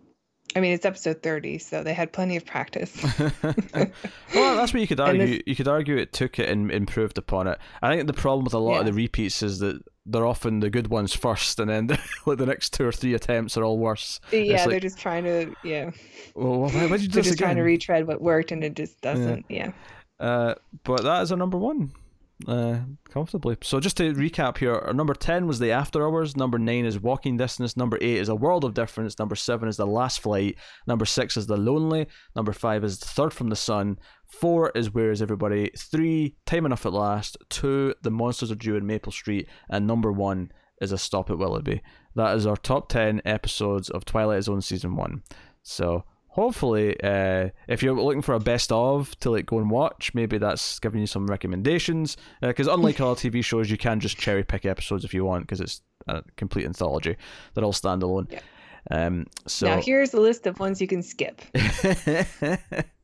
I 0.55 0.61
mean, 0.61 0.73
it's 0.73 0.85
episode 0.85 1.21
thirty, 1.21 1.57
so 1.57 1.83
they 1.83 1.93
had 1.93 2.13
plenty 2.13 2.37
of 2.37 2.45
practice. 2.45 2.95
well, 3.43 4.55
that's 4.55 4.73
what 4.73 4.79
you 4.79 4.87
could 4.87 4.99
argue. 5.01 5.25
This... 5.25 5.41
You 5.47 5.55
could 5.55 5.67
argue 5.67 5.97
it 5.97 6.13
took 6.13 6.39
it 6.39 6.47
and 6.47 6.71
improved 6.71 7.17
upon 7.17 7.47
it. 7.47 7.57
I 7.81 7.93
think 7.93 8.07
the 8.07 8.13
problem 8.13 8.45
with 8.45 8.53
a 8.53 8.59
lot 8.59 8.73
yeah. 8.73 8.79
of 8.81 8.85
the 8.85 8.93
repeats 8.93 9.41
is 9.43 9.59
that 9.59 9.81
they're 10.05 10.25
often 10.25 10.59
the 10.59 10.69
good 10.69 10.87
ones 10.87 11.13
first, 11.13 11.59
and 11.59 11.69
then 11.69 11.87
like 12.25 12.37
the 12.37 12.45
next 12.45 12.71
two 12.73 12.85
or 12.85 12.91
three 12.91 13.15
attempts 13.15 13.57
are 13.57 13.65
all 13.65 13.79
worse. 13.79 14.21
Yeah, 14.31 14.57
like, 14.61 14.69
they're 14.69 14.79
just 14.79 14.99
trying 14.99 15.23
to 15.23 15.53
yeah. 15.63 15.89
Well, 16.35 16.69
why, 16.69 16.85
would 16.85 17.01
you 17.01 17.07
do 17.07 17.13
they're 17.15 17.23
just 17.23 17.35
again? 17.35 17.47
trying 17.47 17.57
to 17.57 17.63
retread 17.63 18.07
what 18.07 18.21
worked, 18.21 18.51
and 18.51 18.63
it 18.63 18.75
just 18.75 19.01
doesn't. 19.01 19.45
Yeah. 19.49 19.71
yeah. 20.19 20.25
Uh, 20.25 20.55
but 20.83 21.03
that 21.03 21.23
is 21.23 21.31
a 21.31 21.35
number 21.35 21.57
one 21.57 21.91
uh, 22.47 22.79
comfortably. 23.09 23.57
So 23.61 23.79
just 23.79 23.97
to 23.97 24.13
recap 24.13 24.57
here, 24.57 24.91
number 24.93 25.13
ten 25.13 25.47
was 25.47 25.59
the 25.59 25.71
After 25.71 26.05
Hours. 26.05 26.35
Number 26.35 26.59
nine 26.59 26.85
is 26.85 26.99
Walking 26.99 27.37
Distance. 27.37 27.77
Number 27.77 27.97
eight 28.01 28.17
is 28.17 28.29
A 28.29 28.35
World 28.35 28.63
of 28.63 28.73
Difference. 28.73 29.17
Number 29.17 29.35
seven 29.35 29.69
is 29.69 29.77
The 29.77 29.87
Last 29.87 30.19
Flight. 30.19 30.57
Number 30.87 31.05
six 31.05 31.37
is 31.37 31.47
The 31.47 31.57
Lonely. 31.57 32.07
Number 32.35 32.53
five 32.53 32.83
is 32.83 32.97
Third 32.97 33.33
from 33.33 33.49
the 33.49 33.55
Sun. 33.55 33.99
Four 34.25 34.71
is 34.75 34.93
Where 34.93 35.11
Is 35.11 35.21
Everybody. 35.21 35.71
Three, 35.77 36.35
Time 36.45 36.65
Enough 36.65 36.85
at 36.85 36.93
Last. 36.93 37.37
Two, 37.49 37.93
The 38.01 38.11
Monsters 38.11 38.51
Are 38.51 38.55
Due 38.55 38.75
in 38.75 38.85
Maple 38.85 39.11
Street. 39.11 39.47
And 39.69 39.87
number 39.87 40.11
one 40.11 40.51
is 40.81 40.91
A 40.91 40.97
Stop 40.97 41.29
at 41.29 41.37
Willoughby. 41.37 41.81
That 42.15 42.35
is 42.35 42.45
our 42.45 42.57
top 42.57 42.89
ten 42.89 43.21
episodes 43.23 43.89
of 43.89 44.03
Twilight 44.03 44.43
Zone 44.43 44.61
season 44.61 44.95
one. 44.95 45.23
So 45.63 46.03
hopefully, 46.35 46.99
uh, 47.01 47.49
if 47.69 47.81
you're 47.81 47.95
looking 47.95 48.21
for 48.21 48.35
a 48.35 48.39
best 48.39 48.69
of 48.71 49.17
to 49.21 49.31
like 49.31 49.45
go 49.45 49.57
and 49.57 49.71
watch, 49.71 50.11
maybe 50.13 50.37
that's 50.37 50.79
giving 50.79 50.99
you 50.99 51.07
some 51.07 51.27
recommendations. 51.27 52.17
Because 52.41 52.67
uh, 52.67 52.73
unlike 52.73 52.99
other 52.99 53.15
TV 53.15 53.43
shows, 53.43 53.71
you 53.71 53.77
can 53.77 54.01
just 54.01 54.17
cherry 54.17 54.43
pick 54.43 54.65
episodes 54.65 55.05
if 55.05 55.13
you 55.13 55.23
want, 55.23 55.43
because 55.43 55.61
it's 55.61 55.81
a 56.07 56.23
complete 56.35 56.65
anthology. 56.65 57.15
They're 57.53 57.63
all 57.63 57.73
standalone. 57.73 58.29
Yeah. 58.29 58.41
Um, 58.91 59.27
so 59.47 59.67
now 59.67 59.81
here's 59.81 60.13
a 60.13 60.19
list 60.19 60.45
of 60.45 60.59
ones 60.59 60.81
you 60.81 60.87
can 60.87 61.01
skip. 61.01 61.41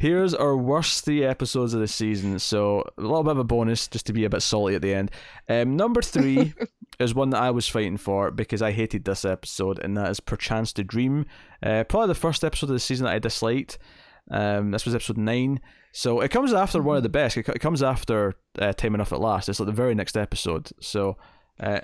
Here's 0.00 0.34
our 0.34 0.56
worst 0.56 1.04
three 1.04 1.24
episodes 1.24 1.74
of 1.74 1.80
the 1.80 1.88
season. 1.88 2.38
So 2.38 2.84
a 2.96 3.00
little 3.00 3.22
bit 3.22 3.32
of 3.32 3.38
a 3.38 3.44
bonus 3.44 3.88
just 3.88 4.06
to 4.06 4.12
be 4.12 4.24
a 4.24 4.30
bit 4.30 4.42
salty 4.42 4.74
at 4.74 4.82
the 4.82 4.94
end. 4.94 5.10
Um, 5.48 5.76
number 5.76 6.02
three 6.02 6.54
is 6.98 7.14
one 7.14 7.30
that 7.30 7.42
I 7.42 7.50
was 7.50 7.68
fighting 7.68 7.96
for 7.96 8.30
because 8.30 8.62
I 8.62 8.72
hated 8.72 9.04
this 9.04 9.24
episode, 9.24 9.78
and 9.78 9.96
that 9.96 10.10
is 10.10 10.20
Perchance 10.20 10.72
to 10.74 10.84
Dream. 10.84 11.26
Uh, 11.62 11.84
probably 11.84 12.08
the 12.08 12.14
first 12.14 12.44
episode 12.44 12.66
of 12.66 12.74
the 12.74 12.80
season 12.80 13.06
that 13.06 13.14
I 13.14 13.18
disliked. 13.18 13.78
Um, 14.30 14.70
this 14.70 14.84
was 14.84 14.94
episode 14.94 15.18
nine. 15.18 15.60
So 15.92 16.20
it 16.20 16.30
comes 16.30 16.52
after 16.52 16.80
one 16.80 16.96
of 16.96 17.02
the 17.02 17.08
best. 17.08 17.36
It, 17.36 17.60
comes 17.60 17.82
after 17.82 18.34
uh, 18.58 18.72
Time 18.72 18.94
Enough 18.94 19.12
at 19.12 19.20
Last. 19.20 19.48
It's 19.48 19.58
like 19.58 19.66
the 19.66 19.72
very 19.72 19.94
next 19.94 20.16
episode. 20.16 20.70
So 20.80 21.16
uh, 21.58 21.80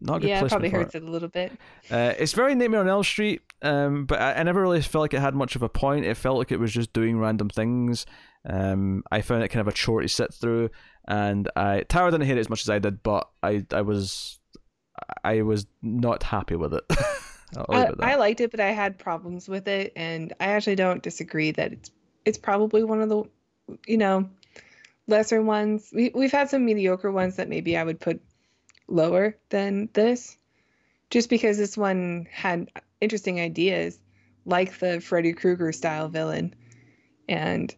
not 0.00 0.20
good 0.20 0.28
yeah, 0.28 0.46
probably 0.46 0.68
hurts 0.68 0.94
it. 0.94 1.02
it. 1.02 1.08
a 1.08 1.10
little 1.10 1.28
bit. 1.28 1.52
Uh, 1.90 2.14
it's 2.18 2.32
very 2.32 2.54
Nightmare 2.54 2.80
on 2.80 2.88
Elm 2.88 3.04
Street, 3.04 3.42
um, 3.62 4.06
but 4.06 4.20
I, 4.20 4.34
I, 4.34 4.42
never 4.42 4.60
really 4.60 4.80
felt 4.82 5.02
like 5.02 5.14
it 5.14 5.20
had 5.20 5.34
much 5.34 5.56
of 5.56 5.62
a 5.62 5.68
point. 5.68 6.04
It 6.04 6.16
felt 6.16 6.38
like 6.38 6.52
it 6.52 6.58
was 6.58 6.72
just 6.72 6.92
doing 6.92 7.18
random 7.18 7.48
things. 7.48 8.06
Um, 8.44 9.02
I 9.10 9.20
found 9.20 9.42
it 9.42 9.48
kind 9.48 9.60
of 9.60 9.68
a 9.68 9.72
chore 9.72 10.00
to 10.00 10.08
sit 10.08 10.32
through, 10.32 10.70
and 11.06 11.50
I 11.56 11.82
Tara 11.82 12.10
didn't 12.10 12.26
hate 12.26 12.36
it 12.36 12.40
as 12.40 12.50
much 12.50 12.62
as 12.62 12.70
I 12.70 12.78
did, 12.78 13.02
but 13.02 13.28
I 13.42 13.64
I 13.72 13.82
was 13.82 14.38
I 15.24 15.42
was 15.42 15.66
not 15.82 16.22
happy 16.22 16.56
with 16.56 16.74
it. 16.74 16.84
I, 17.68 17.90
I 17.98 18.14
liked 18.14 18.40
it, 18.40 18.50
but 18.50 18.60
I 18.60 18.70
had 18.70 18.98
problems 18.98 19.48
with 19.48 19.66
it, 19.66 19.92
and 19.96 20.32
I 20.40 20.46
actually 20.46 20.76
don't 20.76 21.02
disagree 21.02 21.50
that 21.52 21.72
it's 21.72 21.90
it's 22.24 22.38
probably 22.38 22.84
one 22.84 23.00
of 23.00 23.08
the 23.08 23.24
you 23.86 23.98
know 23.98 24.28
lesser 25.06 25.42
ones. 25.42 25.90
We 25.94 26.12
we've 26.14 26.32
had 26.32 26.48
some 26.48 26.64
mediocre 26.64 27.10
ones 27.10 27.36
that 27.36 27.48
maybe 27.48 27.76
I 27.76 27.84
would 27.84 28.00
put 28.00 28.20
lower 28.90 29.36
than 29.48 29.88
this, 29.92 30.36
just 31.10 31.30
because 31.30 31.58
this 31.58 31.76
one 31.76 32.26
had 32.30 32.70
interesting 33.00 33.40
ideas, 33.40 33.98
like 34.44 34.78
the 34.78 35.00
Freddy 35.00 35.32
Krueger 35.32 35.72
style 35.72 36.08
villain, 36.08 36.54
and 37.28 37.74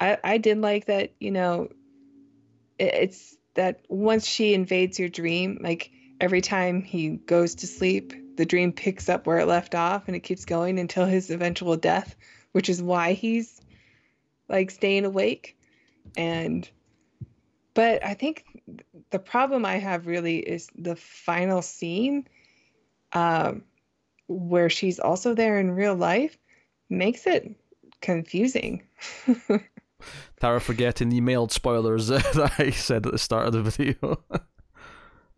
I 0.00 0.18
I 0.22 0.38
did 0.38 0.58
like 0.58 0.86
that. 0.86 1.12
You 1.20 1.30
know, 1.30 1.68
it's 2.78 3.36
that 3.54 3.84
once 3.88 4.26
she 4.26 4.54
invades 4.54 4.98
your 4.98 5.08
dream, 5.08 5.58
like 5.62 5.90
every 6.20 6.40
time 6.40 6.82
he 6.82 7.10
goes 7.10 7.56
to 7.56 7.66
sleep, 7.66 8.36
the 8.36 8.46
dream 8.46 8.72
picks 8.72 9.08
up 9.08 9.26
where 9.26 9.38
it 9.38 9.46
left 9.46 9.74
off, 9.74 10.04
and 10.06 10.16
it 10.16 10.20
keeps 10.20 10.44
going 10.44 10.78
until 10.78 11.04
his 11.04 11.30
eventual 11.30 11.76
death, 11.76 12.16
which 12.52 12.68
is 12.68 12.82
why 12.82 13.12
he's 13.12 13.60
like 14.48 14.70
staying 14.70 15.04
awake 15.04 15.56
and 16.16 16.68
but 17.74 18.04
I 18.04 18.14
think 18.14 18.44
the 19.10 19.18
problem 19.18 19.64
I 19.64 19.76
have 19.76 20.06
really 20.06 20.38
is 20.38 20.68
the 20.76 20.96
final 20.96 21.62
scene 21.62 22.26
um 23.12 23.62
where 24.28 24.70
she's 24.70 24.98
also 24.98 25.34
there 25.34 25.58
in 25.60 25.70
real 25.72 25.94
life 25.94 26.38
makes 26.88 27.26
it 27.26 27.54
confusing. 28.00 28.82
Tara 30.40 30.60
forgetting 30.60 31.10
the 31.10 31.20
emailed 31.20 31.50
spoilers 31.52 32.06
that 32.08 32.52
I 32.58 32.70
said 32.70 33.06
at 33.06 33.12
the 33.12 33.18
start 33.18 33.46
of 33.46 33.52
the 33.52 33.62
video. 33.62 34.22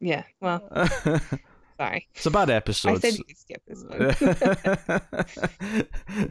yeah, 0.00 0.22
well, 0.40 0.62
sorry. 1.76 2.08
It's 2.14 2.26
a 2.26 2.30
bad 2.30 2.50
episode. 2.50 2.90
I 2.96 2.98
said 2.98 3.14
you 3.18 3.24
could 3.24 3.36
skip 3.38 3.62
this 3.66 3.82
one. 3.84 4.14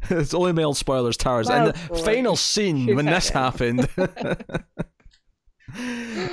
it's 0.10 0.34
only 0.34 0.54
mailed 0.54 0.78
spoilers, 0.78 1.18
Tara's. 1.18 1.50
and 1.50 1.68
the 1.74 1.78
Spoilers. 1.78 2.06
final 2.06 2.36
scene 2.36 2.96
when 2.96 3.06
this 3.06 3.30
happened. 3.30 3.88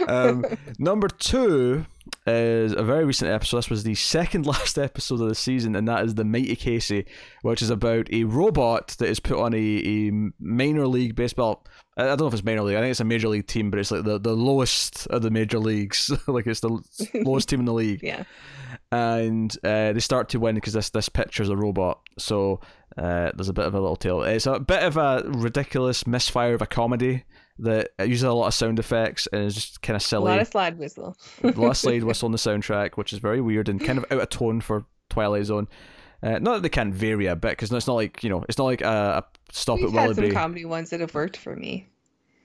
Um, 0.09 0.45
number 0.79 1.09
two 1.09 1.87
is 2.27 2.73
a 2.73 2.83
very 2.83 3.05
recent 3.05 3.31
episode. 3.31 3.59
This 3.59 3.71
was 3.71 3.85
the 3.85 3.95
second 3.95 4.47
last 4.47 4.79
episode 4.79 5.21
of 5.21 5.29
the 5.29 5.35
season, 5.35 5.75
and 5.77 5.89
that 5.89 6.05
is 6.05 6.15
the 6.15 6.25
Mighty 6.25 6.57
Casey, 6.57 7.07
which 7.43 7.63
is 7.63 7.71
about 7.71 8.13
a 8.13 8.25
robot 8.25 8.89
that 8.99 9.09
is 9.09 9.21
put 9.21 9.39
on 9.39 9.55
a, 9.55 9.57
a 9.57 10.11
minor 10.39 10.87
league 10.87 11.15
baseball. 11.15 11.65
I 11.97 12.05
I 12.05 12.07
don't 12.07 12.21
know 12.21 12.27
if 12.29 12.35
it's 12.35 12.45
minor 12.45 12.63
league. 12.63 12.77
I 12.77 12.81
think 12.81 12.91
it's 12.91 13.01
a 13.01 13.05
major 13.05 13.29
league 13.29 13.47
team, 13.47 13.71
but 13.71 13.81
it's 13.81 13.91
like 13.91 14.05
the, 14.05 14.19
the 14.19 14.35
lowest 14.35 15.07
of 15.09 15.23
the 15.23 15.31
major 15.31 15.59
leagues. 15.59 16.11
like 16.27 16.47
it's 16.47 16.61
the 16.61 16.79
lowest 17.15 17.49
team 17.49 17.61
in 17.61 17.67
the 17.67 17.73
league 17.73 18.03
yeah. 18.03 18.25
and 18.93 19.57
uh, 19.65 19.93
they 19.93 20.01
start 20.01 20.29
to 20.31 20.41
win 20.41 20.55
because 20.55 20.73
this 20.73 20.91
this 20.91 21.09
picture's 21.09 21.49
a 21.49 21.57
robot. 21.57 22.01
So 22.19 22.61
uh, 22.97 23.31
there's 23.35 23.49
a 23.49 23.55
bit 23.55 23.67
of 23.67 23.75
a 23.75 23.81
little 23.81 23.97
tale. 23.97 24.23
It's 24.23 24.47
a 24.47 24.59
bit 24.59 24.83
of 24.83 24.97
a 24.97 25.23
ridiculous 25.27 26.07
misfire 26.07 26.55
of 26.55 26.63
a 26.63 26.67
comedy 26.67 27.25
that 27.63 27.91
uses 28.01 28.23
a 28.25 28.33
lot 28.33 28.47
of 28.49 28.55
sound 28.55 28.79
effects 28.79 29.27
and 29.33 29.45
is 29.45 29.55
just 29.55 29.83
kind 29.83 29.97
of 29.97 30.03
silly. 30.03 30.27
A 30.31 30.35
lot 30.35 30.41
of 30.41 30.49
slide 30.49 30.79
whistle. 30.79 31.17
a 31.43 31.49
lot 31.49 31.71
of 31.71 31.77
slide 31.79 32.03
whistle 32.05 32.27
on 32.27 32.33
the 32.33 32.39
soundtrack, 32.39 32.97
which 32.97 33.13
is 33.13 33.19
very 33.19 33.41
weird 33.41 33.69
and 33.69 33.81
kind 33.85 33.99
of 33.99 34.05
out 34.11 34.21
of 34.21 34.29
tone 34.31 34.61
for 34.61 34.85
Twilight 35.09 35.45
Zone. 35.45 35.69
Uh, 36.23 36.39
not 36.39 36.55
that 36.55 36.63
they 36.63 36.69
can't 36.69 36.93
vary 36.95 37.27
a 37.27 37.35
bit 37.37 37.53
because 37.53 37.73
it's 37.73 37.87
not 37.87 37.95
like 37.95 38.23
you 38.23 38.29
know 38.29 38.45
it's 38.49 38.59
not 38.59 38.65
like 38.65 38.83
a, 38.83 39.25
a 39.25 39.25
stop 39.53 39.79
We've 39.79 39.95
at 39.95 40.09
had 40.09 40.17
some 40.17 40.31
comedy 40.33 40.65
ones 40.67 40.91
that 40.91 41.01
have 41.01 41.15
worked 41.15 41.37
for 41.39 41.57
me. 41.57 41.89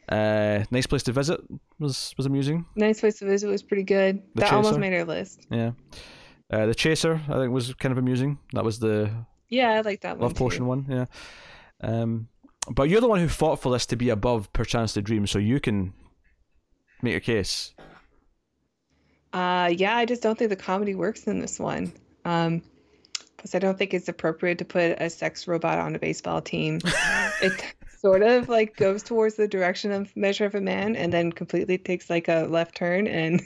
uh, 0.09 0.63
nice 0.71 0.85
place 0.85 1.03
to 1.03 1.11
visit 1.11 1.41
was 1.79 2.13
was 2.17 2.25
amusing. 2.25 2.65
Nice 2.75 3.01
Place 3.01 3.19
to 3.19 3.25
Visit 3.25 3.47
was 3.49 3.63
pretty 3.63 3.83
good. 3.83 4.21
The 4.35 4.41
that 4.41 4.53
almost 4.53 4.79
made 4.79 4.93
our 4.93 5.03
list. 5.03 5.45
Yeah, 5.49 5.71
uh, 6.51 6.67
the 6.67 6.75
Chaser 6.75 7.21
I 7.27 7.33
think 7.33 7.51
was 7.51 7.73
kind 7.73 7.91
of 7.91 7.97
amusing. 7.97 8.37
That 8.53 8.63
was 8.63 8.79
the 8.79 9.11
Yeah, 9.49 9.71
I 9.71 9.81
like 9.81 10.01
that 10.01 10.17
one. 10.17 10.27
Love 10.29 10.35
Potion 10.35 10.67
one, 10.67 10.85
yeah. 10.89 11.05
Um, 11.81 12.29
but 12.71 12.89
you're 12.89 13.01
the 13.01 13.07
one 13.07 13.19
who 13.19 13.27
fought 13.27 13.61
for 13.61 13.71
this 13.71 13.85
to 13.87 13.95
be 13.95 14.09
above 14.09 14.51
Perchance 14.53 14.93
to 14.93 15.01
Dream, 15.01 15.27
so 15.27 15.39
you 15.39 15.59
can 15.59 15.93
make 17.01 17.11
your 17.11 17.19
case. 17.21 17.73
Uh, 19.33 19.73
yeah, 19.75 19.95
I 19.97 20.05
just 20.05 20.21
don't 20.21 20.37
think 20.37 20.49
the 20.49 20.55
comedy 20.55 20.95
works 20.95 21.27
in 21.27 21.39
this 21.39 21.59
one. 21.59 21.91
Um, 22.23 22.61
plus 23.37 23.53
I 23.53 23.59
don't 23.59 23.77
think 23.77 23.93
it's 23.93 24.07
appropriate 24.07 24.57
to 24.59 24.65
put 24.65 24.95
a 25.01 25.09
sex 25.09 25.47
robot 25.47 25.77
on 25.77 25.95
a 25.95 25.99
baseball 25.99 26.41
team. 26.41 26.79
it 27.41 27.75
sort 27.99 28.21
of 28.21 28.47
like 28.47 28.77
goes 28.77 29.03
towards 29.03 29.35
the 29.35 29.47
direction 29.47 29.91
of 29.91 30.15
Measure 30.15 30.45
of 30.45 30.55
a 30.55 30.61
Man, 30.61 30.95
and 30.95 31.11
then 31.11 31.31
completely 31.31 31.77
takes 31.77 32.09
like 32.09 32.27
a 32.27 32.47
left 32.49 32.75
turn 32.75 33.07
and. 33.07 33.41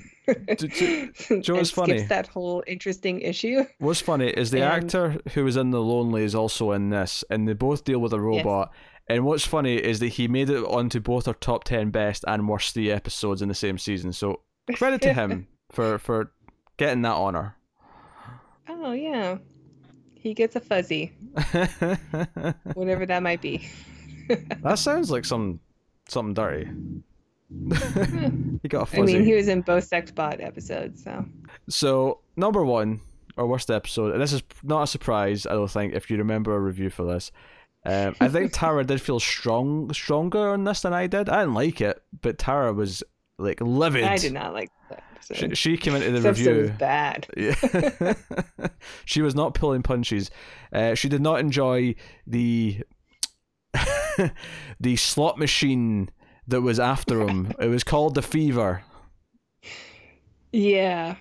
Do- 0.57 0.67
do- 0.67 1.11
and 1.31 1.43
Joe, 1.43 1.55
it's 1.55 1.71
skips 1.71 1.87
funny. 1.87 2.01
that 2.03 2.27
whole 2.27 2.63
interesting 2.67 3.19
issue. 3.21 3.65
What's 3.79 3.99
funny 3.99 4.27
is 4.27 4.51
the 4.51 4.61
And- 4.61 4.83
actor 4.83 5.17
who 5.33 5.43
was 5.43 5.57
in 5.57 5.71
The 5.71 5.81
Lonely 5.81 6.23
is 6.23 6.35
also 6.35 6.71
in 6.71 6.91
this, 6.91 7.23
and 7.31 7.47
they 7.47 7.53
both 7.53 7.83
deal 7.83 7.97
with 7.97 8.13
a 8.13 8.19
robot. 8.19 8.71
And 9.09 9.25
what's 9.25 9.45
funny 9.45 9.75
is 9.75 9.99
that 9.99 10.09
he 10.09 10.27
made 10.27 10.51
it 10.51 10.63
onto 10.63 10.99
both 10.99 11.27
our 11.27 11.33
top 11.33 11.63
ten 11.63 11.89
best 11.89 12.23
and 12.27 12.47
worst 12.47 12.75
three 12.75 12.91
episodes 12.91 13.41
in 13.41 13.49
the 13.49 13.55
same 13.55 13.77
season. 13.77 14.13
So 14.13 14.41
credit 14.75 15.01
to 15.01 15.13
him 15.21 15.47
for 15.71 15.97
for 15.97 16.31
getting 16.77 17.01
that 17.01 17.13
honor. 17.13 17.55
Oh 18.69 18.91
yeah, 18.91 19.39
he 20.13 20.33
gets 20.33 20.55
a 20.55 20.59
fuzzy, 20.59 21.11
whatever 22.73 23.05
that 23.07 23.23
might 23.23 23.41
be. 23.41 23.67
that 24.61 24.77
sounds 24.77 25.09
like 25.09 25.25
some 25.25 25.59
something 26.07 26.35
dirty. 26.35 26.69
he 28.61 28.67
got 28.67 28.83
a 28.83 28.85
fuzzy. 28.85 29.01
I 29.01 29.05
mean, 29.05 29.25
he 29.25 29.33
was 29.33 29.47
in 29.47 29.61
both 29.61 29.85
Sex 29.85 30.11
Bot 30.11 30.39
episodes, 30.39 31.03
so 31.03 31.25
So 31.67 32.19
number 32.37 32.63
one, 32.63 33.01
our 33.37 33.47
worst 33.47 33.71
episode, 33.71 34.13
and 34.13 34.21
this 34.21 34.33
is 34.33 34.43
not 34.61 34.83
a 34.83 34.87
surprise, 34.87 35.47
I 35.47 35.53
don't 35.53 35.69
think, 35.71 35.93
if 35.93 36.11
you 36.11 36.17
remember 36.17 36.55
a 36.55 36.59
review 36.59 36.91
for 36.91 37.05
this. 37.05 37.31
Um, 37.85 38.15
I 38.19 38.27
think 38.27 38.51
Tara 38.53 38.83
did 38.83 39.01
feel 39.01 39.19
strong, 39.19 39.91
stronger 39.93 40.49
on 40.49 40.63
this 40.65 40.81
than 40.81 40.93
I 40.93 41.07
did. 41.07 41.29
I 41.29 41.39
didn't 41.41 41.53
like 41.53 41.79
it, 41.81 42.01
but 42.21 42.37
Tara 42.37 42.73
was 42.73 43.03
like 43.37 43.61
livid. 43.61 44.03
I 44.03 44.17
did 44.17 44.33
not 44.33 44.53
like 44.53 44.69
that 44.89 45.03
She, 45.33 45.55
she 45.55 45.77
came 45.77 45.95
into 45.95 46.11
the 46.11 46.19
This 46.19 46.25
episode 46.25 46.57
was 46.57 46.57
review. 46.71 46.77
bad. 46.77 47.27
Yeah. 47.37 48.67
she 49.05 49.21
was 49.21 49.33
not 49.33 49.53
pulling 49.53 49.81
punches. 49.81 50.29
Uh, 50.73 50.93
she 50.95 51.07
did 51.07 51.21
not 51.21 51.39
enjoy 51.39 51.95
the 52.27 52.81
the 54.79 54.95
slot 54.97 55.37
machine 55.37 56.09
that 56.47 56.61
was 56.61 56.79
after 56.79 57.21
him. 57.21 57.53
it 57.59 57.67
was 57.67 57.83
called 57.85 58.15
the 58.15 58.21
Fever 58.21 58.81
Yeah, 60.51 61.15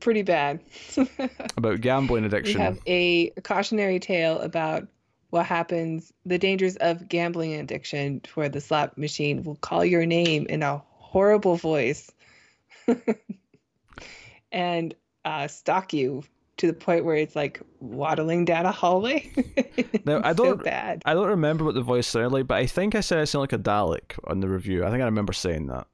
pretty 0.00 0.22
bad. 0.22 0.60
about 1.56 1.80
gambling 1.80 2.24
addiction. 2.24 2.58
we 2.60 2.64
have 2.64 2.78
a 2.86 3.30
cautionary 3.42 3.98
tale 3.98 4.38
about 4.40 4.86
what 5.30 5.46
happens, 5.46 6.12
the 6.26 6.38
dangers 6.38 6.76
of 6.76 7.08
gambling 7.08 7.54
addiction, 7.54 8.20
where 8.34 8.48
the 8.48 8.60
slot 8.60 8.96
machine 8.98 9.42
will 9.42 9.56
call 9.56 9.84
your 9.84 10.04
name 10.06 10.46
in 10.48 10.62
a 10.62 10.82
horrible 10.88 11.56
voice 11.56 12.10
and 14.52 14.94
uh, 15.24 15.46
stalk 15.48 15.92
you 15.92 16.22
to 16.56 16.66
the 16.66 16.72
point 16.72 17.04
where 17.04 17.16
it's 17.16 17.34
like 17.36 17.60
waddling 17.80 18.44
down 18.44 18.66
a 18.66 18.72
hallway. 18.72 19.30
Now, 20.06 20.20
I 20.24 20.32
don't- 20.32 20.62
bad. 20.64 21.02
I 21.04 21.14
don't 21.14 21.28
remember 21.28 21.64
what 21.64 21.74
the 21.74 21.82
voice 21.82 22.06
sounded 22.06 22.32
like, 22.32 22.46
but 22.46 22.56
I 22.56 22.66
think 22.66 22.94
I 22.94 23.00
said 23.00 23.18
it 23.18 23.26
sounded 23.26 23.52
like 23.52 23.60
a 23.60 23.62
Dalek 23.62 24.18
on 24.24 24.40
the 24.40 24.48
review. 24.48 24.84
I 24.84 24.90
think 24.90 25.02
I 25.02 25.04
remember 25.06 25.32
saying 25.32 25.66
that. 25.66 25.86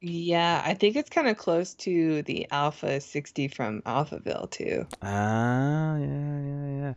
Yeah, 0.00 0.62
I 0.64 0.74
think 0.74 0.96
it's 0.96 1.08
kind 1.10 1.28
of 1.28 1.36
close 1.38 1.74
to 1.74 2.22
the 2.22 2.48
Alpha 2.50 3.00
60 3.00 3.46
from 3.48 3.82
Alphaville 3.82 4.50
too. 4.50 4.84
Ah, 5.00 5.96
yeah, 5.96 6.40
yeah, 6.40 6.66
yeah. 6.80 6.94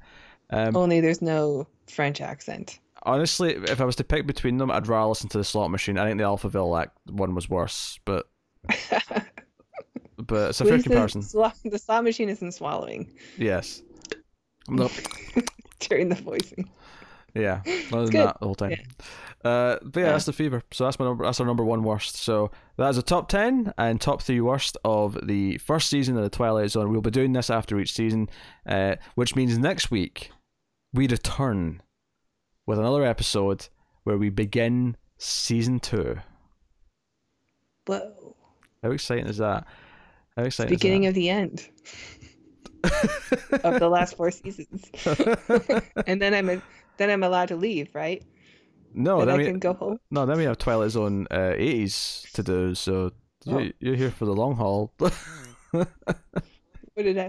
Um, 0.52 0.76
Only 0.78 1.02
there's 1.02 1.22
no 1.22 1.68
French 1.88 2.22
accent. 2.22 2.80
honestly, 3.04 3.54
if 3.56 3.82
I 3.82 3.86
was 3.86 3.96
to 3.98 4.04
pick 4.04 4.26
between 4.28 4.58
them, 4.58 4.70
I'd 4.72 4.88
rather 4.88 5.10
listen 5.10 5.30
to 5.30 5.38
the 5.38 5.44
Slot 5.44 5.72
Machine. 5.72 5.98
I 5.98 6.06
think 6.06 6.18
the 6.18 6.24
Alphaville 6.24 6.80
act 6.82 6.98
one 7.10 7.34
was 7.36 7.50
worse, 7.50 8.00
but 8.06 8.28
but 10.18 10.50
it's 10.50 10.62
a 10.62 10.66
fair 10.66 10.78
the 10.78 10.84
comparison. 10.84 11.22
slot- 11.22 11.58
The 11.64 11.78
slot 11.80 12.04
machine 12.04 12.30
isn't 12.30 12.54
swallowing 12.54 13.12
Yes. 13.38 13.82
Nope. 14.68 14.92
during 15.80 16.10
the 16.10 16.16
voicing. 16.16 16.70
Yeah. 17.36 17.62
Other 17.92 18.04
than 18.06 18.10
good. 18.12 18.28
that, 18.28 18.40
the 18.40 18.46
whole 18.46 18.56
time. 18.56 18.72
Yeah. 18.72 18.78
Uh, 19.50 19.78
but 19.84 20.00
yeah, 20.00 20.06
Yeah. 20.08 20.12
that's 20.14 20.26
the 20.26 20.34
fever. 20.34 20.64
So 20.72 20.86
that's 20.86 20.98
my 20.98 21.06
number. 21.06 21.24
That's 21.26 21.40
our 21.40 21.46
number 21.46 21.64
one 21.64 21.84
worst. 21.84 22.16
So 22.16 22.50
that 22.78 22.90
is 22.90 22.98
a 22.98 23.04
top 23.04 23.28
ten 23.30 23.74
and 23.78 24.02
top 24.02 24.22
three 24.24 24.42
worst 24.42 24.78
of 24.84 25.20
the 25.28 25.58
first 25.60 25.90
season 25.90 26.18
of 26.18 26.24
the 26.24 26.30
Twilight 26.32 26.72
Zone. 26.72 26.92
We'll 26.92 27.02
be 27.02 27.12
doing 27.12 27.34
this 27.34 27.50
after 27.52 27.78
each 27.80 27.94
season, 27.94 28.30
uh, 28.66 28.96
which 29.16 29.36
means 29.36 29.58
next 29.60 29.92
week 29.92 30.32
we 30.96 31.08
return 31.08 31.82
with 32.66 32.80
another 32.80 33.04
episode 33.04 33.68
where 34.04 34.18
we 34.18 34.30
begin 34.30 34.96
season 35.18 35.80
two. 35.80 36.18
Whoa. 37.86 38.36
How 38.82 38.92
exciting 38.92 39.28
is 39.28 39.38
that? 39.38 39.66
How 40.36 40.44
exciting 40.44 40.70
the 40.72 40.76
beginning 40.76 41.06
of 41.06 41.14
the 41.14 41.30
end 41.30 41.68
of 43.64 43.80
the 43.80 43.90
last 43.90 44.16
four 44.18 44.32
seasons. 44.32 44.86
and 46.08 46.22
then 46.22 46.34
I'm 46.34 46.50
a, 46.50 46.62
then 46.98 47.10
I'm 47.10 47.24
allowed 47.24 47.50
to 47.50 47.56
leave, 47.56 47.93
right? 47.93 48.24
no, 48.93 49.20
then 49.20 49.28
then 49.28 49.36
I 49.36 49.38
we, 49.39 49.46
can 49.46 49.60
go 49.60 49.74
home. 49.74 50.00
no, 50.12 50.26
then 50.26 50.38
we 50.38 50.46
have 50.46 50.58
Twilight 50.58 50.91
Zone 50.91 51.28
uh, 51.32 51.54
80s 51.58 52.32
to 52.34 52.43
do. 52.43 52.76
So 52.76 53.12
Oh. 53.48 53.60
you, 53.60 53.74
you're 53.80 53.96
here 53.96 54.10
for 54.10 54.26
the 54.26 54.34
long 54.34 54.56
haul. 54.56 54.91
What 55.72 55.88
did 57.04 57.18
I 57.18 57.28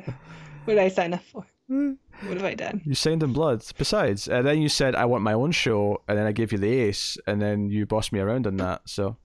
what 0.64 0.74
did 0.74 0.78
I 0.78 0.88
sign 0.88 1.12
up 1.12 1.22
for? 1.24 1.44
Mm. 1.70 1.96
What 2.22 2.36
have 2.36 2.44
I 2.44 2.54
done? 2.54 2.80
You 2.84 2.94
signed 2.94 3.22
in 3.22 3.32
blood. 3.32 3.64
Besides, 3.76 4.28
and 4.28 4.46
then 4.46 4.62
you 4.62 4.68
said 4.68 4.94
I 4.94 5.04
want 5.04 5.24
my 5.24 5.32
own 5.32 5.52
show, 5.52 6.02
and 6.08 6.16
then 6.16 6.26
I 6.26 6.32
gave 6.32 6.52
you 6.52 6.58
the 6.58 6.72
ace, 6.72 7.18
and 7.26 7.42
then 7.42 7.68
you 7.68 7.86
bossed 7.86 8.12
me 8.12 8.20
around 8.20 8.46
on 8.46 8.56
that. 8.58 8.82
So 8.86 9.16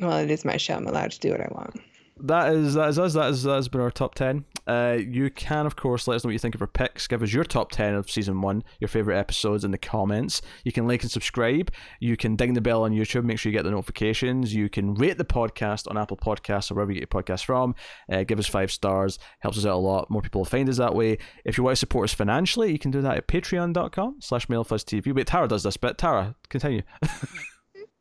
Well, 0.00 0.18
it 0.18 0.30
is 0.30 0.44
my 0.44 0.56
show. 0.56 0.74
I'm 0.74 0.86
allowed 0.86 1.12
to 1.12 1.20
do 1.20 1.30
what 1.30 1.40
I 1.40 1.48
want. 1.50 1.80
That 2.20 2.54
is 2.54 2.74
that 2.74 2.88
is 2.88 2.98
us. 2.98 3.14
That 3.14 3.30
is 3.30 3.42
that 3.42 3.54
has 3.54 3.68
been 3.68 3.80
our 3.80 3.90
top 3.90 4.14
ten. 4.14 4.44
Uh, 4.66 4.98
you 4.98 5.30
can 5.30 5.66
of 5.66 5.76
course 5.76 6.06
let 6.06 6.14
us 6.14 6.24
know 6.24 6.28
what 6.28 6.32
you 6.32 6.38
think 6.38 6.54
of 6.54 6.60
our 6.60 6.66
picks. 6.66 7.06
Give 7.06 7.22
us 7.22 7.32
your 7.32 7.44
top 7.44 7.72
ten 7.72 7.94
of 7.94 8.10
season 8.10 8.40
one, 8.40 8.62
your 8.80 8.88
favorite 8.88 9.18
episodes 9.18 9.64
in 9.64 9.70
the 9.70 9.78
comments. 9.78 10.40
You 10.64 10.72
can 10.72 10.86
like 10.86 11.02
and 11.02 11.10
subscribe. 11.10 11.70
You 12.00 12.16
can 12.16 12.36
ding 12.36 12.54
the 12.54 12.60
bell 12.60 12.84
on 12.84 12.92
YouTube. 12.92 13.24
Make 13.24 13.38
sure 13.38 13.50
you 13.50 13.58
get 13.58 13.64
the 13.64 13.70
notifications. 13.70 14.54
You 14.54 14.68
can 14.68 14.94
rate 14.94 15.18
the 15.18 15.24
podcast 15.24 15.90
on 15.90 15.98
Apple 15.98 16.16
Podcasts 16.16 16.70
or 16.70 16.74
wherever 16.74 16.92
you 16.92 17.00
get 17.00 17.12
your 17.12 17.22
podcast 17.22 17.44
from. 17.44 17.74
Uh, 18.10 18.22
give 18.22 18.38
us 18.38 18.46
five 18.46 18.70
stars. 18.70 19.18
Helps 19.40 19.58
us 19.58 19.66
out 19.66 19.74
a 19.74 19.76
lot. 19.76 20.10
More 20.10 20.22
people 20.22 20.40
will 20.40 20.46
find 20.46 20.68
us 20.68 20.76
that 20.76 20.94
way. 20.94 21.18
If 21.44 21.58
you 21.58 21.64
want 21.64 21.72
to 21.72 21.80
support 21.80 22.10
us 22.10 22.14
financially, 22.14 22.70
you 22.70 22.78
can 22.78 22.90
do 22.90 23.02
that 23.02 23.16
at 23.16 23.28
patreon.com 23.28 24.16
slash 24.20 24.46
mailfuzztv. 24.46 25.14
Wait, 25.14 25.26
Tara 25.26 25.48
does 25.48 25.64
this 25.64 25.76
bit. 25.76 25.98
Tara, 25.98 26.36
continue. 26.48 26.82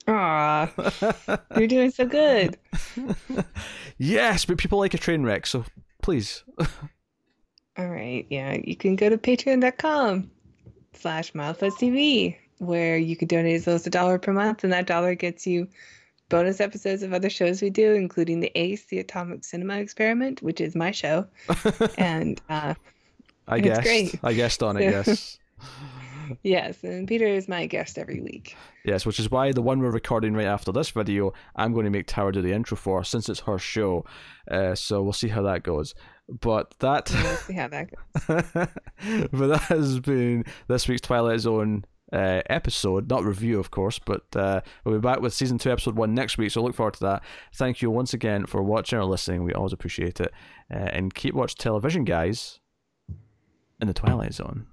Aw, 0.07 0.71
you're 1.57 1.67
doing 1.67 1.91
so 1.91 2.05
good. 2.05 2.57
yes, 3.97 4.45
but 4.45 4.57
people 4.57 4.79
like 4.79 4.93
a 4.93 4.97
train 4.97 5.23
wreck, 5.23 5.45
so 5.45 5.63
please. 6.01 6.43
All 7.77 7.87
right, 7.87 8.25
yeah, 8.29 8.57
you 8.63 8.75
can 8.75 8.95
go 8.95 9.09
to 9.09 9.17
patreon.com 9.17 10.29
slash 10.93 11.31
TV, 11.31 12.35
where 12.59 12.97
you 12.97 13.15
can 13.15 13.27
donate 13.27 13.55
as 13.55 13.67
low 13.67 13.75
as 13.75 13.87
a 13.87 13.89
dollar 13.89 14.19
per 14.19 14.33
month, 14.33 14.63
and 14.63 14.73
that 14.73 14.87
dollar 14.87 15.15
gets 15.15 15.47
you 15.47 15.67
bonus 16.29 16.59
episodes 16.59 17.03
of 17.03 17.13
other 17.13 17.29
shows 17.29 17.61
we 17.61 17.69
do, 17.69 17.93
including 17.93 18.41
the 18.41 18.51
ACE, 18.55 18.85
the 18.85 18.99
Atomic 18.99 19.43
Cinema 19.43 19.77
Experiment, 19.77 20.41
which 20.41 20.59
is 20.59 20.75
my 20.75 20.91
show, 20.91 21.25
and 21.97 22.41
uh, 22.49 22.73
I 23.47 23.59
guess. 23.59 24.15
I 24.23 24.33
guessed 24.33 24.61
on 24.61 24.77
it. 24.77 24.83
Yes. 24.83 25.39
Yes, 26.43 26.83
and 26.83 27.07
Peter 27.07 27.25
is 27.25 27.47
my 27.47 27.65
guest 27.65 27.97
every 27.97 28.21
week. 28.21 28.55
Yes, 28.85 29.05
which 29.05 29.19
is 29.19 29.31
why 29.31 29.51
the 29.51 29.61
one 29.61 29.79
we're 29.79 29.91
recording 29.91 30.33
right 30.33 30.45
after 30.45 30.71
this 30.71 30.89
video, 30.89 31.33
I'm 31.55 31.73
going 31.73 31.85
to 31.85 31.89
make 31.89 32.05
Tara 32.07 32.31
do 32.31 32.41
the 32.41 32.51
intro 32.53 32.75
for, 32.77 33.03
since 33.03 33.29
it's 33.29 33.41
her 33.41 33.57
show. 33.57 34.05
Uh, 34.49 34.75
so 34.75 35.01
we'll 35.01 35.13
see 35.13 35.29
how 35.29 35.41
that 35.43 35.63
goes. 35.63 35.95
But 36.27 36.73
that, 36.79 37.09
We'll 37.11 37.35
see 37.37 37.53
how 37.53 37.67
that 37.69 37.89
goes. 37.91 38.67
but 39.31 39.47
that 39.47 39.61
has 39.69 39.99
been 39.99 40.45
this 40.67 40.87
week's 40.87 41.01
Twilight 41.01 41.39
Zone 41.41 41.85
uh, 42.11 42.41
episode, 42.49 43.09
not 43.09 43.23
review, 43.23 43.59
of 43.59 43.71
course. 43.71 43.99
But 43.99 44.23
uh, 44.35 44.61
we'll 44.83 44.95
be 44.95 45.01
back 45.01 45.21
with 45.21 45.33
season 45.33 45.57
two, 45.57 45.71
episode 45.71 45.95
one 45.95 46.13
next 46.13 46.37
week. 46.37 46.51
So 46.51 46.61
look 46.61 46.75
forward 46.75 46.93
to 46.95 46.99
that. 47.01 47.23
Thank 47.55 47.81
you 47.81 47.89
once 47.89 48.13
again 48.13 48.45
for 48.45 48.61
watching 48.63 48.99
or 48.99 49.05
listening. 49.05 49.43
We 49.43 49.53
always 49.53 49.73
appreciate 49.73 50.21
it. 50.21 50.31
Uh, 50.73 50.77
and 50.77 51.13
keep 51.13 51.33
watching 51.35 51.57
television, 51.57 52.03
guys. 52.03 52.59
In 53.81 53.87
the 53.87 53.93
Twilight 53.93 54.33
Zone. 54.33 54.67